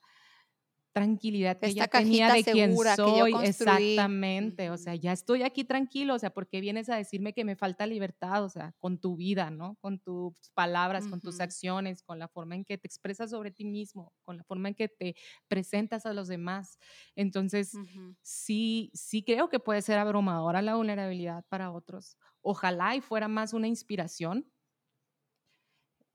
tranquilidad 0.91 1.57
que 1.57 1.67
Esta 1.67 1.85
ya 1.85 1.87
tenía 1.87 2.33
de 2.33 2.43
quién 2.43 2.75
soy, 2.77 3.33
exactamente, 3.43 4.69
o 4.69 4.77
sea, 4.77 4.95
ya 4.95 5.13
estoy 5.13 5.43
aquí 5.43 5.63
tranquilo, 5.63 6.15
o 6.15 6.19
sea, 6.19 6.31
¿por 6.31 6.47
qué 6.47 6.61
vienes 6.61 6.89
a 6.89 6.95
decirme 6.95 7.33
que 7.33 7.45
me 7.45 7.55
falta 7.55 7.85
libertad? 7.85 8.43
O 8.43 8.49
sea, 8.49 8.73
con 8.79 8.99
tu 8.99 9.15
vida, 9.15 9.49
¿no? 9.49 9.77
Con 9.79 9.99
tus 9.99 10.33
palabras, 10.53 11.07
con 11.07 11.21
tus 11.21 11.39
acciones, 11.39 12.03
con 12.03 12.19
la 12.19 12.27
forma 12.27 12.55
en 12.55 12.65
que 12.65 12.77
te 12.77 12.87
expresas 12.87 13.29
sobre 13.29 13.51
ti 13.51 13.65
mismo, 13.65 14.13
con 14.23 14.37
la 14.37 14.43
forma 14.43 14.69
en 14.69 14.75
que 14.75 14.89
te 14.89 15.15
presentas 15.47 16.05
a 16.05 16.13
los 16.13 16.27
demás. 16.27 16.77
Entonces, 17.15 17.73
sí, 18.21 18.91
sí 18.93 19.23
creo 19.23 19.49
que 19.49 19.59
puede 19.59 19.81
ser 19.81 19.97
abrumadora 19.97 20.61
la 20.61 20.75
vulnerabilidad 20.75 21.45
para 21.47 21.71
otros. 21.71 22.17
Ojalá 22.41 22.95
y 22.95 23.01
fuera 23.01 23.27
más 23.27 23.53
una 23.53 23.67
inspiración 23.67 24.51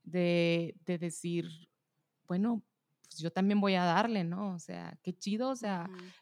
de, 0.03 0.77
de 0.85 0.99
decir, 0.99 1.49
bueno, 2.27 2.63
pues 3.17 3.23
yo 3.23 3.31
también 3.33 3.61
voy 3.61 3.75
a 3.75 3.85
darle, 3.85 4.25
¿no? 4.25 4.55
O 4.55 4.59
sea, 4.59 4.99
qué 5.03 5.15
chido, 5.17 5.51
o 5.51 5.57
sea, 5.57 5.91
Ujú. 5.91 6.13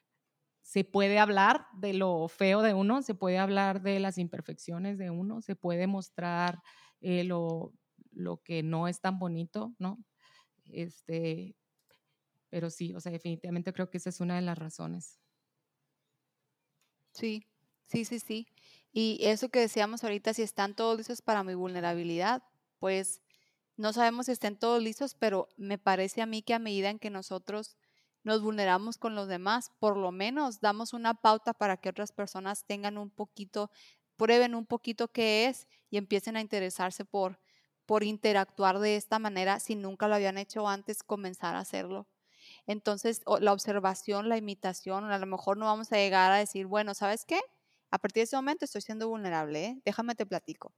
se 0.62 0.84
puede 0.84 1.18
hablar 1.18 1.66
de 1.74 1.94
lo 1.94 2.28
feo 2.28 2.62
de 2.62 2.74
uno, 2.74 3.02
se 3.02 3.14
puede 3.14 3.38
hablar 3.38 3.82
de 3.82 4.00
las 4.00 4.18
imperfecciones 4.18 4.98
de 4.98 5.10
uno, 5.10 5.42
se 5.42 5.56
puede 5.56 5.86
mostrar 5.86 6.62
eh, 7.00 7.24
lo, 7.24 7.74
lo 8.12 8.38
que 8.42 8.62
no 8.62 8.88
es 8.88 9.00
tan 9.00 9.18
bonito, 9.18 9.74
¿no? 9.78 10.04
Este, 10.66 11.56
pero 12.50 12.70
sí, 12.70 12.94
o 12.94 13.00
sea, 13.00 13.12
definitivamente 13.12 13.72
creo 13.74 13.90
que 13.90 13.98
esa 13.98 14.10
es 14.10 14.20
una 14.20 14.36
de 14.36 14.42
las 14.42 14.58
razones. 14.58 15.20
Sí, 17.12 17.46
sí, 17.86 18.04
sí, 18.04 18.18
sí. 18.20 18.46
Y 18.92 19.18
eso 19.22 19.48
que 19.48 19.60
decíamos 19.60 20.04
ahorita, 20.04 20.34
si 20.34 20.42
están 20.42 20.74
todos 20.74 20.96
listos 20.98 21.22
para 21.22 21.44
mi 21.44 21.54
vulnerabilidad, 21.54 22.42
pues 22.78 23.22
no 23.76 23.92
sabemos 23.92 24.26
si 24.26 24.32
estén 24.32 24.56
todos 24.58 24.82
listos, 24.82 25.14
pero 25.14 25.48
me 25.56 25.78
parece 25.78 26.22
a 26.22 26.26
mí 26.26 26.42
que 26.42 26.54
a 26.54 26.58
medida 26.58 26.90
en 26.90 26.98
que 26.98 27.10
nosotros 27.10 27.76
nos 28.22 28.42
vulneramos 28.42 28.98
con 28.98 29.14
los 29.14 29.28
demás, 29.28 29.70
por 29.80 29.96
lo 29.96 30.12
menos 30.12 30.60
damos 30.60 30.92
una 30.92 31.14
pauta 31.14 31.52
para 31.54 31.76
que 31.76 31.90
otras 31.90 32.12
personas 32.12 32.64
tengan 32.66 32.96
un 32.98 33.10
poquito, 33.10 33.70
prueben 34.16 34.54
un 34.54 34.66
poquito 34.66 35.08
qué 35.08 35.46
es 35.46 35.68
y 35.90 35.98
empiecen 35.98 36.36
a 36.36 36.40
interesarse 36.40 37.04
por, 37.04 37.38
por 37.86 38.02
interactuar 38.04 38.78
de 38.78 38.96
esta 38.96 39.18
manera 39.18 39.60
si 39.60 39.74
nunca 39.76 40.08
lo 40.08 40.14
habían 40.14 40.38
hecho 40.38 40.66
antes, 40.68 41.02
comenzar 41.02 41.54
a 41.54 41.60
hacerlo. 41.60 42.08
Entonces, 42.66 43.22
la 43.40 43.52
observación, 43.52 44.28
la 44.28 44.36
imitación, 44.36 45.04
a 45.04 45.18
lo 45.18 45.26
mejor 45.26 45.56
no 45.56 45.66
vamos 45.66 45.92
a 45.92 45.96
llegar 45.96 46.32
a 46.32 46.38
decir, 46.38 46.66
bueno, 46.66 46.94
¿sabes 46.94 47.24
qué? 47.26 47.40
A 47.90 47.98
partir 47.98 48.22
de 48.22 48.24
ese 48.24 48.36
momento 48.36 48.64
estoy 48.64 48.82
siendo 48.82 49.08
vulnerable, 49.08 49.64
¿eh? 49.66 49.82
Déjame 49.84 50.14
te 50.14 50.26
platico. 50.26 50.74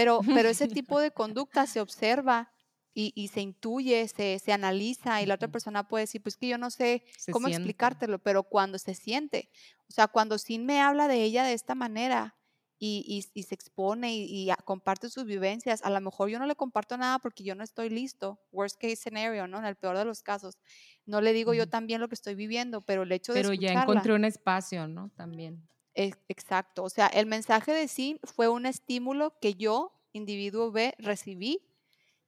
Pero, 0.00 0.30
pero 0.32 0.48
ese 0.48 0.68
tipo 0.68 1.00
de 1.00 1.10
conducta 1.12 1.66
se 1.66 1.80
observa 1.80 2.52
y, 2.94 3.12
y 3.14 3.28
se 3.28 3.40
intuye, 3.40 4.08
se, 4.08 4.38
se 4.38 4.52
analiza 4.52 5.22
y 5.22 5.26
la 5.26 5.34
otra 5.34 5.48
persona 5.48 5.86
puede 5.88 6.04
decir, 6.04 6.22
pues 6.22 6.36
que 6.36 6.48
yo 6.48 6.58
no 6.58 6.70
sé 6.70 7.04
Se 7.14 7.32
cómo 7.32 7.46
siente. 7.46 7.94
explicártelo, 7.94 8.18
pero 8.20 8.44
cuando 8.44 8.78
se 8.78 8.94
siente, 8.94 9.50
o 9.88 9.92
sea, 9.92 10.08
cuando 10.08 10.38
Sin 10.38 10.66
me 10.66 10.80
habla 10.80 11.06
de 11.08 11.22
ella 11.22 11.44
de 11.44 11.52
esta 11.52 11.74
manera 11.74 12.36
y, 12.78 13.04
y- 13.06 13.40
y 13.40 13.42
se 13.44 13.54
expone 13.54 14.14
y, 14.16 14.50
a- 14.50 14.56
comparte 14.56 15.10
sus 15.10 15.24
vivencias, 15.24 15.82
a 15.84 15.90
lo 15.90 16.00
mejor 16.00 16.30
yo 16.30 16.38
no 16.38 16.46
le 16.46 16.56
comparto 16.56 16.96
nada 16.96 17.18
porque 17.18 17.44
yo 17.44 17.54
no 17.54 17.62
estoy 17.64 17.90
listo, 17.90 18.40
worst 18.52 18.76
case 18.80 18.96
scenario, 18.96 19.46
¿no? 19.46 19.58
En 19.58 19.66
el 19.66 19.76
peor 19.76 19.98
de 19.98 20.04
los 20.06 20.22
casos. 20.22 20.58
No 21.06 21.20
le 21.20 21.32
digo 21.34 21.52
yo 21.54 21.66
también 21.68 22.00
lo 22.00 22.08
que 22.08 22.14
estoy 22.14 22.34
viviendo, 22.34 22.80
pero 22.80 23.02
el 23.02 23.12
hecho 23.12 23.34
de 23.34 23.40
Pero 23.40 23.52
ya 23.52 23.72
encontré 23.72 24.14
un 24.14 24.24
espacio, 24.24 24.86
¿no? 24.86 25.10
También. 25.10 25.68
Exacto, 25.94 26.84
o 26.84 26.90
sea, 26.90 27.06
el 27.08 27.26
mensaje 27.26 27.72
de 27.72 27.88
Sin 27.88 28.18
fue 28.22 28.48
un 28.48 28.66
estímulo 28.66 29.38
que 29.40 29.54
yo, 29.54 29.92
individuo 30.12 30.70
B, 30.72 30.94
recibí. 30.98 31.62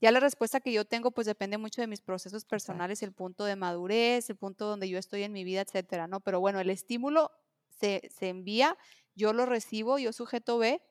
Ya 0.01 0.11
la 0.11 0.21
respuesta 0.21 0.61
que 0.61 0.73
yo 0.73 0.85
tengo, 0.85 1.13
pues 1.13 1.27
depende 1.29 1.59
mucho 1.59 1.81
de 1.81 1.87
mis 1.87 2.01
procesos 2.01 2.45
personales, 2.45 3.03
el 3.03 3.13
punto 3.13 3.45
de 3.45 3.55
madurez, 3.57 4.29
el 4.31 4.37
punto 4.37 4.67
donde 4.67 4.89
yo 4.89 4.99
estoy 4.99 5.23
en 5.23 5.33
mi 5.33 5.45
vida, 5.45 5.61
etcétera, 5.61 6.09
¿no? 6.09 6.21
Pero 6.21 6.41
bueno, 6.41 6.59
el 6.61 6.71
estímulo 6.71 7.31
se, 7.69 8.11
se 8.13 8.29
envía, 8.29 8.77
yo 9.15 9.33
lo 9.33 9.47
recibo, 9.47 9.99
yo 9.99 10.13
sujeto 10.13 10.59
B. 10.59 10.83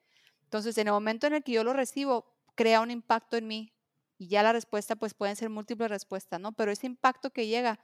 Entonces, 0.43 0.77
en 0.77 0.87
el 0.87 0.93
momento 0.93 1.27
en 1.27 1.33
el 1.33 1.43
que 1.43 1.51
yo 1.51 1.63
lo 1.65 1.73
recibo, 1.73 2.25
crea 2.55 2.81
un 2.81 2.91
impacto 2.91 3.35
en 3.37 3.47
mí. 3.47 3.73
Y 4.17 4.27
ya 4.29 4.43
la 4.43 4.53
respuesta, 4.53 4.95
pues 4.95 5.13
pueden 5.13 5.35
ser 5.35 5.49
múltiples 5.49 5.89
respuestas, 5.89 6.39
¿no? 6.39 6.53
Pero 6.53 6.71
ese 6.71 6.87
impacto 6.87 7.31
que 7.31 7.47
llega 7.47 7.79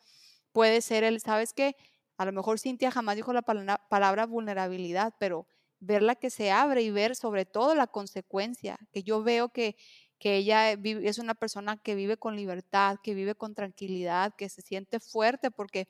puede 0.53 0.81
ser 0.81 1.03
el, 1.03 1.19
¿sabes 1.19 1.53
qué? 1.53 1.75
A 2.18 2.26
lo 2.26 2.32
mejor 2.34 2.59
Cintia 2.59 2.91
jamás 2.91 3.15
dijo 3.15 3.34
la 3.34 3.43
palabra, 3.43 4.26
vulnerabilidad, 4.26 5.13
pero 5.20 5.47
verla 5.80 6.15
que 6.15 6.30
se 6.32 6.51
abre 6.51 6.82
y 6.82 6.89
ver 6.91 7.15
sobre 7.15 7.45
todo 7.45 7.76
la 7.76 7.88
consecuencia, 7.88 8.78
que 8.91 9.03
yo 9.03 9.22
veo 9.24 9.49
que, 9.49 9.76
que 10.20 10.38
ella 10.38 10.72
es 10.72 11.20
una 11.20 11.36
persona 11.36 11.78
que 11.78 11.93
vive 11.95 12.18
con 12.18 12.36
libertad, 12.36 12.97
que 13.03 13.13
vive 13.13 13.36
con 13.36 13.53
tranquilidad, 13.55 14.34
que 14.36 14.49
se 14.49 14.61
siente 14.63 14.99
fuerte 14.99 15.51
porque 15.51 15.88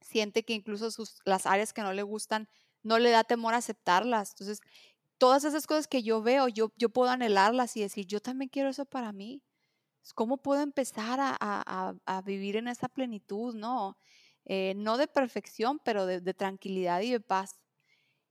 siente 0.00 0.44
que 0.44 0.54
incluso 0.54 0.88
las 1.24 1.46
áreas 1.46 1.72
que 1.72 1.82
no 1.82 1.92
le 1.92 2.02
gustan 2.02 2.48
no 2.82 2.98
le 2.98 3.10
da 3.10 3.24
temor 3.24 3.54
aceptarlas. 3.54 4.30
Entonces, 4.32 4.60
todas 5.18 5.44
esas 5.44 5.66
cosas 5.66 5.88
que 5.88 6.02
yo 6.02 6.22
veo, 6.22 6.48
yo, 6.48 6.72
yo 6.78 6.90
puedo 6.90 7.10
anhelarlas 7.10 7.76
y 7.76 7.82
decir, 7.82 8.06
yo 8.06 8.20
también 8.20 8.50
quiero 8.50 8.70
eso 8.70 8.86
para 8.86 9.12
mí. 9.12 9.42
¿Cómo 10.14 10.38
puedo 10.38 10.62
empezar 10.62 11.20
a, 11.20 11.30
a- 11.40 11.90
a- 11.90 11.94
a 12.06 12.22
vivir 12.22 12.56
en 12.56 12.68
esa 12.68 12.88
plenitud, 12.88 13.54
no? 13.54 13.98
Eh, 14.46 14.74
no 14.76 14.96
de 14.98 15.06
perfección, 15.08 15.80
pero 15.84 16.06
de, 16.06 16.20
de 16.20 16.34
tranquilidad 16.34 17.00
y 17.02 17.12
de 17.12 17.20
paz. 17.20 17.60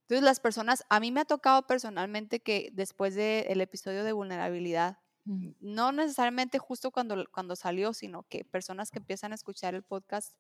Entonces, 0.03 0.23
las 0.23 0.39
personas, 0.39 0.83
a 0.89 0.99
mí 0.99 1.11
me 1.11 1.21
ha 1.21 1.25
tocado 1.25 1.67
personalmente 1.67 2.41
que 2.41 2.69
después 2.73 3.15
del 3.15 3.61
episodio 3.61 4.03
de 4.03 4.11
vulnerabilidad, 4.11 4.97
no 5.59 5.91
necesariamente 5.91 6.57
justo 6.57 6.89
cuando, 6.91 7.25
cuando 7.31 7.55
salió, 7.55 7.93
sino 7.93 8.23
que 8.23 8.43
personas 8.45 8.89
que 8.89 8.97
empiezan 8.99 9.31
a 9.31 9.35
escuchar 9.35 9.75
el 9.75 9.83
podcast 9.83 10.35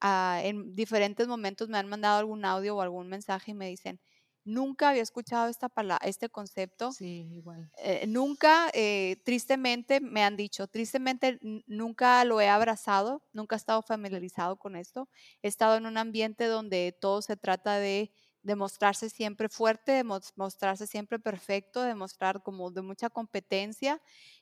ah, 0.00 0.40
en 0.44 0.74
diferentes 0.74 1.28
momentos 1.28 1.68
me 1.68 1.78
han 1.78 1.88
mandado 1.88 2.18
algún 2.18 2.44
audio 2.44 2.76
o 2.76 2.80
algún 2.82 3.08
mensaje 3.08 3.52
y 3.52 3.54
me 3.54 3.68
dicen, 3.68 4.00
nunca 4.48 4.90
había 4.90 5.02
escuchado 5.02 5.48
esta 5.48 5.68
pala- 5.68 6.00
este 6.04 6.28
concepto, 6.30 6.96
Sí, 6.96 7.36
igual. 7.36 7.70
eh, 7.80 8.06
nunca, 8.08 8.70
eh, 8.74 9.22
tristemente, 9.24 10.00
me 10.00 10.24
han 10.24 10.36
dicho, 10.36 10.66
tristemente 10.68 11.38
nunca 11.66 12.24
lo 12.24 12.40
he 12.40 12.48
abrazado, 12.48 13.24
nunca 13.32 13.54
he 13.56 13.58
estado 13.58 13.82
familiarizado 13.82 14.58
con 14.58 14.74
esto. 14.76 15.08
He 15.42 15.48
estado 15.48 15.76
en 15.76 15.86
un 15.86 15.96
ambiente 15.98 16.46
donde 16.46 16.96
todo 17.00 17.22
se 17.22 17.36
trata 17.36 17.78
de 17.78 18.12
demostrarse 18.42 19.10
siempre 19.10 19.48
fuerte, 19.48 19.92
de 19.92 20.04
mos- 20.04 20.32
mostrarse 20.36 20.86
siempre 20.88 21.18
perfecto, 21.20 21.82
de 21.82 21.94
mostrar 21.94 22.42
como 22.42 22.70
de 22.72 22.82
mucha 22.82 23.10
competencia 23.10 24.00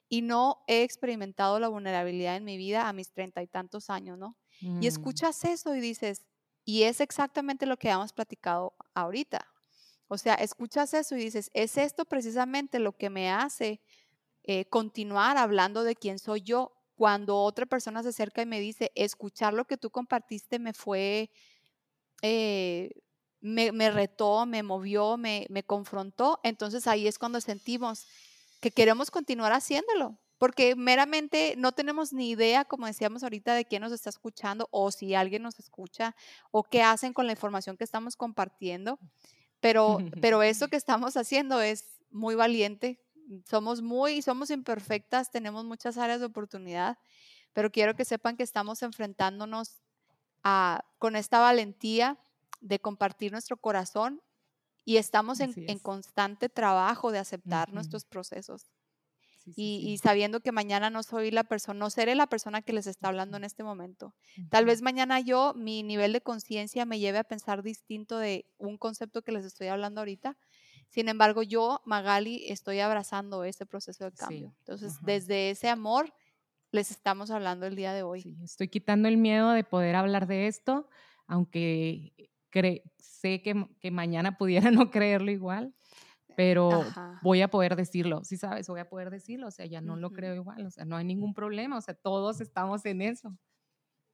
y 0.08 0.22
no 0.22 0.62
he 0.68 0.82
experimentado 0.82 1.58
la 1.60 1.68
vulnerabilidad 1.68 2.36
en 2.36 2.44
mi 2.44 2.56
vida 2.56 2.88
a 2.88 2.92
mis 2.92 3.12
treinta 3.12 3.42
y 3.42 3.48
tantos 3.48 3.90
años, 3.90 4.18
¿no? 4.18 4.38
Y 4.78 4.86
Mm, 4.86 4.86
escuchas 4.86 5.44
eso 5.44 5.74
y 5.74 5.80
dices, 5.80 6.26
y 6.64 6.84
es 6.84 7.00
exactamente 7.00 7.66
lo 7.66 7.76
que 7.76 7.90
hemos 7.90 8.12
platicado 8.12 8.76
ahorita. 8.94 9.55
O 10.08 10.18
sea, 10.18 10.34
escuchas 10.34 10.94
eso 10.94 11.16
y 11.16 11.20
dices, 11.20 11.50
es 11.54 11.76
esto 11.76 12.04
precisamente 12.04 12.78
lo 12.78 12.96
que 12.96 13.10
me 13.10 13.30
hace 13.30 13.80
eh, 14.44 14.66
continuar 14.66 15.36
hablando 15.36 15.82
de 15.82 15.96
quién 15.96 16.18
soy 16.18 16.42
yo. 16.42 16.72
Cuando 16.94 17.38
otra 17.38 17.66
persona 17.66 18.02
se 18.02 18.10
acerca 18.10 18.42
y 18.42 18.46
me 18.46 18.60
dice, 18.60 18.92
escuchar 18.94 19.52
lo 19.52 19.66
que 19.66 19.76
tú 19.76 19.90
compartiste 19.90 20.58
me 20.58 20.72
fue, 20.72 21.30
eh, 22.22 22.90
me, 23.40 23.90
retó, 23.90 24.46
me 24.46 24.62
movió, 24.62 25.16
me, 25.16 25.46
me 25.50 25.62
confrontó, 25.62 26.40
entonces 26.42 26.86
ahí 26.86 27.06
es 27.06 27.18
cuando 27.18 27.40
sentimos 27.40 28.06
que 28.60 28.70
queremos 28.70 29.10
continuar 29.10 29.52
haciéndolo. 29.52 30.18
Porque 30.38 30.76
meramente 30.76 31.54
no 31.56 31.72
tenemos 31.72 32.12
ni 32.12 32.30
idea, 32.30 32.66
como 32.66 32.86
decíamos 32.86 33.22
ahorita, 33.22 33.54
de 33.54 33.64
quién 33.64 33.80
nos 33.80 33.92
está 33.92 34.10
escuchando 34.10 34.68
o 34.70 34.90
si 34.90 35.14
alguien 35.14 35.42
nos 35.42 35.58
escucha 35.58 36.14
o 36.50 36.62
qué 36.62 36.82
hacen 36.82 37.14
con 37.14 37.26
la 37.26 37.32
información 37.32 37.78
que 37.78 37.84
estamos 37.84 38.16
compartiendo. 38.16 38.98
Pero, 39.60 39.98
pero 40.20 40.42
eso 40.42 40.68
que 40.68 40.76
estamos 40.76 41.16
haciendo 41.16 41.60
es 41.60 42.00
muy 42.10 42.34
valiente. 42.34 43.00
Somos 43.44 43.82
muy, 43.82 44.22
somos 44.22 44.50
imperfectas, 44.50 45.30
tenemos 45.30 45.64
muchas 45.64 45.98
áreas 45.98 46.20
de 46.20 46.26
oportunidad, 46.26 46.98
pero 47.52 47.72
quiero 47.72 47.96
que 47.96 48.04
sepan 48.04 48.36
que 48.36 48.44
estamos 48.44 48.82
enfrentándonos 48.82 49.82
a, 50.44 50.84
con 50.98 51.16
esta 51.16 51.40
valentía 51.40 52.18
de 52.60 52.78
compartir 52.78 53.32
nuestro 53.32 53.56
corazón 53.56 54.22
y 54.84 54.98
estamos 54.98 55.40
en, 55.40 55.52
en 55.56 55.78
constante 55.80 56.48
trabajo 56.48 57.10
de 57.10 57.18
aceptar 57.18 57.72
nuestros 57.72 58.04
procesos 58.04 58.66
Sí, 59.54 59.80
sí, 59.80 59.90
y, 59.92 59.98
sabiendo 59.98 60.40
que 60.40 60.52
mañana 60.52 60.90
no 60.90 61.02
soy 61.02 61.30
la 61.30 61.44
persona, 61.44 61.78
no 61.78 61.90
seré 61.90 62.14
la 62.14 62.26
persona 62.26 62.62
que 62.62 62.72
les 62.72 62.86
está 62.86 63.08
hablando 63.08 63.36
en 63.36 63.44
este 63.44 63.62
momento. 63.62 64.14
Tal 64.50 64.64
vez 64.64 64.82
mañana 64.82 65.20
yo, 65.20 65.54
mi 65.54 65.82
nivel 65.82 66.12
de 66.12 66.20
conciencia 66.20 66.84
me 66.84 66.98
lleve 66.98 67.18
a 67.18 67.24
pensar 67.24 67.62
distinto 67.62 68.18
de 68.18 68.46
un 68.58 68.76
concepto 68.76 69.22
que 69.22 69.32
les 69.32 69.44
estoy 69.44 69.68
hablando 69.68 70.00
ahorita. 70.00 70.36
Sin 70.88 71.08
embargo, 71.08 71.42
yo, 71.42 71.80
Magali, 71.84 72.44
estoy 72.48 72.80
abrazando 72.80 73.44
ese 73.44 73.66
proceso 73.66 74.04
de 74.04 74.12
cambio. 74.12 74.48
Sí, 74.50 74.56
Entonces, 74.58 74.92
ajá. 74.96 75.06
desde 75.06 75.50
ese 75.50 75.68
amor 75.68 76.12
les 76.72 76.90
estamos 76.90 77.30
hablando 77.30 77.66
el 77.66 77.76
día 77.76 77.92
de 77.92 78.02
hoy. 78.02 78.22
Sí, 78.22 78.36
estoy 78.42 78.68
quitando 78.68 79.08
el 79.08 79.16
miedo 79.16 79.50
de 79.52 79.64
poder 79.64 79.94
hablar 79.94 80.26
de 80.26 80.48
esto, 80.48 80.88
aunque 81.26 82.30
cre- 82.52 82.82
sé 82.98 83.42
que 83.42 83.90
mañana 83.90 84.36
pudiera 84.36 84.70
no 84.72 84.90
creerlo 84.90 85.30
igual, 85.30 85.74
pero 86.36 86.96
Ajá. 86.96 87.20
voy 87.20 87.42
a 87.42 87.48
poder 87.50 87.76
decirlo, 87.76 88.24
sí 88.24 88.38
sabes, 88.38 88.68
voy 88.68 88.80
a 88.80 88.90
poder 88.90 89.10
decirlo, 89.10 89.48
o 89.48 89.52
sea, 89.52 89.66
ya 89.66 89.82
no 89.82 89.96
lo 89.96 90.12
creo 90.14 90.34
igual, 90.36 90.66
o 90.66 90.70
sea, 90.72 90.86
no 90.86 90.96
hay 90.96 91.06
ningún 91.06 91.34
problema, 91.34 91.78
o 91.78 91.82
sea, 91.82 91.94
todos 91.94 92.40
estamos 92.42 92.86
en 92.86 93.02
eso. 93.02 93.38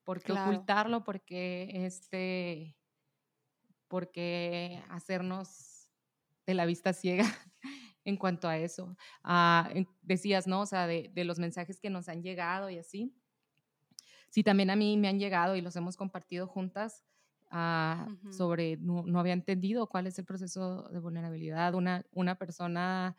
¿Por 0.04 0.22
qué 0.22 0.32
Claro. 0.32 0.34
ocultarlo? 0.34 1.04
¿Por 1.04 1.24
qué, 1.24 1.86
este, 1.86 2.76
por 3.88 4.10
qué 4.10 4.82
hacernos 4.88 5.90
de 6.46 6.54
la 6.54 6.66
vista 6.66 6.92
ciega 6.92 7.24
en 8.04 8.16
cuanto 8.16 8.48
a 8.48 8.58
eso? 8.58 8.96
Ah, 9.22 9.70
decías, 10.02 10.46
¿no? 10.46 10.62
O 10.62 10.66
sea, 10.66 10.86
de, 10.86 11.10
de 11.12 11.24
los 11.24 11.38
mensajes 11.38 11.80
que 11.80 11.90
nos 11.90 12.08
han 12.08 12.22
llegado 12.22 12.70
y 12.70 12.78
así. 12.78 13.14
Sí, 14.30 14.42
también 14.42 14.70
a 14.70 14.76
mí 14.76 14.96
me 14.96 15.08
han 15.08 15.18
llegado 15.18 15.56
y 15.56 15.60
los 15.60 15.76
hemos 15.76 15.96
compartido 15.96 16.46
juntas 16.46 17.04
ah, 17.52 18.10
Ujú. 18.10 18.30
sobre, 18.30 18.78
no, 18.78 19.04
no 19.06 19.20
había 19.20 19.34
entendido 19.34 19.88
cuál 19.88 20.08
es 20.08 20.18
el 20.18 20.26
proceso 20.26 20.88
de 20.90 21.00
vulnerabilidad. 21.00 21.74
Una, 21.74 22.04
una 22.12 22.36
persona 22.36 23.16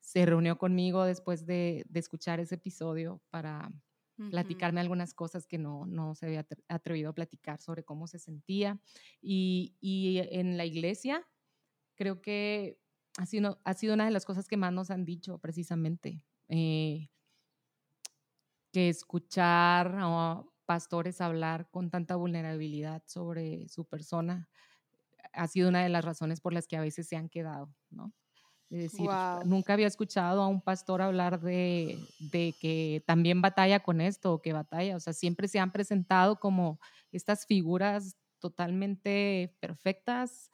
se 0.00 0.26
reunió 0.26 0.58
conmigo 0.58 1.04
después 1.04 1.46
de, 1.46 1.84
de 1.88 2.00
escuchar 2.00 2.40
ese 2.40 2.56
episodio 2.56 3.22
para 3.30 3.70
Ujú. 4.18 4.30
platicarme 4.30 4.80
algunas 4.80 5.14
cosas 5.14 5.46
que 5.46 5.58
no, 5.58 5.86
no 5.86 6.14
se 6.14 6.26
había 6.26 6.46
atre- 6.46 6.64
atrevido 6.68 7.10
a 7.10 7.14
platicar 7.14 7.60
sobre 7.60 7.84
cómo 7.84 8.06
se 8.06 8.18
sentía. 8.18 8.80
Y, 9.22 9.76
y 9.80 10.18
en 10.30 10.56
la 10.56 10.64
iglesia 10.66 11.28
creo 11.96 12.22
que 12.22 12.80
ha 13.18 13.26
sido, 13.26 13.60
ha 13.64 13.74
sido 13.74 13.94
una 13.94 14.06
de 14.06 14.12
las 14.12 14.24
cosas 14.26 14.48
que 14.48 14.56
más 14.58 14.72
nos 14.72 14.90
han 14.90 15.04
dicho 15.04 15.38
precisamente. 15.38 16.24
eh, 16.48 17.10
que 18.72 18.88
escuchar 18.88 19.94
pastores 20.64 21.20
hablar 21.20 21.70
con 21.70 21.90
tanta 21.90 22.16
vulnerabilidad 22.16 23.02
sobre 23.06 23.68
su 23.68 23.84
persona 23.86 24.48
ha 25.32 25.48
sido 25.48 25.68
una 25.68 25.82
de 25.82 25.88
las 25.88 26.04
razones 26.04 26.40
por 26.40 26.52
las 26.52 26.66
que 26.66 26.76
a 26.76 26.80
veces 26.80 27.08
se 27.08 27.16
han 27.16 27.28
quedado, 27.28 27.74
¿no? 27.90 28.12
Es 28.70 28.78
decir, 28.78 29.10
Guau. 29.10 29.40
nunca 29.40 29.74
había 29.74 29.86
escuchado 29.86 30.42
a 30.42 30.48
un 30.48 30.62
pastor 30.62 31.02
hablar 31.02 31.40
de, 31.40 31.98
de 32.18 32.56
que 32.60 33.04
también 33.06 33.42
batalla 33.42 33.80
con 33.80 34.00
esto 34.00 34.34
o 34.34 34.42
que 34.42 34.52
batalla, 34.52 34.96
o 34.96 35.00
sea, 35.00 35.12
siempre 35.12 35.48
se 35.48 35.58
han 35.60 35.72
presentado 35.72 36.40
como 36.40 36.80
estas 37.12 37.46
figuras 37.46 38.16
totalmente 38.40 39.56
perfectas, 39.60 40.50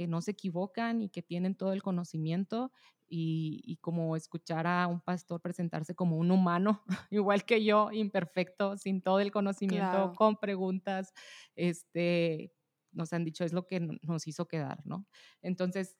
que 0.00 0.06
no 0.08 0.22
se 0.22 0.30
equivocan 0.30 1.02
y 1.02 1.10
que 1.10 1.20
tienen 1.22 1.54
todo 1.56 1.74
el 1.74 1.82
conocimiento 1.82 2.72
y, 3.06 3.60
y 3.66 3.76
como 3.76 4.16
escuchar 4.16 4.66
a 4.66 4.86
un 4.86 5.02
pastor 5.02 5.42
presentarse 5.42 5.94
como 5.94 6.16
un 6.16 6.30
humano, 6.30 6.82
igual 7.10 7.44
que 7.44 7.62
yo, 7.62 7.92
imperfecto, 7.92 8.78
sin 8.78 9.02
todo 9.02 9.20
el 9.20 9.30
conocimiento, 9.30 10.10
Claro. 10.10 10.14
con 10.14 10.36
preguntas, 10.38 11.12
este, 11.54 12.54
nos 12.92 13.12
han 13.12 13.24
dicho 13.26 13.44
es 13.44 13.52
lo 13.52 13.66
que 13.66 13.80
no- 13.80 13.94
nos 14.02 14.26
hizo 14.26 14.48
quedar, 14.48 14.80
¿no? 14.86 15.06
Entonces, 15.42 15.98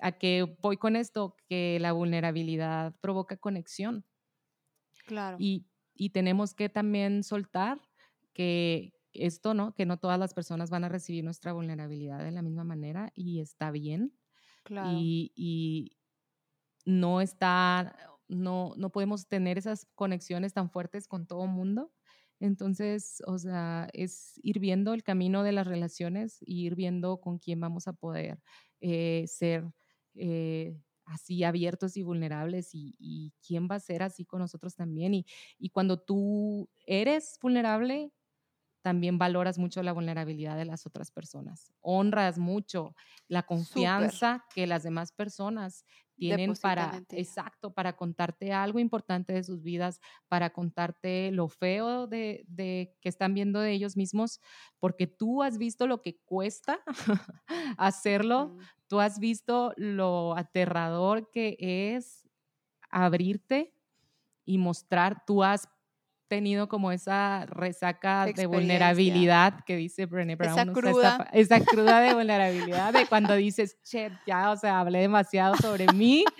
¿a 0.00 0.12
qué 0.12 0.56
voy 0.60 0.76
con 0.76 0.96
esto? 0.96 1.36
Que 1.48 1.78
la 1.80 1.92
vulnerabilidad 1.92 2.94
provoca 3.00 3.38
conexión 3.38 4.06
Claro. 5.06 5.38
y, 5.38 5.66
y 5.94 6.10
tenemos 6.10 6.54
que 6.54 6.68
también 6.68 7.22
soltar 7.22 7.80
que 8.34 8.94
esto, 9.14 9.54
¿no? 9.54 9.74
Que 9.74 9.86
no 9.86 9.98
todas 9.98 10.18
las 10.18 10.34
personas 10.34 10.70
van 10.70 10.84
a 10.84 10.88
recibir 10.88 11.24
nuestra 11.24 11.52
vulnerabilidad 11.52 12.18
de 12.24 12.32
la 12.32 12.42
misma 12.42 12.64
manera 12.64 13.12
y 13.14 13.40
está 13.40 13.70
bien 13.70 14.14
Claro. 14.64 15.06
y, 15.06 15.32
y 15.36 15.98
no 16.84 17.20
está, 17.20 17.96
no, 18.28 18.74
no 18.76 18.90
podemos 18.92 19.28
tener 19.28 19.58
esas 19.58 19.86
conexiones 19.94 20.52
tan 20.54 20.70
fuertes 20.70 21.06
con 21.08 21.26
todo 21.26 21.46
mundo. 21.46 21.92
Entonces, 22.40 23.22
o 23.26 23.38
sea, 23.38 23.88
es 23.92 24.34
ir 24.42 24.58
viendo 24.58 24.94
el 24.94 25.04
camino 25.04 25.42
de 25.44 25.52
las 25.52 25.66
relaciones 25.66 26.38
y 26.40 26.66
ir 26.66 26.74
viendo 26.74 27.20
con 27.20 27.38
quién 27.38 27.60
vamos 27.60 27.86
a 27.88 27.92
poder 27.92 28.42
eh, 28.80 29.24
ser 29.28 29.72
eh, 30.14 30.76
así 31.04 31.44
abiertos 31.44 31.96
y 31.96 32.02
vulnerables 32.02 32.74
y, 32.74 32.96
y 32.98 33.32
quién 33.46 33.68
va 33.70 33.76
a 33.76 33.80
ser 33.80 34.02
así 34.02 34.24
con 34.24 34.40
nosotros 34.40 34.74
también. 34.74 35.14
Y, 35.14 35.26
y 35.58 35.70
cuando 35.70 36.00
tú 36.00 36.68
eres 36.86 37.38
vulnerable, 37.40 38.12
también 38.82 39.16
valoras 39.16 39.58
mucho 39.58 39.82
la 39.82 39.92
vulnerabilidad 39.92 40.56
de 40.56 40.64
las 40.64 40.86
otras 40.86 41.10
personas. 41.10 41.72
Honras 41.80 42.38
mucho 42.38 42.94
la 43.28 43.44
confianza 43.44 44.44
que 44.54 44.66
las 44.66 44.82
demás 44.82 45.12
personas 45.12 45.84
tienen 46.16 46.52
para, 46.60 47.02
exacto, 47.10 47.72
para 47.72 47.96
contarte 47.96 48.52
algo 48.52 48.78
importante 48.78 49.32
de 49.32 49.42
sus 49.42 49.62
vidas, 49.62 50.00
para 50.28 50.50
contarte 50.50 51.30
lo 51.32 51.48
feo 51.48 52.06
de, 52.06 52.44
de 52.46 52.94
que 53.00 53.08
están 53.08 53.34
viendo 53.34 53.60
de 53.60 53.72
ellos 53.72 53.96
mismos, 53.96 54.40
porque 54.78 55.06
tú 55.06 55.42
has 55.42 55.58
visto 55.58 55.86
lo 55.86 56.02
que 56.02 56.18
cuesta 56.24 56.80
hacerlo, 57.78 58.56
tú 58.88 59.00
has 59.00 59.18
visto 59.18 59.72
lo 59.76 60.36
aterrador 60.36 61.30
que 61.30 61.56
es 61.58 62.28
abrirte 62.90 63.74
y 64.44 64.58
mostrar, 64.58 65.24
tú 65.26 65.42
has 65.42 65.68
tenido 66.32 66.66
como 66.66 66.92
esa 66.92 67.44
resaca 67.46 68.26
de 68.30 68.46
vulnerabilidad 68.46 69.60
que 69.66 69.76
dice 69.76 70.06
Brené 70.06 70.34
Brown, 70.36 70.56
Esa 70.56 70.64
o 70.70 70.76
sea, 70.76 70.80
cruda. 70.80 71.12
pa- 71.12 71.28
esa 71.34 71.60
cruda 71.60 72.00
de 72.00 72.14
vulnerabilidad 72.14 72.94
de 72.94 73.06
cuando 73.06 73.34
dices, 73.36 73.76
che, 73.82 74.18
ya, 74.24 74.50
o 74.50 74.56
sea, 74.56 74.80
hablé 74.80 75.00
demasiado 75.00 75.58
sobre 75.58 75.90
mí. 75.90 76.32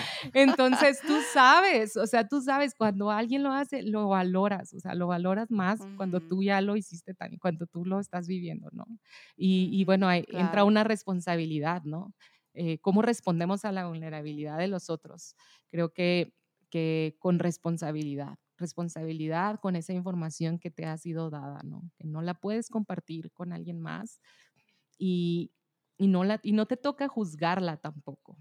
Entonces 0.34 1.04
tú 1.04 1.22
sabes, 1.22 1.96
o 1.96 2.06
sea, 2.06 2.28
tú 2.28 2.40
sabes, 2.40 2.74
cuando 2.76 3.10
alguien 3.10 3.42
lo 3.42 3.52
hace, 3.52 3.82
lo 3.82 4.08
valoras, 4.08 4.72
o 4.74 4.80
sea, 4.80 4.94
lo 4.94 5.06
valoras 5.08 5.50
más 5.50 5.88
cuando 5.94 6.20
Ujú. 6.20 6.22
tú 6.22 6.42
ya 6.42 6.60
lo 6.60 6.76
hiciste 6.76 7.14
también, 7.14 7.38
cuando 7.40 7.66
tú 7.66 7.84
lo 7.84 8.00
estás 8.00 8.26
viviendo, 8.26 8.68
¿no? 8.72 8.86
Y, 9.36 9.68
y 9.72 9.84
bueno, 9.84 10.08
Mm, 10.08 10.08
ahí 10.08 10.24
entra 10.28 10.64
claro. 10.64 10.64
una 10.64 10.84
responsabilidad, 10.84 11.82
¿no? 11.84 12.14
Eh, 12.54 12.78
¿Cómo 12.80 13.02
respondemos 13.02 13.64
a 13.64 13.72
la 13.72 13.86
vulnerabilidad 13.88 14.58
de 14.58 14.68
los 14.68 14.90
otros? 14.90 15.36
Creo 15.70 15.92
que, 15.92 16.34
que 16.72 17.18
con 17.20 17.38
responsabilidad, 17.38 18.38
responsabilidad 18.56 19.60
con 19.60 19.76
esa 19.76 19.92
información 19.92 20.58
que 20.58 20.70
te 20.72 20.86
ha 20.86 20.96
sido 20.98 21.28
dada, 21.30 21.60
¿no? 21.64 21.90
Que 21.98 22.06
no 22.08 22.22
la 22.22 22.34
puedes 22.34 22.70
compartir 22.70 23.30
con 23.32 23.52
alguien 23.52 23.78
más 23.78 24.22
y, 24.98 25.52
y, 25.98 26.08
no, 26.08 26.24
la, 26.24 26.40
y 26.42 26.52
no 26.52 26.66
te 26.66 26.76
toca 26.78 27.08
juzgarla 27.08 27.78
tampoco. 27.78 28.38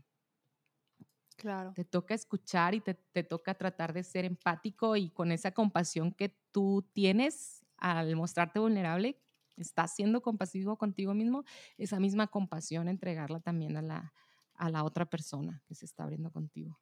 Claro. 1.36 1.76
Te 1.76 1.86
toca 1.86 2.14
escuchar 2.14 2.76
y 2.76 2.82
te, 2.82 2.96
te 2.96 3.24
toca 3.24 3.54
tratar 3.56 3.94
de 3.94 4.04
ser 4.04 4.26
empático 4.26 4.98
y 4.98 5.10
con 5.10 5.32
esa 5.32 5.52
compasión 5.54 6.12
que 6.12 6.38
tú 6.52 6.90
tienes 6.94 7.66
al 7.78 8.14
mostrarte 8.18 8.60
vulnerable, 8.60 9.24
estás 9.56 9.96
siendo 9.96 10.22
compasivo 10.22 10.78
contigo 10.78 11.14
mismo, 11.14 11.46
esa 11.78 12.00
misma 12.00 12.28
compasión 12.28 12.90
entregarla 12.90 13.40
también 13.40 13.78
a 13.78 13.82
la, 13.82 14.14
a 14.56 14.70
la 14.70 14.84
otra 14.84 15.06
persona 15.06 15.64
que 15.66 15.76
se 15.76 15.86
está 15.86 16.04
abriendo 16.04 16.30
contigo. 16.32 16.78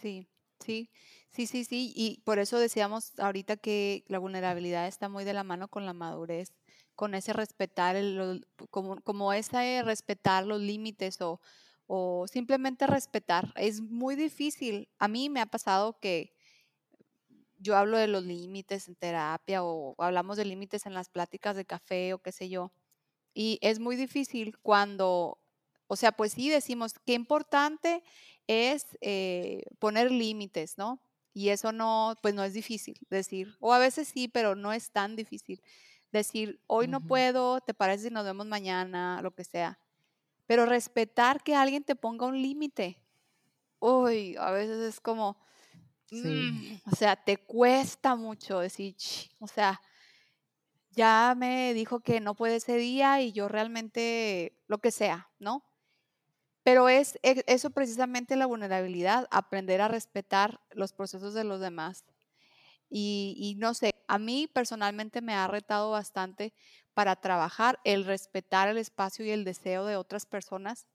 Sí, 0.00 0.28
sí, 0.60 0.90
sí, 1.30 1.46
sí, 1.46 1.64
sí. 1.64 1.92
Y 1.96 2.20
por 2.24 2.38
eso 2.38 2.58
decíamos 2.58 3.18
ahorita 3.18 3.56
que 3.56 4.04
la 4.08 4.18
vulnerabilidad 4.18 4.86
está 4.88 5.08
muy 5.08 5.24
de 5.24 5.32
la 5.34 5.44
mano 5.44 5.68
con 5.68 5.86
la 5.86 5.92
madurez, 5.92 6.52
con 6.94 7.14
ese 7.14 7.32
respetar, 7.32 7.96
el, 7.96 8.46
como, 8.70 9.00
como 9.02 9.32
ese 9.32 9.82
respetar 9.84 10.46
los 10.46 10.60
límites 10.60 11.20
o, 11.20 11.40
o 11.86 12.26
simplemente 12.28 12.86
respetar. 12.86 13.52
Es 13.56 13.80
muy 13.80 14.16
difícil. 14.16 14.88
A 14.98 15.08
mí 15.08 15.28
me 15.30 15.40
ha 15.40 15.46
pasado 15.46 15.98
que 16.00 16.34
yo 17.58 17.76
hablo 17.76 17.96
de 17.98 18.08
los 18.08 18.24
límites 18.24 18.88
en 18.88 18.96
terapia 18.96 19.62
o 19.64 19.94
hablamos 19.98 20.36
de 20.36 20.44
límites 20.44 20.86
en 20.86 20.94
las 20.94 21.08
pláticas 21.08 21.56
de 21.56 21.64
café 21.64 22.12
o 22.14 22.18
qué 22.18 22.32
sé 22.32 22.48
yo. 22.48 22.72
Y 23.34 23.58
es 23.62 23.80
muy 23.80 23.96
difícil 23.96 24.58
cuando, 24.60 25.38
o 25.94 25.96
sea, 25.96 26.10
pues 26.12 26.32
sí 26.32 26.50
decimos 26.50 26.94
qué 27.06 27.14
importante 27.14 28.02
es 28.48 28.98
eh, 29.00 29.62
poner 29.78 30.10
límites, 30.10 30.76
¿no? 30.76 31.00
Y 31.32 31.50
eso 31.50 31.70
no, 31.70 32.16
pues 32.20 32.34
no 32.34 32.42
es 32.42 32.52
difícil 32.52 32.98
decir, 33.10 33.56
o 33.60 33.72
a 33.72 33.78
veces 33.78 34.08
sí, 34.08 34.26
pero 34.26 34.56
no 34.56 34.72
es 34.72 34.90
tan 34.90 35.14
difícil 35.14 35.62
decir, 36.10 36.60
hoy 36.66 36.88
no 36.88 37.00
puedo, 37.00 37.60
¿te 37.60 37.74
parece 37.74 38.08
si 38.08 38.10
nos 38.10 38.24
vemos 38.24 38.46
mañana? 38.46 39.20
Lo 39.22 39.32
que 39.32 39.44
sea. 39.44 39.78
Pero 40.46 40.66
respetar 40.66 41.42
que 41.44 41.54
alguien 41.54 41.84
te 41.84 41.94
ponga 41.94 42.26
un 42.26 42.42
límite. 42.42 43.00
Uy, 43.78 44.34
a 44.36 44.50
veces 44.50 44.80
es 44.80 45.00
como, 45.00 45.38
Sí, 46.06 46.16
mm, 46.16 46.90
o 46.92 46.96
sea, 46.96 47.16
te 47.16 47.36
cuesta 47.36 48.16
mucho 48.16 48.58
decir, 48.58 48.96
o 49.38 49.46
sea, 49.46 49.80
ya 50.90 51.34
me 51.36 51.72
dijo 51.74 52.00
que 52.00 52.20
no 52.20 52.34
puede 52.34 52.56
ese 52.56 52.76
día 52.76 53.20
y 53.20 53.32
yo 53.32 53.48
realmente 53.48 54.60
lo 54.66 54.78
que 54.78 54.90
sea, 54.90 55.30
¿no? 55.38 55.64
Pero 56.64 56.88
es 56.88 57.18
e- 57.22 57.44
eso 57.46 57.70
precisamente 57.70 58.36
la 58.36 58.46
vulnerabilidad, 58.46 59.28
aprender 59.30 59.80
a 59.80 59.88
respetar 59.88 60.60
los 60.70 60.92
procesos 60.92 61.34
de 61.34 61.44
los 61.44 61.60
demás. 61.60 62.04
Y, 62.90 63.34
y 63.38 63.56
no 63.56 63.74
sé, 63.74 63.92
a 64.08 64.18
mí 64.18 64.48
personalmente 64.52 65.22
me 65.22 65.34
ha 65.34 65.48
retado 65.48 65.90
bastante 65.90 66.54
para 66.94 67.16
trabajar 67.16 67.80
el 67.84 68.04
respetar 68.04 68.68
el 68.68 68.78
espacio 68.78 69.24
y 69.24 69.30
el 69.30 69.44
deseo 69.44 69.86
de 69.86 69.96
otras 69.96 70.26
personas 70.26 70.86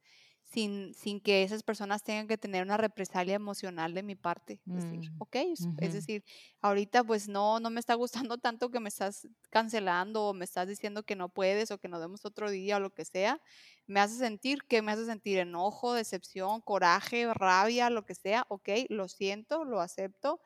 sin, 0.50 0.94
sin 0.96 1.22
que 1.22 1.44
esas 1.44 1.64
personas 1.64 2.04
tengan 2.04 2.28
que 2.28 2.38
tener 2.38 2.64
una 2.64 2.78
represalia 2.78 3.36
emocional 3.36 3.94
de 3.94 4.04
mi 4.04 4.16
parte. 4.16 4.62
Decir, 4.66 5.00
Mm, 5.00 5.20
ok, 5.20 5.36
es, 5.36 5.70
es 5.78 5.94
ujú. 5.94 5.94
decir, 5.94 6.24
ahorita 6.62 7.04
pues 7.04 7.28
no, 7.28 7.60
no 7.60 7.70
me 7.70 7.80
está 7.80 7.94
gustando 7.96 8.38
tanto 8.40 8.72
que 8.72 8.80
me 8.80 8.90
estás 8.90 9.28
cancelando 9.52 10.26
o 10.30 10.34
me 10.34 10.46
estás 10.46 10.68
diciendo 10.68 11.04
que 11.04 11.16
no 11.16 11.30
puedes 11.30 11.72
o 11.72 11.78
que 11.80 11.88
nos 11.88 12.00
vemos 12.02 12.26
otro 12.26 12.50
día 12.52 12.78
o 12.78 12.80
lo 12.80 12.92
que 12.94 13.06
sea. 13.06 13.40
Me 13.88 14.00
hace 14.00 14.16
sentir, 14.18 14.60
¿qué 14.68 14.82
me 14.82 14.92
hace 14.92 15.06
sentir? 15.06 15.40
Enojo, 15.40 15.94
decepción, 15.94 16.62
coraje, 16.62 17.32
rabia, 17.34 17.90
lo 17.90 18.06
que 18.06 18.16
sea. 18.16 18.46
Ok, 18.50 18.70
lo 18.90 19.08
siento, 19.08 19.66
lo 19.66 19.82
acepto 19.82 20.42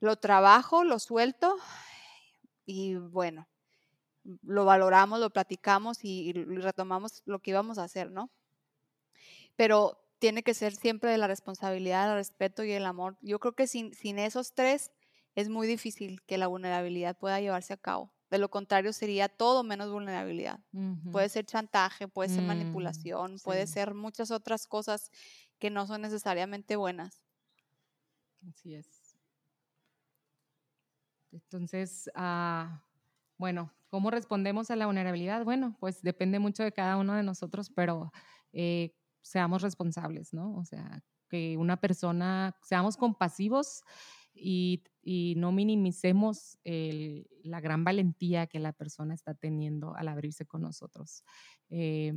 lo 0.00 0.16
trabajo, 0.16 0.84
lo 0.84 0.98
suelto 0.98 1.56
y 2.66 2.94
bueno, 2.96 3.48
lo 4.42 4.64
valoramos, 4.64 5.20
lo 5.20 5.30
platicamos 5.30 6.04
y, 6.04 6.30
y 6.30 6.32
retomamos 6.34 7.22
lo 7.26 7.40
que 7.40 7.50
íbamos 7.52 7.78
a 7.78 7.84
hacer, 7.84 8.10
¿no? 8.10 8.32
Pero 9.56 10.00
tiene 10.18 10.42
que 10.42 10.54
ser 10.54 10.74
siempre 10.74 11.10
de 11.10 11.18
la 11.18 11.26
responsabilidad, 11.26 12.10
el 12.10 12.16
respeto 12.16 12.64
y 12.64 12.72
el 12.72 12.86
amor. 12.86 13.18
Yo 13.20 13.38
creo 13.40 13.54
que 13.54 13.66
sin, 13.66 13.94
sin 13.94 14.18
esos 14.18 14.54
tres 14.54 14.92
es 15.34 15.48
muy 15.48 15.66
difícil 15.66 16.22
que 16.22 16.38
la 16.38 16.46
vulnerabilidad 16.46 17.16
pueda 17.18 17.40
llevarse 17.40 17.72
a 17.74 17.76
cabo. 17.76 18.14
De 18.30 18.38
lo 18.38 18.50
contrario, 18.50 18.92
sería 18.92 19.28
todo 19.28 19.62
menos 19.64 19.90
vulnerabilidad. 19.92 20.60
Puede 21.10 21.28
ser 21.28 21.44
chantaje, 21.46 22.08
puede 22.08 22.28
ser 22.28 22.42
Mm, 22.42 22.44
manipulación, 22.44 23.40
puede 23.40 23.66
ser 23.66 23.94
muchas 23.94 24.30
otras 24.30 24.66
cosas 24.66 25.10
que 25.58 25.70
no 25.70 25.86
son 25.86 26.02
necesariamente 26.02 26.76
buenas. 26.76 27.22
Así 28.48 28.74
es. 28.74 29.16
Entonces, 31.32 32.10
ah, 32.14 32.84
bueno, 33.38 33.72
¿cómo 33.88 34.10
respondemos 34.10 34.70
a 34.70 34.76
la 34.76 34.86
vulnerabilidad? 34.86 35.44
Bueno, 35.44 35.76
pues 35.80 36.02
depende 36.02 36.38
mucho 36.38 36.62
de 36.62 36.72
cada 36.72 36.96
uno 36.96 37.14
de 37.14 37.22
nosotros, 37.24 37.70
pero 37.74 38.12
eh, 38.52 38.94
seamos 39.24 39.62
responsables, 39.62 40.32
¿no? 40.34 40.56
O 40.56 40.64
sea, 40.66 41.02
que 41.28 41.56
una 41.58 41.78
persona, 41.80 42.56
seamos 42.62 42.96
compasivos 42.96 43.82
y, 44.34 44.84
y 45.02 45.34
no 45.38 45.52
minimicemos 45.52 46.58
el- 46.64 47.28
la 47.42 47.60
gran 47.60 47.84
valentía 47.84 48.46
que 48.46 48.60
la 48.60 48.72
persona 48.72 49.14
está 49.14 49.34
teniendo 49.34 49.94
al 49.96 50.08
abrirse 50.08 50.46
con 50.46 50.62
nosotros. 50.62 51.24
Eh, 51.70 52.14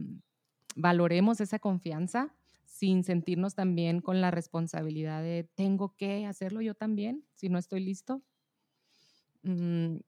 valoremos 0.75 1.41
esa 1.41 1.59
confianza 1.59 2.35
sin 2.65 3.03
sentirnos 3.03 3.55
también 3.55 4.01
con 4.01 4.21
la 4.21 4.31
responsabilidad 4.31 5.23
de 5.23 5.49
tengo 5.55 5.95
que 5.95 6.25
hacerlo 6.25 6.61
yo 6.61 6.75
también 6.75 7.25
si 7.33 7.49
no 7.49 7.57
estoy 7.57 7.79
listo. 7.81 8.23
Mm, 9.43 9.99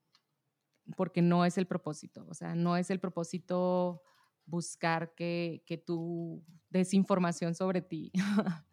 porque 0.96 1.22
no 1.22 1.44
es 1.44 1.56
el 1.58 1.66
propósito, 1.66 2.26
o 2.28 2.34
sea, 2.34 2.54
no 2.54 2.76
es 2.76 2.90
el 2.90 2.98
propósito 3.00 4.02
buscar 4.50 5.14
que, 5.14 5.62
que 5.66 5.78
tú 5.78 6.44
des 6.70 6.94
información 6.94 7.54
sobre 7.54 7.82
ti. 7.82 8.12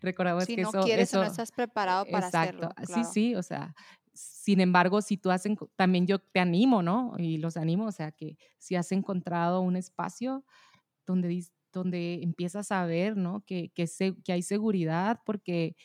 Recordamos 0.00 0.46
Si 0.46 0.54
que 0.54 0.62
no 0.62 0.70
eso, 0.70 0.84
quieres 0.84 1.12
o 1.14 1.16
no 1.18 1.22
eso- 1.22 1.30
estás 1.32 1.52
preparado 1.52 2.04
para 2.06 2.26
exacto, 2.26 2.68
hacerlo. 2.68 2.74
sí, 2.86 2.86
claro. 2.86 3.12
sí, 3.12 3.34
o 3.34 3.42
sea, 3.42 3.74
sin 4.12 4.60
embargo, 4.60 5.00
si 5.02 5.16
tú 5.16 5.30
has, 5.30 5.44
también 5.76 6.06
yo 6.06 6.18
te 6.20 6.40
animo, 6.40 6.82
¿no? 6.82 7.14
Y 7.18 7.38
los 7.38 7.56
animo, 7.56 7.86
o 7.86 7.92
sea, 7.92 8.12
que 8.12 8.36
si 8.58 8.76
has 8.76 8.92
encontrado 8.92 9.60
un 9.60 9.76
espacio 9.76 10.44
donde, 11.06 11.44
donde 11.72 12.22
empiezas 12.22 12.72
a 12.72 12.86
ver, 12.86 13.16
¿no? 13.16 13.44
Que, 13.46 13.70
que, 13.70 13.86
se- 13.86 14.16
que 14.22 14.32
hay 14.32 14.42
seguridad 14.42 15.20
porque 15.26 15.76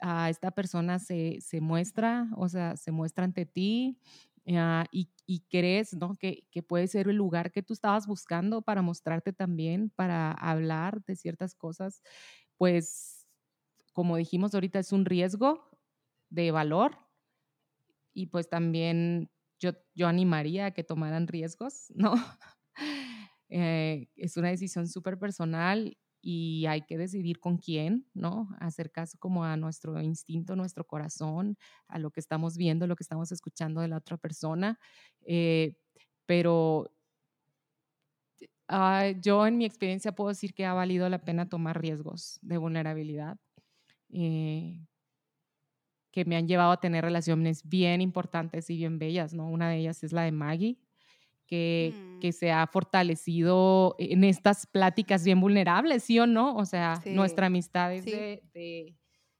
a 0.00 0.28
esta 0.30 0.50
persona 0.50 0.98
se, 0.98 1.38
se 1.40 1.60
muestra, 1.60 2.28
o 2.36 2.48
sea, 2.48 2.76
se 2.76 2.90
muestra 2.90 3.24
ante 3.24 3.46
ti 3.46 3.98
ah, 4.48 4.86
y, 4.92 5.08
crees, 5.48 5.94
¿no? 5.94 6.14
Que, 6.16 6.44
que 6.50 6.62
puede 6.62 6.86
ser 6.88 7.08
el 7.08 7.16
lugar 7.16 7.52
que 7.52 7.62
tú 7.62 7.72
estabas 7.72 8.06
buscando 8.06 8.62
para 8.62 8.82
mostrarte 8.82 9.32
también, 9.32 9.90
para 9.90 10.32
hablar 10.32 11.02
de 11.04 11.16
ciertas 11.16 11.54
cosas, 11.54 12.02
pues, 12.58 13.26
como 13.92 14.16
dijimos 14.16 14.54
ahorita, 14.54 14.78
es 14.78 14.92
un 14.92 15.04
riesgo 15.04 15.68
de 16.30 16.50
valor 16.50 16.96
y 18.14 18.26
pues 18.26 18.48
también 18.48 19.30
yo, 19.58 19.72
yo 19.94 20.08
animaría 20.08 20.66
a 20.66 20.70
que 20.72 20.84
tomaran 20.84 21.28
riesgos, 21.28 21.86
¿no? 21.94 22.14
Eh, 23.54 24.08
es 24.16 24.38
una 24.38 24.48
decisión 24.48 24.88
súper 24.88 25.18
personal 25.18 25.98
y 26.22 26.66
hay 26.66 26.82
que 26.82 26.96
decidir 26.98 27.40
con 27.40 27.58
quién, 27.58 28.06
¿no? 28.14 28.48
Hacer 28.60 28.92
caso 28.92 29.18
como 29.18 29.44
a 29.44 29.56
nuestro 29.56 30.00
instinto, 30.00 30.56
nuestro 30.56 30.86
corazón, 30.86 31.58
a 31.88 31.98
lo 31.98 32.10
que 32.12 32.20
estamos 32.20 32.56
viendo, 32.56 32.86
lo 32.86 32.96
que 32.96 33.02
estamos 33.04 33.32
escuchando 33.32 33.80
de 33.82 33.88
la 33.88 33.98
otra 33.98 34.16
persona. 34.18 34.78
Eh, 35.26 35.76
pero 36.26 36.92
ah, 38.68 39.10
yo 39.20 39.46
en 39.46 39.58
mi 39.58 39.64
experiencia 39.64 40.12
puedo 40.12 40.28
decir 40.28 40.54
que 40.54 40.64
ha 40.66 40.74
valido 40.74 41.08
la 41.08 41.24
pena 41.24 41.48
tomar 41.48 41.80
riesgos 41.80 42.38
de 42.42 42.58
vulnerabilidad. 42.58 43.38
eh, 44.10 44.86
que 46.12 46.24
me 46.24 46.36
han 46.36 46.46
llevado 46.46 46.72
a 46.72 46.80
tener 46.80 47.04
relaciones 47.04 47.68
bien 47.68 48.00
importantes 48.00 48.68
y 48.70 48.76
bien 48.76 48.98
bellas, 48.98 49.32
¿no? 49.34 49.48
Una 49.48 49.70
de 49.70 49.78
ellas 49.78 50.02
es 50.04 50.12
la 50.12 50.22
de 50.22 50.32
Maggie, 50.32 50.78
que, 51.52 51.94
Mm. 51.94 52.18
que 52.18 52.32
se 52.32 52.50
ha 52.50 52.66
fortalecido 52.66 53.94
en 53.98 54.24
estas 54.24 54.66
pláticas 54.66 55.22
bien 55.24 55.38
vulnerables, 55.40 56.02
¿sí 56.04 56.18
o 56.18 56.26
no? 56.26 56.56
O 56.56 56.64
sea, 56.64 57.04
Sí, 57.04 57.10
nuestra 57.10 57.46
amistad 57.48 57.92
es 57.92 58.04
sí. 58.04 58.10
de- 58.10 58.42
de- 58.54 58.96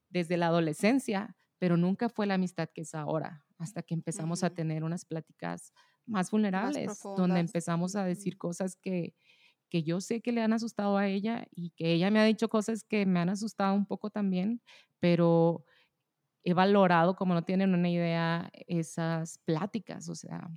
desde 0.09 0.37
la 0.37 0.47
adolescencia, 0.47 1.35
pero 1.57 1.75
nunca 1.77 2.09
fue 2.09 2.27
la 2.27 2.35
amistad 2.35 2.69
que 2.73 2.81
es 2.81 2.93
ahora, 2.93 3.45
hasta 3.57 3.81
que 3.81 3.95
empezamos 3.95 4.43
a 4.43 4.49
Ujú. 4.49 4.55
tener 4.55 4.83
unas 4.83 5.05
pláticas 5.05 5.73
más 6.05 6.29
vulnerables, 6.29 7.09
donde 7.15 7.39
profundas. 7.39 7.39
empezamos 7.39 7.95
a 7.95 8.05
decir 8.05 8.37
cosas 8.37 8.75
que, 8.75 9.15
que 9.69 9.81
yo 9.83 9.99
sé 10.01 10.21
que 10.21 10.31
le 10.33 10.41
han 10.43 10.53
asustado 10.53 10.97
a 10.97 11.07
ella 11.07 11.45
y 11.51 11.71
que 11.71 11.93
ella 11.93 12.11
me 12.11 12.19
ha 12.19 12.25
dicho 12.25 12.47
cosas 12.49 12.83
que 12.83 13.05
me 13.07 13.19
han 13.21 13.29
asustado 13.29 13.73
un 13.75 13.87
poco 13.87 14.11
también, 14.11 14.61
pero 14.99 15.65
he 16.43 16.53
valorado, 16.53 17.15
como 17.15 17.33
no 17.33 17.43
tienen 17.43 17.73
una 17.73 17.89
idea, 17.89 18.49
esas 18.67 19.39
pláticas, 19.45 20.09
o 20.09 20.15
sea, 20.15 20.49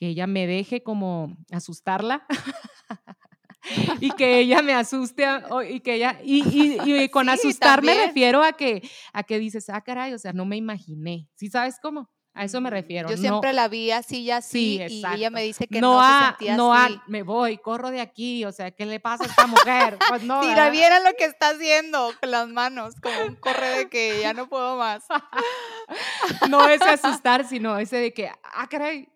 que 0.00 0.08
ella 0.08 0.26
me 0.26 0.46
deje 0.46 0.82
como 0.82 1.36
asustarla 1.52 2.26
y 4.00 4.10
que 4.12 4.38
ella 4.38 4.62
me 4.62 4.72
asuste 4.72 5.26
y 5.68 5.80
que 5.80 5.94
ella, 5.94 6.18
y, 6.24 6.42
y- 6.48 7.02
y 7.02 7.08
con 7.10 7.26
Sí, 7.26 7.32
asustar 7.32 7.82
me 7.82 7.94
refiero 7.94 8.42
a 8.42 8.52
que, 8.54 8.82
a 9.12 9.22
que 9.22 9.38
dices, 9.38 9.68
ah, 9.68 9.82
caray, 9.82 10.14
o 10.14 10.18
sea, 10.18 10.32
no 10.32 10.46
me 10.46 10.56
imaginé, 10.56 11.28
¿sí 11.34 11.48
sabes 11.50 11.76
cómo? 11.82 12.10
A 12.32 12.44
eso 12.44 12.60
me 12.60 12.70
refiero. 12.70 13.10
Yo 13.10 13.16
no- 13.16 13.20
siempre 13.22 13.52
la 13.52 13.68
vi 13.68 13.90
así 13.90 14.20
y 14.22 14.30
así, 14.30 14.80
Sí, 14.88 15.00
y 15.02 15.04
ella 15.04 15.30
me 15.30 15.42
dice 15.42 15.66
que 15.66 15.80
no, 15.80 15.94
no, 15.94 16.00
a, 16.00 16.18
se 16.22 16.26
sentía 16.28 16.56
no 16.56 16.72
a, 16.72 16.86
así. 16.86 16.98
me 17.08 17.22
voy, 17.22 17.58
corro 17.58 17.90
de 17.90 18.00
aquí, 18.00 18.44
o 18.46 18.52
sea, 18.52 18.70
¿qué 18.70 18.86
le 18.86 19.00
pasa 19.00 19.24
a 19.24 19.26
esta 19.26 19.46
mujer? 19.48 19.98
Pues 20.08 20.22
no, 20.22 20.40
¿verdad? 20.40 20.70
vieran 20.72 21.04
lo 21.04 21.10
que 21.18 21.24
está 21.26 21.50
haciendo 21.50 22.14
con 22.20 22.30
las 22.30 22.48
manos, 22.48 22.94
como 23.02 23.26
un 23.26 23.34
corre 23.36 23.68
de 23.70 23.88
que 23.90 24.20
ya 24.22 24.32
no 24.32 24.48
puedo 24.48 24.78
más. 24.78 25.04
no 26.48 26.66
ese 26.68 26.88
asustar, 26.88 27.46
sino 27.46 27.76
ese 27.78 27.96
de 27.96 28.14
que, 28.14 28.30
ah, 28.54 28.66
caray, 28.68 29.08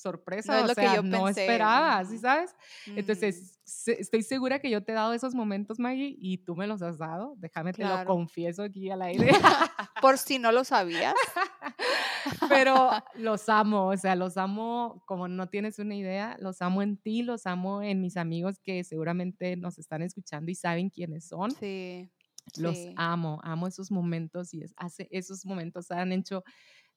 sorpresa, 0.00 0.58
es 0.58 0.64
o 0.64 0.66
lo 0.68 0.74
que 0.74 0.80
sea, 0.82 0.96
yo 0.96 1.02
no 1.02 1.24
pensé, 1.24 1.42
esperaba, 1.42 2.04
¿sí 2.04 2.18
sabes? 2.18 2.54
Ujú. 2.88 2.98
Entonces, 2.98 3.58
se- 3.64 4.00
estoy 4.00 4.22
segura 4.22 4.58
que 4.58 4.70
yo 4.70 4.82
te 4.82 4.92
he 4.92 4.94
dado 4.94 5.12
esos 5.12 5.34
momentos, 5.34 5.78
Maggie, 5.78 6.16
y 6.18 6.38
tú 6.38 6.56
me 6.56 6.66
los 6.66 6.82
has 6.82 6.98
dado. 6.98 7.34
Déjame 7.38 7.72
te 7.72 7.82
lo 7.82 7.88
Claro. 7.90 8.06
confieso 8.08 8.62
aquí 8.62 8.90
al 8.90 9.02
aire. 9.02 9.28
Por 10.02 10.18
si 10.18 10.38
no 10.38 10.50
lo 10.52 10.64
sabías. 10.64 11.14
Pero 12.48 12.90
los 13.14 13.48
amo, 13.48 13.86
o 13.88 13.96
sea, 13.96 14.14
los 14.14 14.36
amo 14.36 15.02
como 15.06 15.28
no 15.28 15.48
tienes 15.48 15.78
una 15.78 15.94
idea, 15.94 16.36
los 16.40 16.60
amo 16.62 16.82
en 16.82 16.96
ti, 16.96 17.22
los 17.22 17.46
amo 17.46 17.82
en 17.82 18.00
mis 18.00 18.16
amigos 18.16 18.58
que 18.62 18.84
seguramente 18.84 19.56
nos 19.56 19.78
están 19.78 20.02
escuchando 20.02 20.50
y 20.50 20.54
saben 20.54 20.90
quiénes 20.90 21.26
son. 21.28 21.50
Sí. 21.52 22.10
Los 22.56 22.76
sí. 22.76 22.94
amo, 22.96 23.38
amo 23.44 23.66
esos 23.68 23.90
momentos 23.90 24.52
y 24.54 24.62
es- 24.62 24.74
hace, 24.76 25.08
esos 25.10 25.46
momentos 25.46 25.90
han 25.90 26.12
hecho 26.12 26.42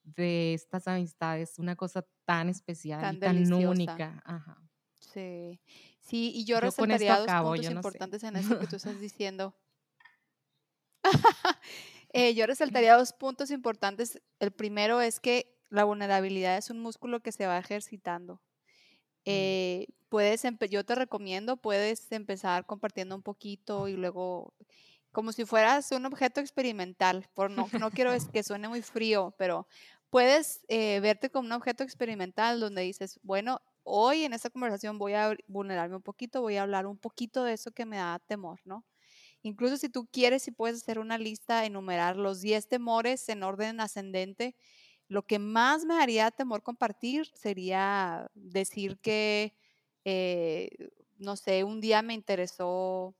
de 0.04 0.54
estas 0.54 0.86
amistades 0.88 1.58
una 1.58 1.76
cosa 1.76 2.06
tan 2.24 2.48
especial 2.48 3.00
Tan 3.00 3.16
y 3.16 3.18
tan 3.20 3.52
única. 3.52 4.22
Ajá. 4.24 4.62
Sí, 5.00 5.60
sí, 6.00 6.32
y 6.34 6.44
yo, 6.44 6.60
resaltaría 6.60 7.18
dos 7.18 7.28
acabo, 7.28 7.50
puntos 7.50 7.66
sé. 7.66 7.72
importantes 7.72 8.22
en 8.22 8.36
eso 8.36 8.58
que 8.58 8.66
tú 8.66 8.76
estás 8.76 9.00
diciendo. 9.00 9.54
Eh, 12.16 12.32
yo 12.34 12.46
resaltaría 12.46 12.96
dos 12.96 13.12
puntos 13.12 13.50
importantes. 13.50 14.22
El 14.38 14.52
primero 14.52 15.00
es 15.00 15.18
que 15.18 15.58
la 15.68 15.82
vulnerabilidad 15.82 16.56
es 16.56 16.70
un 16.70 16.78
músculo 16.78 17.18
que 17.20 17.32
se 17.32 17.48
va 17.48 17.58
ejercitando. 17.58 18.40
Eh, 19.24 19.88
puedes, 20.08 20.42
yo 20.70 20.84
te 20.84 20.94
recomiendo, 20.94 21.56
puedes 21.56 22.12
empezar 22.12 22.66
compartiendo 22.66 23.16
un 23.16 23.22
poquito 23.22 23.88
y 23.88 23.94
luego, 23.94 24.54
como 25.14 25.32
si 25.32 25.46
fueras 25.46 25.90
un 25.92 26.04
objeto 26.06 26.40
experimental, 26.40 27.26
por 27.34 27.50
no, 27.50 27.68
no 27.80 27.90
quiero 27.92 28.10
que 28.32 28.42
suene 28.42 28.68
muy 28.68 28.82
frío, 28.82 29.32
pero 29.38 29.66
puedes 30.10 30.64
eh, 30.68 30.98
verte 31.00 31.30
como 31.30 31.46
un 31.46 31.52
objeto 31.52 31.84
experimental 31.84 32.58
donde 32.58 32.82
dices, 32.82 33.20
bueno, 33.22 33.62
hoy 33.84 34.24
en 34.24 34.32
esta 34.32 34.50
conversación 34.50 34.98
voy 34.98 35.14
a 35.14 35.36
vulnerarme 35.46 35.96
un 35.96 36.02
poquito, 36.02 36.40
voy 36.42 36.56
a 36.56 36.62
hablar 36.62 36.86
un 36.86 36.98
poquito 36.98 37.44
de 37.44 37.52
eso 37.52 37.70
que 37.70 37.86
me 37.86 37.96
da 37.98 38.18
temor, 38.26 38.60
¿no? 38.64 38.84
Incluso 39.42 39.76
si 39.76 39.88
tú 39.88 40.08
quieres, 40.10 40.42
si 40.42 40.50
puedes 40.50 40.82
hacer 40.82 40.98
una 40.98 41.16
lista, 41.16 41.64
enumerar 41.64 42.16
los 42.16 42.40
10 42.40 42.68
temores 42.68 43.28
en 43.28 43.44
orden 43.44 43.80
ascendente, 43.80 44.56
lo 45.06 45.26
que 45.26 45.38
más 45.38 45.84
me 45.84 45.94
haría 46.02 46.30
temor 46.32 46.62
compartir 46.64 47.30
sería 47.34 48.30
decir 48.34 48.98
que, 48.98 49.54
eh, 50.04 50.70
no 51.18 51.36
sé, 51.36 51.62
un 51.62 51.80
día 51.80 52.02
me 52.02 52.14
interesó, 52.14 53.14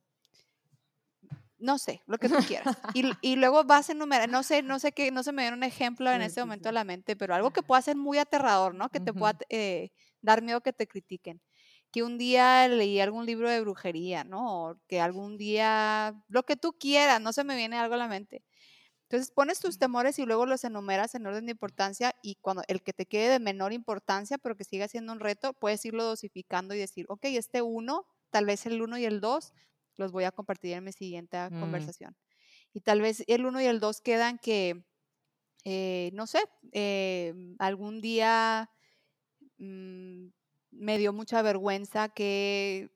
no 1.65 1.79
sé, 1.79 2.03
lo 2.07 2.19
que 2.19 2.29
tú 2.31 2.45
quieras. 2.45 2.79
Y, 2.93 3.17
y 3.21 3.37
luego 3.37 3.65
vas 3.65 3.89
a 3.89 3.93
enumerar, 3.93 4.29
no 4.29 4.43
sé, 4.43 4.63
no 4.63 4.79
sé 4.79 4.93
qué, 4.93 5.11
no 5.11 5.23
se 5.23 5.33
me 5.33 5.43
viene 5.43 5.57
un 5.57 5.63
ejemplo 5.65 6.11
en 6.13 6.21
Sí, 6.21 6.23
este 6.23 6.41
sí, 6.41 6.41
momento 6.41 6.69
sí. 6.69 6.69
a 6.69 6.73
la 6.73 6.85
mente, 6.85 7.17
pero 7.17 7.35
algo 7.35 7.53
que 7.53 7.63
pueda 7.63 7.83
ser 7.83 7.97
muy 7.97 8.19
aterrador, 8.19 8.75
¿no? 8.75 8.91
Que 8.91 9.01
te 9.01 9.15
pueda 9.15 9.37
eh, 9.51 9.91
dar 10.21 10.43
miedo 10.43 10.61
que 10.63 10.73
te 10.73 10.87
critiquen. 10.87 11.43
Que 11.93 12.03
un 12.03 12.19
día 12.19 12.67
leí 12.69 13.01
algún 13.01 13.27
libro 13.27 13.49
de 13.51 13.61
brujería, 13.61 14.25
¿no? 14.25 14.71
O 14.71 14.77
que 14.89 15.01
algún 15.01 15.39
día, 15.39 16.15
lo 16.29 16.43
que 16.45 16.57
tú 16.57 16.75
quieras, 16.79 17.21
no 17.21 17.33
se 17.33 17.45
me 17.45 17.57
viene 17.57 17.79
algo 17.79 17.95
a 17.95 17.99
la 17.99 18.09
mente. 18.09 18.45
Entonces 19.09 19.31
pones 19.33 19.61
tus 19.61 19.79
temores 19.79 20.19
y 20.19 20.25
luego 20.27 20.47
los 20.47 20.65
enumeras 20.65 21.15
en 21.15 21.27
orden 21.27 21.47
de 21.47 21.53
importancia 21.53 22.15
y 22.23 22.37
cuando 22.37 22.63
el 22.69 22.83
que 22.83 22.93
te 22.93 23.07
quede 23.07 23.29
de 23.31 23.39
menor 23.41 23.73
importancia, 23.73 24.39
pero 24.39 24.57
que 24.57 24.65
siga 24.65 24.89
siendo 24.89 25.13
un 25.13 25.21
reto, 25.21 25.53
puedes 25.53 25.85
irlo 25.85 26.05
dosificando 26.05 26.75
y 26.75 26.79
decir, 26.79 27.07
ok, 27.09 27.25
este 27.27 27.63
uno, 27.63 28.07
tal 28.31 28.47
vez 28.47 28.67
el 28.67 28.83
uno 28.83 28.99
y 28.99 29.05
el 29.05 29.21
dos, 29.21 29.53
los 29.97 30.13
voy 30.13 30.25
a 30.25 30.33
compartir 30.33 30.73
en 30.75 30.85
mi 30.85 30.93
siguiente 30.93 31.39
Mm. 31.51 31.55
conversación. 31.57 32.17
Y 32.75 32.81
tal 32.83 33.01
vez 33.03 33.25
el 33.29 33.47
uno 33.47 33.61
y 33.61 33.67
el 33.67 33.81
dos 33.81 34.01
quedan 34.03 34.39
que, 34.39 34.85
eh, 35.65 36.11
no 36.15 36.27
sé, 36.27 36.41
eh, 36.73 37.35
algún 37.59 38.01
día 38.03 38.71
mm, 39.59 40.29
me 40.73 40.99
dio 40.99 41.13
mucha 41.13 41.43
vergüenza 41.43 42.11
que, 42.11 42.91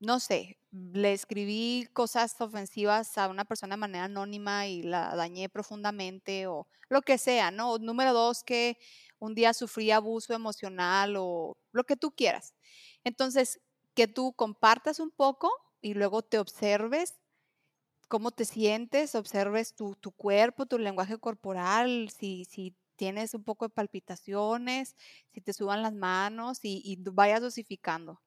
no 0.00 0.20
sé, 0.20 0.58
le 0.70 1.12
escribí 1.12 1.86
cosas 1.92 2.38
ofensivas 2.40 3.16
a 3.18 3.28
una 3.28 3.44
persona 3.44 3.74
de 3.76 3.80
manera 3.80 4.04
anónima 4.04 4.66
y 4.66 4.82
la 4.82 5.14
dañé 5.16 5.48
profundamente 5.48 6.46
o 6.46 6.68
lo 6.88 7.02
que 7.02 7.16
sea, 7.18 7.50
¿no? 7.50 7.78
Número 7.78 8.12
dos, 8.12 8.42
que 8.44 8.76
un 9.18 9.34
día 9.34 9.54
sufrí 9.54 9.90
abuso 9.90 10.34
emocional 10.34 11.14
o 11.18 11.56
lo 11.72 11.84
que 11.84 11.96
tú 11.96 12.10
quieras. 12.12 12.54
Entonces, 13.04 13.60
que 13.94 14.08
tú 14.08 14.34
compartas 14.34 14.98
un 15.00 15.10
poco 15.10 15.50
y 15.84 15.92
luego 15.92 16.22
te 16.22 16.38
observes 16.38 17.14
cómo 18.08 18.30
te 18.30 18.46
sientes, 18.46 19.14
observes 19.14 19.74
tu, 19.74 19.94
tu 19.96 20.12
cuerpo, 20.12 20.64
tu 20.64 20.78
lenguaje 20.78 21.18
corporal, 21.18 22.08
si, 22.08 22.46
si 22.46 22.74
tienes 22.96 23.34
un 23.34 23.44
poco 23.44 23.66
de 23.66 23.74
palpitaciones, 23.74 24.96
si 25.34 25.42
te 25.42 25.52
suban 25.52 25.82
las 25.82 25.92
manos 25.92 26.60
y, 26.62 26.80
y 26.84 26.96
vayas 27.12 27.42
dosificando. 27.42 28.22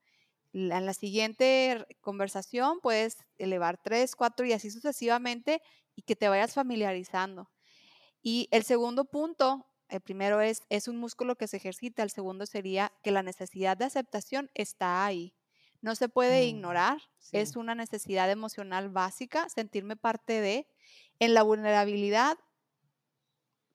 En 0.53 0.85
la 0.85 0.93
siguiente 0.93 1.87
conversación 2.01 2.79
puedes 2.79 3.17
elevar 3.39 3.79
tres, 3.81 4.15
cuatro 4.15 4.45
y 4.45 4.53
así 4.53 4.69
sucesivamente 4.69 5.63
y 5.95 6.03
que 6.03 6.15
te 6.15 6.29
vayas 6.29 6.53
familiarizando. 6.53 7.49
Y 8.21 8.49
el 8.51 8.65
segundo 8.65 9.05
punto, 9.05 9.65
el 9.89 10.01
primero 10.01 10.41
es, 10.41 10.63
es 10.69 10.87
un 10.87 10.97
músculo 10.97 11.37
que 11.37 11.47
se 11.47 11.57
ejercita, 11.57 12.03
el 12.03 12.11
segundo 12.11 12.45
sería 12.45 12.93
que 13.03 13.11
la 13.11 13.23
necesidad 13.23 13.77
de 13.77 13.85
aceptación 13.85 14.51
está 14.53 15.05
ahí. 15.05 15.36
No 15.81 15.95
se 15.95 16.09
puede 16.09 16.43
Mm, 16.43 16.47
ignorar, 16.47 17.01
sí. 17.19 17.37
es 17.37 17.55
una 17.55 17.75
necesidad 17.75 18.29
emocional 18.31 18.89
básica, 18.89 19.47
sentirme 19.49 19.95
parte 19.95 20.41
de. 20.41 20.67
En 21.19 21.33
la 21.33 21.43
vulnerabilidad, 21.43 22.37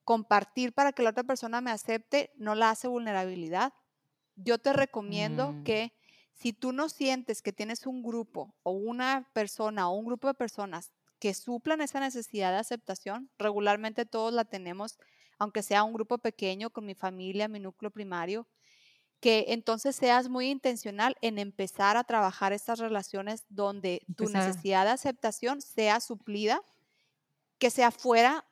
compartir 0.05 0.73
para 0.73 0.93
que 0.93 1.03
la 1.03 1.11
otra 1.11 1.25
persona 1.25 1.61
me 1.61 1.71
acepte 1.71 2.33
no 2.37 2.55
la 2.55 2.71
hace 2.71 2.89
vulnerabilidad. 2.89 3.73
Yo 4.37 4.59
te 4.59 4.73
recomiendo 4.73 5.53
Mm. 5.53 5.65
que 5.65 5.93
si 6.35 6.53
tú 6.53 6.73
no 6.73 6.89
sientes 6.89 7.43
que 7.43 7.53
tienes 7.53 7.87
un 7.87 8.03
grupo 8.03 8.57
o 8.63 8.73
una 8.73 9.31
persona 9.33 9.89
o 9.89 9.95
un 9.97 10.07
grupo 10.07 10.29
de 10.29 10.35
personas 10.35 10.93
que 11.21 11.35
suplan 11.35 11.81
esa 11.83 12.01
necesidad 12.01 12.51
de 12.53 12.59
aceptación, 12.59 13.31
regularmente 13.39 14.07
todos 14.07 14.33
la 14.33 14.45
tenemos, 14.45 14.99
aunque 15.39 15.63
sea 15.63 15.85
un 15.85 15.93
grupo 15.93 16.19
pequeño 16.19 16.71
con 16.71 16.85
mi 16.87 16.95
familia, 16.95 17.47
mi 17.49 17.61
núcleo 17.61 17.91
primario, 17.93 18.49
que 19.23 19.45
entonces 19.51 19.95
seas 19.95 20.29
muy 20.29 20.51
intencional 20.51 21.17
en 21.23 21.39
empezar 21.39 21.97
a 21.97 22.03
trabajar 22.03 22.53
estas 22.53 22.81
relaciones 22.81 23.45
donde 23.49 24.03
tu 24.17 24.25
Empezar. 24.25 24.49
necesidad 24.49 24.85
de 24.85 24.91
aceptación 24.91 25.61
sea 25.63 26.01
suplida, 26.01 26.61
que 27.59 27.71
sea 27.71 27.93
fuera, 27.93 28.45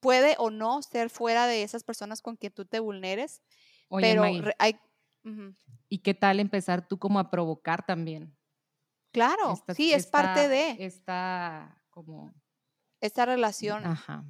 puede 0.00 0.34
o 0.38 0.48
no 0.50 0.80
ser 0.80 1.10
fuera 1.10 1.46
de 1.46 1.62
esas 1.62 1.84
personas 1.84 2.22
con 2.22 2.36
quien 2.36 2.54
tú 2.54 2.64
te 2.64 2.80
vulneres, 2.80 3.42
Oye, 3.88 4.06
pero 4.06 4.22
May, 4.22 4.42
hay... 4.58 4.80
¿y 5.90 5.98
qué 5.98 6.14
tal 6.14 6.40
empezar 6.40 6.88
tú 6.88 6.98
como 6.98 7.18
a 7.18 7.30
provocar 7.30 7.84
también? 7.84 8.34
Claro, 9.12 9.52
Esta- 9.52 9.74
sí, 9.74 9.92
es 9.92 10.06
parte 10.06 10.48
de 10.48 10.76
Esta 10.80 11.82
como... 11.90 12.32
esta 13.00 13.26
relación. 13.26 13.84
Ajá. 13.86 14.24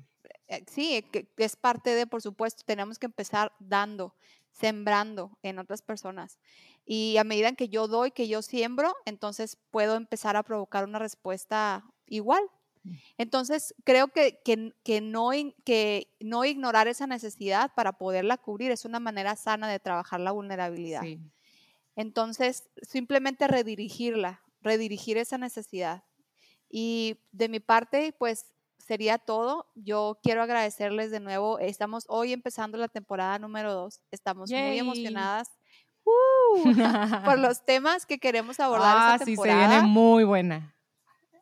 eh, 0.49 0.64
sí, 0.68 1.03
que 1.12 1.32
es 1.36 1.55
parte 1.55 1.90
de, 1.95 2.09
por 2.09 2.20
supuesto, 2.20 2.64
tenemos 2.66 2.99
que 2.99 3.07
empezar 3.07 3.53
dando, 3.61 4.14
sembrando 4.55 5.36
en 5.42 5.59
otras 5.59 5.82
personas. 5.82 6.38
Y 6.86 7.16
a 7.18 7.24
medida 7.24 7.48
en 7.48 7.57
que 7.57 7.68
yo 7.68 7.88
doy, 7.88 8.12
que 8.12 8.28
yo 8.28 8.40
siembro, 8.40 8.94
entonces 9.05 9.59
puedo 9.70 9.96
empezar 9.96 10.36
a 10.36 10.42
provocar 10.42 10.84
una 10.84 10.98
respuesta 10.98 11.84
igual. 12.07 12.42
Mm. 12.84 12.92
Entonces, 13.18 13.74
creo 13.84 14.09
que, 14.09 14.40
que, 14.44 14.72
que 14.84 15.00
no, 15.00 15.30
que 15.64 16.09
no 16.20 16.44
ignorar 16.44 16.86
esa 16.86 17.07
necesidad 17.07 17.72
para 17.74 17.98
poderla 17.98 18.36
cubrir 18.38 18.70
es 18.70 18.84
una 18.84 19.00
manera 19.00 19.34
sana 19.34 19.68
de 19.68 19.80
trabajar 19.80 20.20
la 20.20 20.32
vulnerabilidad. 20.32 21.02
Sí. 21.02 21.20
Entonces, 21.96 22.68
simplemente 22.82 23.48
redirigirla, 23.48 24.42
redirigir 24.61 25.18
esa 25.18 25.38
necesidad. 25.38 26.05
Y 26.68 27.18
de 27.32 27.48
mi 27.48 27.61
parte, 27.61 28.14
pues 28.18 28.53
sería 28.85 29.18
todo. 29.18 29.66
Yo 29.74 30.18
quiero 30.22 30.43
agradecerles 30.43 31.11
de 31.11 31.20
nuevo. 31.20 31.59
Estamos 31.59 32.05
hoy 32.09 32.32
empezando 32.32 32.78
la 32.78 32.89
temporada 32.89 33.39
número 33.39 33.72
dos. 33.72 34.01
Estamos 34.11 34.51
muy 34.51 34.78
emocionadas 34.78 35.49
¡Uh! 36.05 36.64
por 37.24 37.39
los 37.39 37.64
temas 37.64 38.07
que 38.07 38.18
queremos 38.18 38.61
abordar 38.61 38.97
ah, 38.99 39.12
esta 39.14 39.24
sí, 39.24 39.37
se 39.37 39.43
temporada. 39.43 39.68
viene 39.80 39.89
muy 39.89 40.24
buena. 40.24 40.76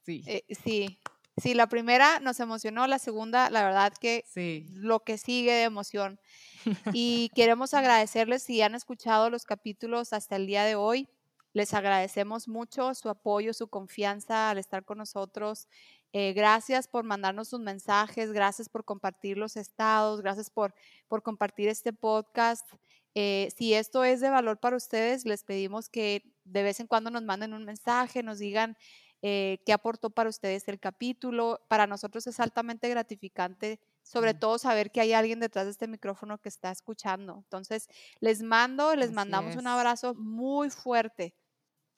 Sí, 0.05 0.23
Eh, 0.27 0.45
sí, 0.65 0.99
sí, 1.37 1.55
la 1.55 1.69
primera 1.69 2.19
nos 2.21 2.41
emocionó, 2.41 2.87
la 2.87 2.99
segunda, 2.99 3.51
la 3.51 3.63
verdad 3.65 3.93
que 4.01 4.25
sí. 4.27 4.67
lo 4.71 5.01
que 5.01 5.19
sigue 5.19 5.53
de 5.53 5.63
emoción. 5.65 6.21
Y 6.97 7.31
queremos 7.35 7.75
agradecerles 7.75 8.43
si 8.45 8.63
han 8.63 8.75
escuchado 8.77 9.31
los 9.31 9.45
capítulos 9.45 10.13
hasta 10.13 10.37
el 10.37 10.47
día 10.47 10.65
de 10.65 10.77
hoy. 10.77 11.09
Les 11.55 11.75
agradecemos 11.75 12.49
mucho 12.49 12.95
su 12.95 13.09
apoyo, 13.09 13.53
su 13.53 13.69
confianza 13.69 14.51
al 14.51 14.59
estar 14.59 14.85
con 14.85 14.99
nosotros. 14.99 15.69
Eh, 16.13 16.33
gracias 16.35 16.89
por 16.89 17.05
mandarnos 17.05 17.49
sus 17.49 17.61
mensajes, 17.61 18.33
gracias 18.33 18.69
por 18.69 18.85
compartir 18.85 19.39
los 19.39 19.57
estados, 19.57 20.21
gracias 20.21 20.51
por, 20.51 20.75
por 21.09 21.23
compartir 21.23 21.69
este 21.69 21.93
podcast. 21.93 22.67
Eh, 23.15 23.49
si 23.57 23.75
esto 23.75 24.05
es 24.05 24.21
de 24.21 24.31
valor 24.31 24.59
para 24.61 24.77
ustedes, 24.77 25.25
les 25.27 25.45
pedimos 25.45 25.89
que 25.89 26.35
de 26.45 26.63
vez 26.63 26.81
en 26.81 26.87
cuando 26.87 27.11
nos 27.11 27.23
manden 27.23 27.55
un 27.55 27.65
mensaje, 27.65 28.23
nos 28.23 28.39
digan 28.39 28.77
eh, 29.23 29.63
qué 29.65 29.73
aportó 29.73 30.11
para 30.11 30.29
ustedes 30.31 30.67
el 30.69 30.81
capítulo. 30.81 31.61
Para 31.69 31.87
nosotros 31.87 32.27
es 32.27 32.41
altamente 32.41 32.89
gratificante, 32.89 33.81
sobre 34.03 34.35
Mm. 34.35 34.39
todo 34.39 34.59
saber 34.59 34.91
que 34.91 35.01
hay 35.01 35.13
alguien 35.13 35.41
detrás 35.41 35.65
de 35.67 35.71
este 35.73 35.87
micrófono 35.89 36.39
que 36.39 36.49
está 36.49 36.71
escuchando. 36.73 37.37
Entonces, 37.39 37.87
les 38.21 38.43
mando, 38.43 38.97
les 38.97 39.13
Así 39.13 39.13
mandamos 39.13 39.57
un 39.57 39.67
abrazo 39.69 40.15
muy 40.15 40.71
fuerte. 40.71 41.37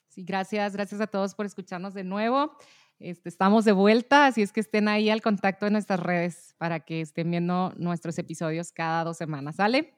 Sí, 0.08 0.22
gracias, 0.22 0.72
gracias 0.74 1.00
a 1.00 1.06
todos 1.08 1.34
por 1.34 1.46
escucharnos 1.46 1.92
de 1.94 2.04
nuevo. 2.04 2.56
Este, 3.04 3.28
estamos 3.28 3.66
de 3.66 3.72
vuelta, 3.72 4.24
así 4.24 4.40
es 4.40 4.50
que 4.50 4.60
estén 4.60 4.88
ahí 4.88 5.10
al 5.10 5.20
contacto 5.20 5.66
de 5.66 5.70
nuestras 5.72 6.00
redes 6.00 6.54
para 6.56 6.80
que 6.80 7.02
estén 7.02 7.30
viendo 7.30 7.70
nuestros 7.76 8.16
episodios 8.18 8.72
cada 8.72 9.04
dos 9.04 9.18
semanas, 9.18 9.56
¿sale? 9.56 9.92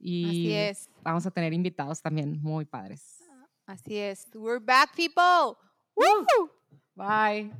Y 0.00 0.24
Así 0.24 0.54
es, 0.54 0.90
vamos 1.02 1.26
a 1.26 1.30
tener 1.30 1.52
invitados 1.52 2.00
también 2.00 2.40
muy 2.40 2.64
padres. 2.64 3.22
así 3.66 3.98
es. 3.98 4.28
We're 4.34 4.64
back, 4.64 4.96
people. 4.96 5.58
Woo! 5.94 6.50
Bye. 6.94 7.52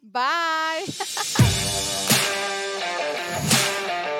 Bye. 0.00 0.86